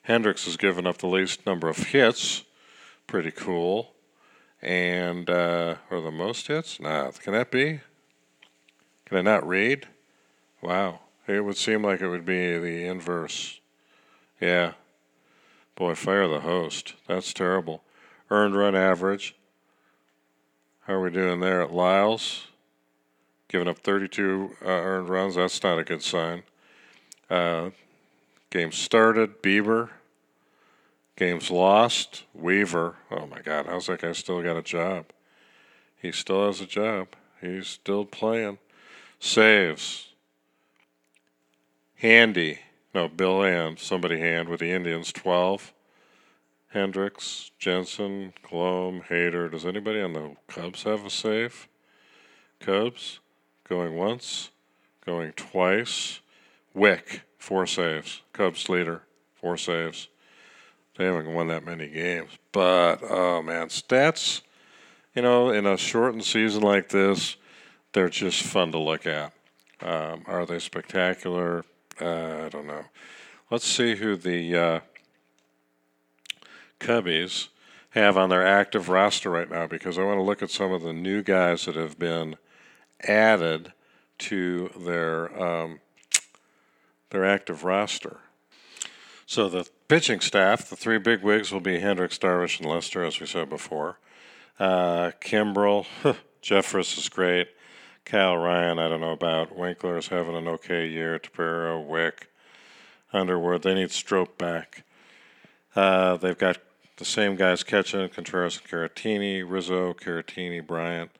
Hendricks 0.03 0.45
has 0.45 0.57
given 0.57 0.87
up 0.87 0.97
the 0.97 1.07
least 1.07 1.45
number 1.45 1.69
of 1.69 1.77
hits. 1.77 2.43
Pretty 3.05 3.31
cool. 3.31 3.93
And, 4.61 5.29
uh, 5.29 5.75
or 5.89 6.01
the 6.01 6.11
most 6.11 6.47
hits? 6.47 6.79
Nah, 6.79 7.11
can 7.11 7.33
that 7.33 7.51
be? 7.51 7.81
Can 9.05 9.17
I 9.17 9.21
not 9.21 9.47
read? 9.47 9.87
Wow. 10.61 10.99
It 11.27 11.45
would 11.45 11.57
seem 11.57 11.83
like 11.83 12.01
it 12.01 12.09
would 12.09 12.25
be 12.25 12.57
the 12.57 12.85
inverse. 12.85 13.59
Yeah. 14.41 14.73
Boy, 15.75 15.95
fire 15.95 16.27
the 16.27 16.41
host. 16.41 16.95
That's 17.07 17.33
terrible. 17.33 17.83
Earned 18.29 18.55
run 18.55 18.75
average. 18.75 19.35
How 20.81 20.95
are 20.95 21.01
we 21.01 21.11
doing 21.11 21.39
there 21.39 21.61
at 21.61 21.71
Lyles? 21.71 22.47
Giving 23.49 23.67
up 23.67 23.79
32 23.79 24.51
uh, 24.63 24.67
earned 24.67 25.09
runs. 25.09 25.35
That's 25.35 25.61
not 25.61 25.79
a 25.79 25.83
good 25.83 26.03
sign. 26.03 26.43
Uh, 27.29 27.71
games 28.51 28.77
started. 28.77 29.41
Bieber. 29.41 29.89
Games 31.15 31.51
lost. 31.51 32.23
Weaver. 32.33 32.95
Oh 33.11 33.25
my 33.25 33.41
God, 33.41 33.65
how's 33.65 33.87
that 33.87 34.01
guy 34.01 34.13
still 34.13 34.41
got 34.41 34.55
a 34.55 34.61
job? 34.61 35.07
He 36.01 36.11
still 36.11 36.45
has 36.45 36.61
a 36.61 36.65
job. 36.65 37.09
He's 37.41 37.67
still 37.67 38.05
playing. 38.05 38.59
Saves. 39.19 40.13
Handy. 41.95 42.59
No, 42.93 43.09
Bill 43.09 43.43
and 43.43 43.77
somebody 43.77 44.19
hand 44.19 44.47
with 44.47 44.61
the 44.61 44.71
Indians 44.71 45.11
12. 45.11 45.73
Hendriks, 46.73 47.51
Jansen, 47.57 48.33
Gloam, 48.43 49.03
Hader. 49.09 49.51
Does 49.51 49.65
anybody 49.65 50.01
on 50.01 50.13
the 50.13 50.35
Cubs 50.47 50.83
have 50.83 51.05
a 51.05 51.09
save? 51.09 51.67
Cubs? 52.59 53.19
Going 53.69 53.95
once, 53.95 54.49
going 55.05 55.31
twice. 55.33 56.19
Wick, 56.73 57.21
four 57.37 57.67
saves. 57.67 58.21
Cubs 58.33 58.67
leader, 58.67 59.03
four 59.35 59.57
saves. 59.57 60.07
They 60.97 61.05
haven't 61.05 61.33
won 61.33 61.47
that 61.47 61.63
many 61.63 61.87
games. 61.87 62.31
But, 62.51 62.97
oh 63.03 63.41
man, 63.43 63.67
stats, 63.67 64.41
you 65.15 65.21
know, 65.21 65.49
in 65.49 65.65
a 65.65 65.77
shortened 65.77 66.25
season 66.25 66.63
like 66.63 66.89
this, 66.89 67.37
they're 67.93 68.09
just 68.09 68.41
fun 68.41 68.71
to 68.71 68.79
look 68.79 69.05
at. 69.05 69.33
Um, 69.81 70.23
are 70.25 70.45
they 70.45 70.59
spectacular? 70.59 71.63
Uh, 72.01 72.45
I 72.45 72.49
don't 72.49 72.67
know. 72.67 72.85
Let's 73.49 73.65
see 73.65 73.95
who 73.95 74.15
the 74.15 74.57
uh, 74.57 74.79
Cubbies 76.79 77.47
have 77.91 78.17
on 78.17 78.29
their 78.29 78.45
active 78.45 78.89
roster 78.89 79.29
right 79.29 79.49
now 79.49 79.67
because 79.67 79.97
I 79.97 80.03
want 80.03 80.17
to 80.17 80.23
look 80.23 80.43
at 80.43 80.51
some 80.51 80.71
of 80.71 80.81
the 80.81 80.93
new 80.93 81.21
guys 81.21 81.65
that 81.65 81.75
have 81.75 81.99
been– 81.99 82.35
added 83.03 83.73
to 84.19 84.69
their 84.77 85.41
um, 85.41 85.79
their 87.09 87.25
active 87.25 87.63
roster. 87.63 88.17
So 89.25 89.47
the 89.47 89.67
pitching 89.87 90.21
staff, 90.21 90.69
the 90.69 90.75
three 90.75 90.97
big 90.97 91.21
wigs 91.21 91.51
will 91.51 91.59
be 91.59 91.79
Hendricks, 91.79 92.17
Darvish, 92.17 92.59
and 92.59 92.69
Lester, 92.69 93.03
as 93.03 93.19
we 93.19 93.27
said 93.27 93.49
before. 93.49 93.99
Uh, 94.59 95.11
Kimbrel, 95.21 95.85
Jeffress 96.43 96.97
is 96.97 97.09
great. 97.09 97.47
Kyle 98.05 98.37
Ryan, 98.37 98.79
I 98.79 98.89
don't 98.89 99.01
know 99.01 99.11
about. 99.11 99.55
Winkler 99.55 99.97
is 99.97 100.07
having 100.07 100.35
an 100.35 100.47
okay 100.47 100.87
year. 100.87 101.19
Tepera, 101.19 101.85
Wick, 101.85 102.29
Underwood. 103.13 103.61
They 103.61 103.75
need 103.75 103.91
Strop 103.91 104.37
back. 104.37 104.83
Uh, 105.75 106.17
they've 106.17 106.37
got 106.37 106.57
the 106.97 107.05
same 107.05 107.35
guys 107.35 107.63
catching 107.63 108.09
Contreras 108.09 108.57
and 108.57 108.67
Caratini, 108.67 109.43
Rizzo, 109.47 109.93
Caratini, 109.93 110.65
Bryant 110.65 111.11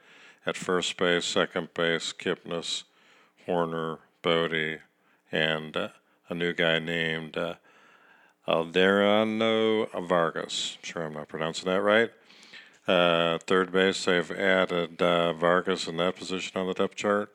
at 0.50 0.58
first 0.58 0.98
base, 0.98 1.26
second 1.26 1.72
base, 1.76 2.12
Kipnis, 2.12 2.84
Hoerner, 3.48 4.00
Bote, 4.24 4.80
and 5.32 5.78
uh, 5.78 5.90
a 6.28 6.34
new 6.34 6.54
guy 6.54 6.80
named 6.80 7.38
uh, 7.38 7.54
Alderano 8.48 9.88
Vargas. 10.08 10.78
I'm 10.82 10.88
sure 10.88 11.04
I'm 11.04 11.14
not 11.14 11.28
pronouncing 11.28 11.70
that 11.70 11.82
right. 11.82 12.10
Uh, 12.88 13.38
third 13.38 13.72
base, 13.72 14.06
they've 14.06 14.32
added 14.32 15.00
uh, 15.00 15.34
Vargas 15.34 15.88
in 15.88 15.98
that 15.98 16.16
position 16.16 16.60
on 16.60 16.66
the 16.66 16.74
depth 16.74 16.96
chart. 16.96 17.32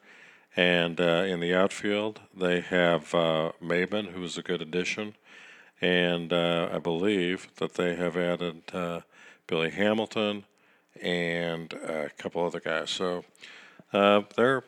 And 0.57 1.01
uh, 1.01 1.25
in 1.29 1.39
the 1.39 1.55
outfield, 1.55 2.21
they 2.37 2.63
have 2.63 3.15
uh, 3.15 3.53
Maybin, 3.63 4.13
who 4.13 4.25
is 4.25 4.37
a 4.37 4.43
good 4.43 4.61
addition. 4.61 5.15
And 5.81 6.33
uh, 6.33 6.69
I 6.73 6.79
believe 6.79 7.47
that 7.59 7.75
they 7.75 7.95
have 7.95 8.17
added 8.17 8.63
Billy 9.47 9.71
Hamilton, 9.71 10.47
and 11.01 11.73
a 11.73 12.11
couple 12.17 12.45
other 12.45 12.61
guys. 12.61 12.91
So 12.91 13.25
uh, 13.93 14.23
they're 14.37 14.65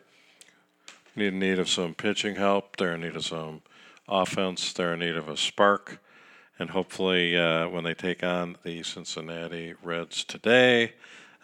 in 1.17 1.39
need 1.39 1.59
of 1.59 1.69
some 1.69 1.95
pitching 1.95 2.37
help. 2.37 2.77
They're 2.77 2.95
in 2.95 3.01
need 3.03 3.17
of 3.17 3.25
some 3.25 3.63
offense. 4.09 4.73
They're 4.73 4.95
in 4.95 5.01
need 5.01 5.17
of 5.17 5.29
a 5.29 5.37
spark. 5.37 6.01
And 6.59 6.71
hopefully, 6.71 7.37
uh, 7.37 7.69
when 7.69 7.85
they 7.85 7.95
take 7.95 8.25
on 8.25 8.57
the 8.63 8.83
Cincinnati 8.83 9.75
Reds 9.83 10.25
today, 10.25 10.95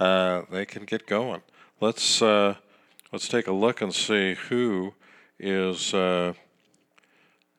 uh, 0.01 0.43
they 0.51 0.64
can 0.64 0.85
get 0.85 1.07
going. 1.07 1.43
Let's 1.80 2.22
uh, 2.22 2.57
let's 3.12 3.28
take 3.28 3.47
a 3.47 3.53
look 3.53 3.83
and 3.83 3.95
see 3.95 4.35
who 4.35 4.95
is 5.39 5.93
uh, 5.93 6.33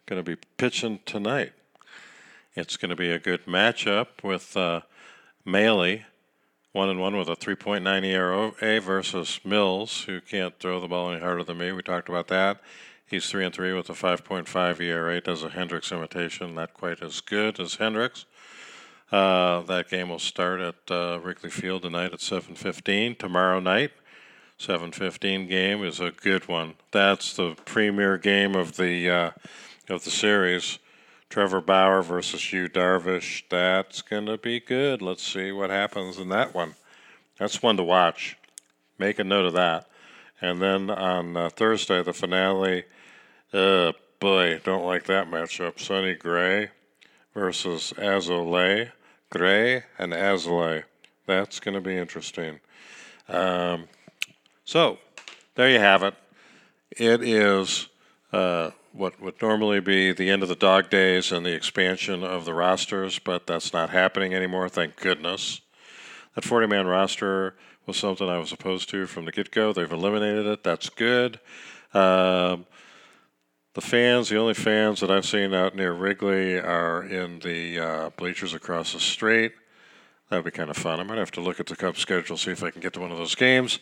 going 0.07 0.23
to 0.23 0.23
be 0.23 0.41
pitching 0.57 0.99
tonight. 1.05 1.53
It's 2.55 2.77
going 2.77 2.89
to 2.89 2.95
be 2.95 3.11
a 3.11 3.19
good 3.19 3.45
matchup 3.45 4.23
with 4.23 4.55
uh, 4.57 4.81
Mahle 5.45 6.05
one 6.73 6.89
and 6.89 6.99
one 6.99 7.15
with 7.15 7.29
a 7.29 7.35
3.9 7.35 8.03
ERA 8.03 8.81
versus 8.81 9.39
Mills, 9.45 10.03
who 10.03 10.19
can't 10.19 10.59
throw 10.59 10.79
the 10.79 10.87
ball 10.87 11.11
any 11.11 11.21
harder 11.21 11.43
than 11.43 11.59
me. 11.59 11.71
We 11.71 11.83
talked 11.83 12.09
about 12.09 12.27
that. 12.27 12.59
He's 13.05 13.29
three 13.29 13.45
and 13.45 13.53
three 13.53 13.73
with 13.73 13.89
a 13.91 13.93
5.5 13.93 14.81
ERA. 14.81 15.21
Does 15.21 15.43
a 15.43 15.49
Hendricks 15.49 15.91
imitation, 15.91 16.55
not 16.55 16.73
quite 16.73 17.03
as 17.03 17.21
good 17.21 17.59
as 17.59 17.75
Hendricks. 17.75 18.25
Uh, 19.11 19.61
that 19.61 19.89
game 19.89 20.09
will 20.09 20.17
start 20.17 20.59
at 20.59 20.75
uh, 20.89 21.19
Wrigley 21.21 21.51
Field 21.51 21.83
tonight 21.83 22.11
at 22.11 22.19
7:15. 22.19 23.19
Tomorrow 23.19 23.59
night, 23.59 23.91
7:15 24.57 25.47
game 25.47 25.83
is 25.83 25.99
a 25.99 26.09
good 26.09 26.47
one. 26.47 26.73
That's 26.89 27.35
the 27.35 27.53
premier 27.65 28.17
game 28.17 28.55
of 28.55 28.77
the 28.77 29.07
uh, 29.11 29.31
of 29.89 30.03
the 30.03 30.09
series. 30.09 30.79
Trevor 31.33 31.61
Bauer 31.61 32.03
versus 32.03 32.53
Yu 32.53 32.69
Darvish. 32.69 33.41
That's 33.49 34.03
going 34.03 34.27
to 34.27 34.37
be 34.37 34.59
good. 34.59 35.01
Let's 35.01 35.23
see 35.23 35.51
what 35.51 35.71
happens 35.71 36.19
in 36.19 36.29
that 36.29 36.53
one. 36.53 36.75
That's 37.39 37.63
one 37.63 37.75
to 37.77 37.83
watch. 37.83 38.37
make 38.99 39.17
a 39.17 39.23
note 39.23 39.45
of 39.47 39.53
that. 39.53 39.87
And 40.39 40.61
then 40.61 40.91
on 40.91 41.35
uh, 41.35 41.49
Thursday, 41.49 42.03
the 42.03 42.13
finale. 42.13 42.83
Uh, 43.51 43.93
boy, 44.19 44.61
don't 44.63 44.85
like 44.85 45.05
that 45.05 45.25
matchup. 45.25 45.79
Sonny 45.79 46.13
Gray 46.13 46.69
versus 47.33 47.95
Azole. 47.97 48.91
Gray 49.31 49.85
and 49.97 50.13
Azole. 50.13 50.83
That's 51.25 51.59
going 51.59 51.73
to 51.73 51.81
be 51.81 51.97
interesting. 51.97 52.59
Um, 53.27 53.85
so, 54.65 54.99
there 55.55 55.71
you 55.71 55.79
have 55.79 56.03
it. 56.03 56.13
It 56.91 57.23
is 57.23 57.87
uh, 58.31 58.69
what 58.93 59.19
would 59.19 59.41
normally 59.41 59.79
be 59.79 60.13
the 60.13 60.29
end 60.29 60.43
of 60.43 60.49
the 60.49 60.55
dog 60.55 60.89
days 60.89 61.31
and 61.31 61.45
the 61.45 61.53
expansion 61.53 62.23
of 62.23 62.45
the 62.45 62.53
rosters, 62.53 63.19
but 63.19 63.47
that's 63.47 63.73
not 63.73 63.89
happening 63.89 64.33
anymore, 64.33 64.69
thank 64.69 64.95
goodness. 64.95 65.61
That 66.35 66.45
40 66.45 66.67
man 66.67 66.85
roster 66.85 67.55
was 67.85 67.97
something 67.97 68.29
I 68.29 68.37
was 68.37 68.51
opposed 68.51 68.89
to 68.89 69.07
from 69.07 69.25
the 69.25 69.31
get 69.31 69.51
go. 69.51 69.73
They've 69.73 69.91
eliminated 69.91 70.45
it. 70.45 70.63
That's 70.63 70.89
good. 70.89 71.39
Um, 71.93 72.65
the 73.73 73.81
fans, 73.81 74.29
the 74.29 74.37
only 74.37 74.53
fans 74.53 74.99
that 74.99 75.09
I've 75.09 75.25
seen 75.25 75.53
out 75.53 75.75
near 75.75 75.93
Wrigley 75.93 76.59
are 76.59 77.03
in 77.03 77.39
the 77.39 77.79
uh, 77.79 78.09
bleachers 78.11 78.53
across 78.53 78.93
the 78.93 78.99
street. 78.99 79.53
That 80.29 80.37
would 80.37 80.45
be 80.45 80.51
kind 80.51 80.69
of 80.69 80.77
fun. 80.77 80.99
I 80.99 81.03
might 81.03 81.17
have 81.17 81.31
to 81.31 81.41
look 81.41 81.59
at 81.59 81.65
the 81.65 81.75
Cubs 81.75 81.99
schedule, 81.99 82.37
see 82.37 82.51
if 82.51 82.63
I 82.63 82.69
can 82.69 82.81
get 82.81 82.93
to 82.93 82.99
one 82.99 83.11
of 83.11 83.17
those 83.17 83.35
games. 83.35 83.79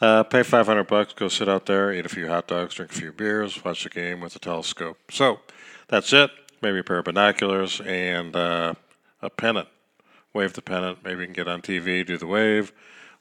Uh, 0.00 0.22
pay 0.22 0.42
500 0.42 0.84
bucks, 0.84 1.14
go 1.14 1.28
sit 1.28 1.48
out 1.48 1.66
there, 1.66 1.92
eat 1.92 2.04
a 2.04 2.08
few 2.08 2.28
hot 2.28 2.46
dogs, 2.46 2.74
drink 2.74 2.92
a 2.92 2.94
few 2.94 3.12
beers, 3.12 3.64
watch 3.64 3.84
the 3.84 3.88
game 3.88 4.20
with 4.20 4.36
a 4.36 4.38
telescope. 4.38 4.98
So 5.10 5.40
that's 5.88 6.12
it. 6.12 6.30
Maybe 6.60 6.80
a 6.80 6.84
pair 6.84 6.98
of 6.98 7.06
binoculars 7.06 7.80
and 7.80 8.36
uh, 8.36 8.74
a 9.22 9.30
pennant. 9.30 9.68
Wave 10.34 10.52
the 10.52 10.62
pennant. 10.62 10.98
Maybe 11.02 11.20
you 11.20 11.26
can 11.26 11.34
get 11.34 11.48
on 11.48 11.62
TV, 11.62 12.04
do 12.04 12.18
the 12.18 12.26
wave. 12.26 12.72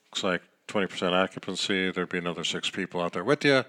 Looks 0.07 0.23
like 0.23 0.41
20% 0.67 1.13
occupancy. 1.13 1.91
There'd 1.91 2.09
be 2.09 2.17
another 2.17 2.43
six 2.43 2.69
people 2.69 3.01
out 3.01 3.13
there 3.13 3.23
with 3.23 3.45
you. 3.45 3.63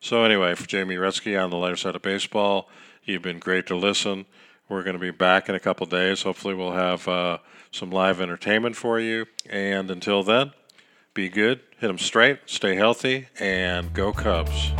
So, 0.00 0.24
anyway, 0.24 0.54
for 0.54 0.66
Jamie 0.66 0.96
Retzky 0.96 1.40
on 1.40 1.50
the 1.50 1.56
lighter 1.56 1.76
side 1.76 1.94
of 1.94 2.02
baseball, 2.02 2.68
you've 3.04 3.22
been 3.22 3.38
great 3.38 3.66
to 3.66 3.76
listen. 3.76 4.26
We're 4.68 4.82
going 4.82 4.94
to 4.94 5.00
be 5.00 5.10
back 5.10 5.48
in 5.48 5.54
a 5.54 5.60
couple 5.60 5.86
days. 5.86 6.22
Hopefully, 6.22 6.54
we'll 6.54 6.72
have 6.72 7.06
uh, 7.06 7.38
some 7.70 7.90
live 7.90 8.20
entertainment 8.20 8.76
for 8.76 8.98
you. 8.98 9.26
And 9.48 9.90
until 9.90 10.22
then, 10.22 10.52
be 11.14 11.28
good, 11.28 11.60
hit 11.78 11.88
them 11.88 11.98
straight, 11.98 12.38
stay 12.46 12.74
healthy, 12.76 13.28
and 13.38 13.92
go 13.92 14.12
Cubs. 14.12 14.72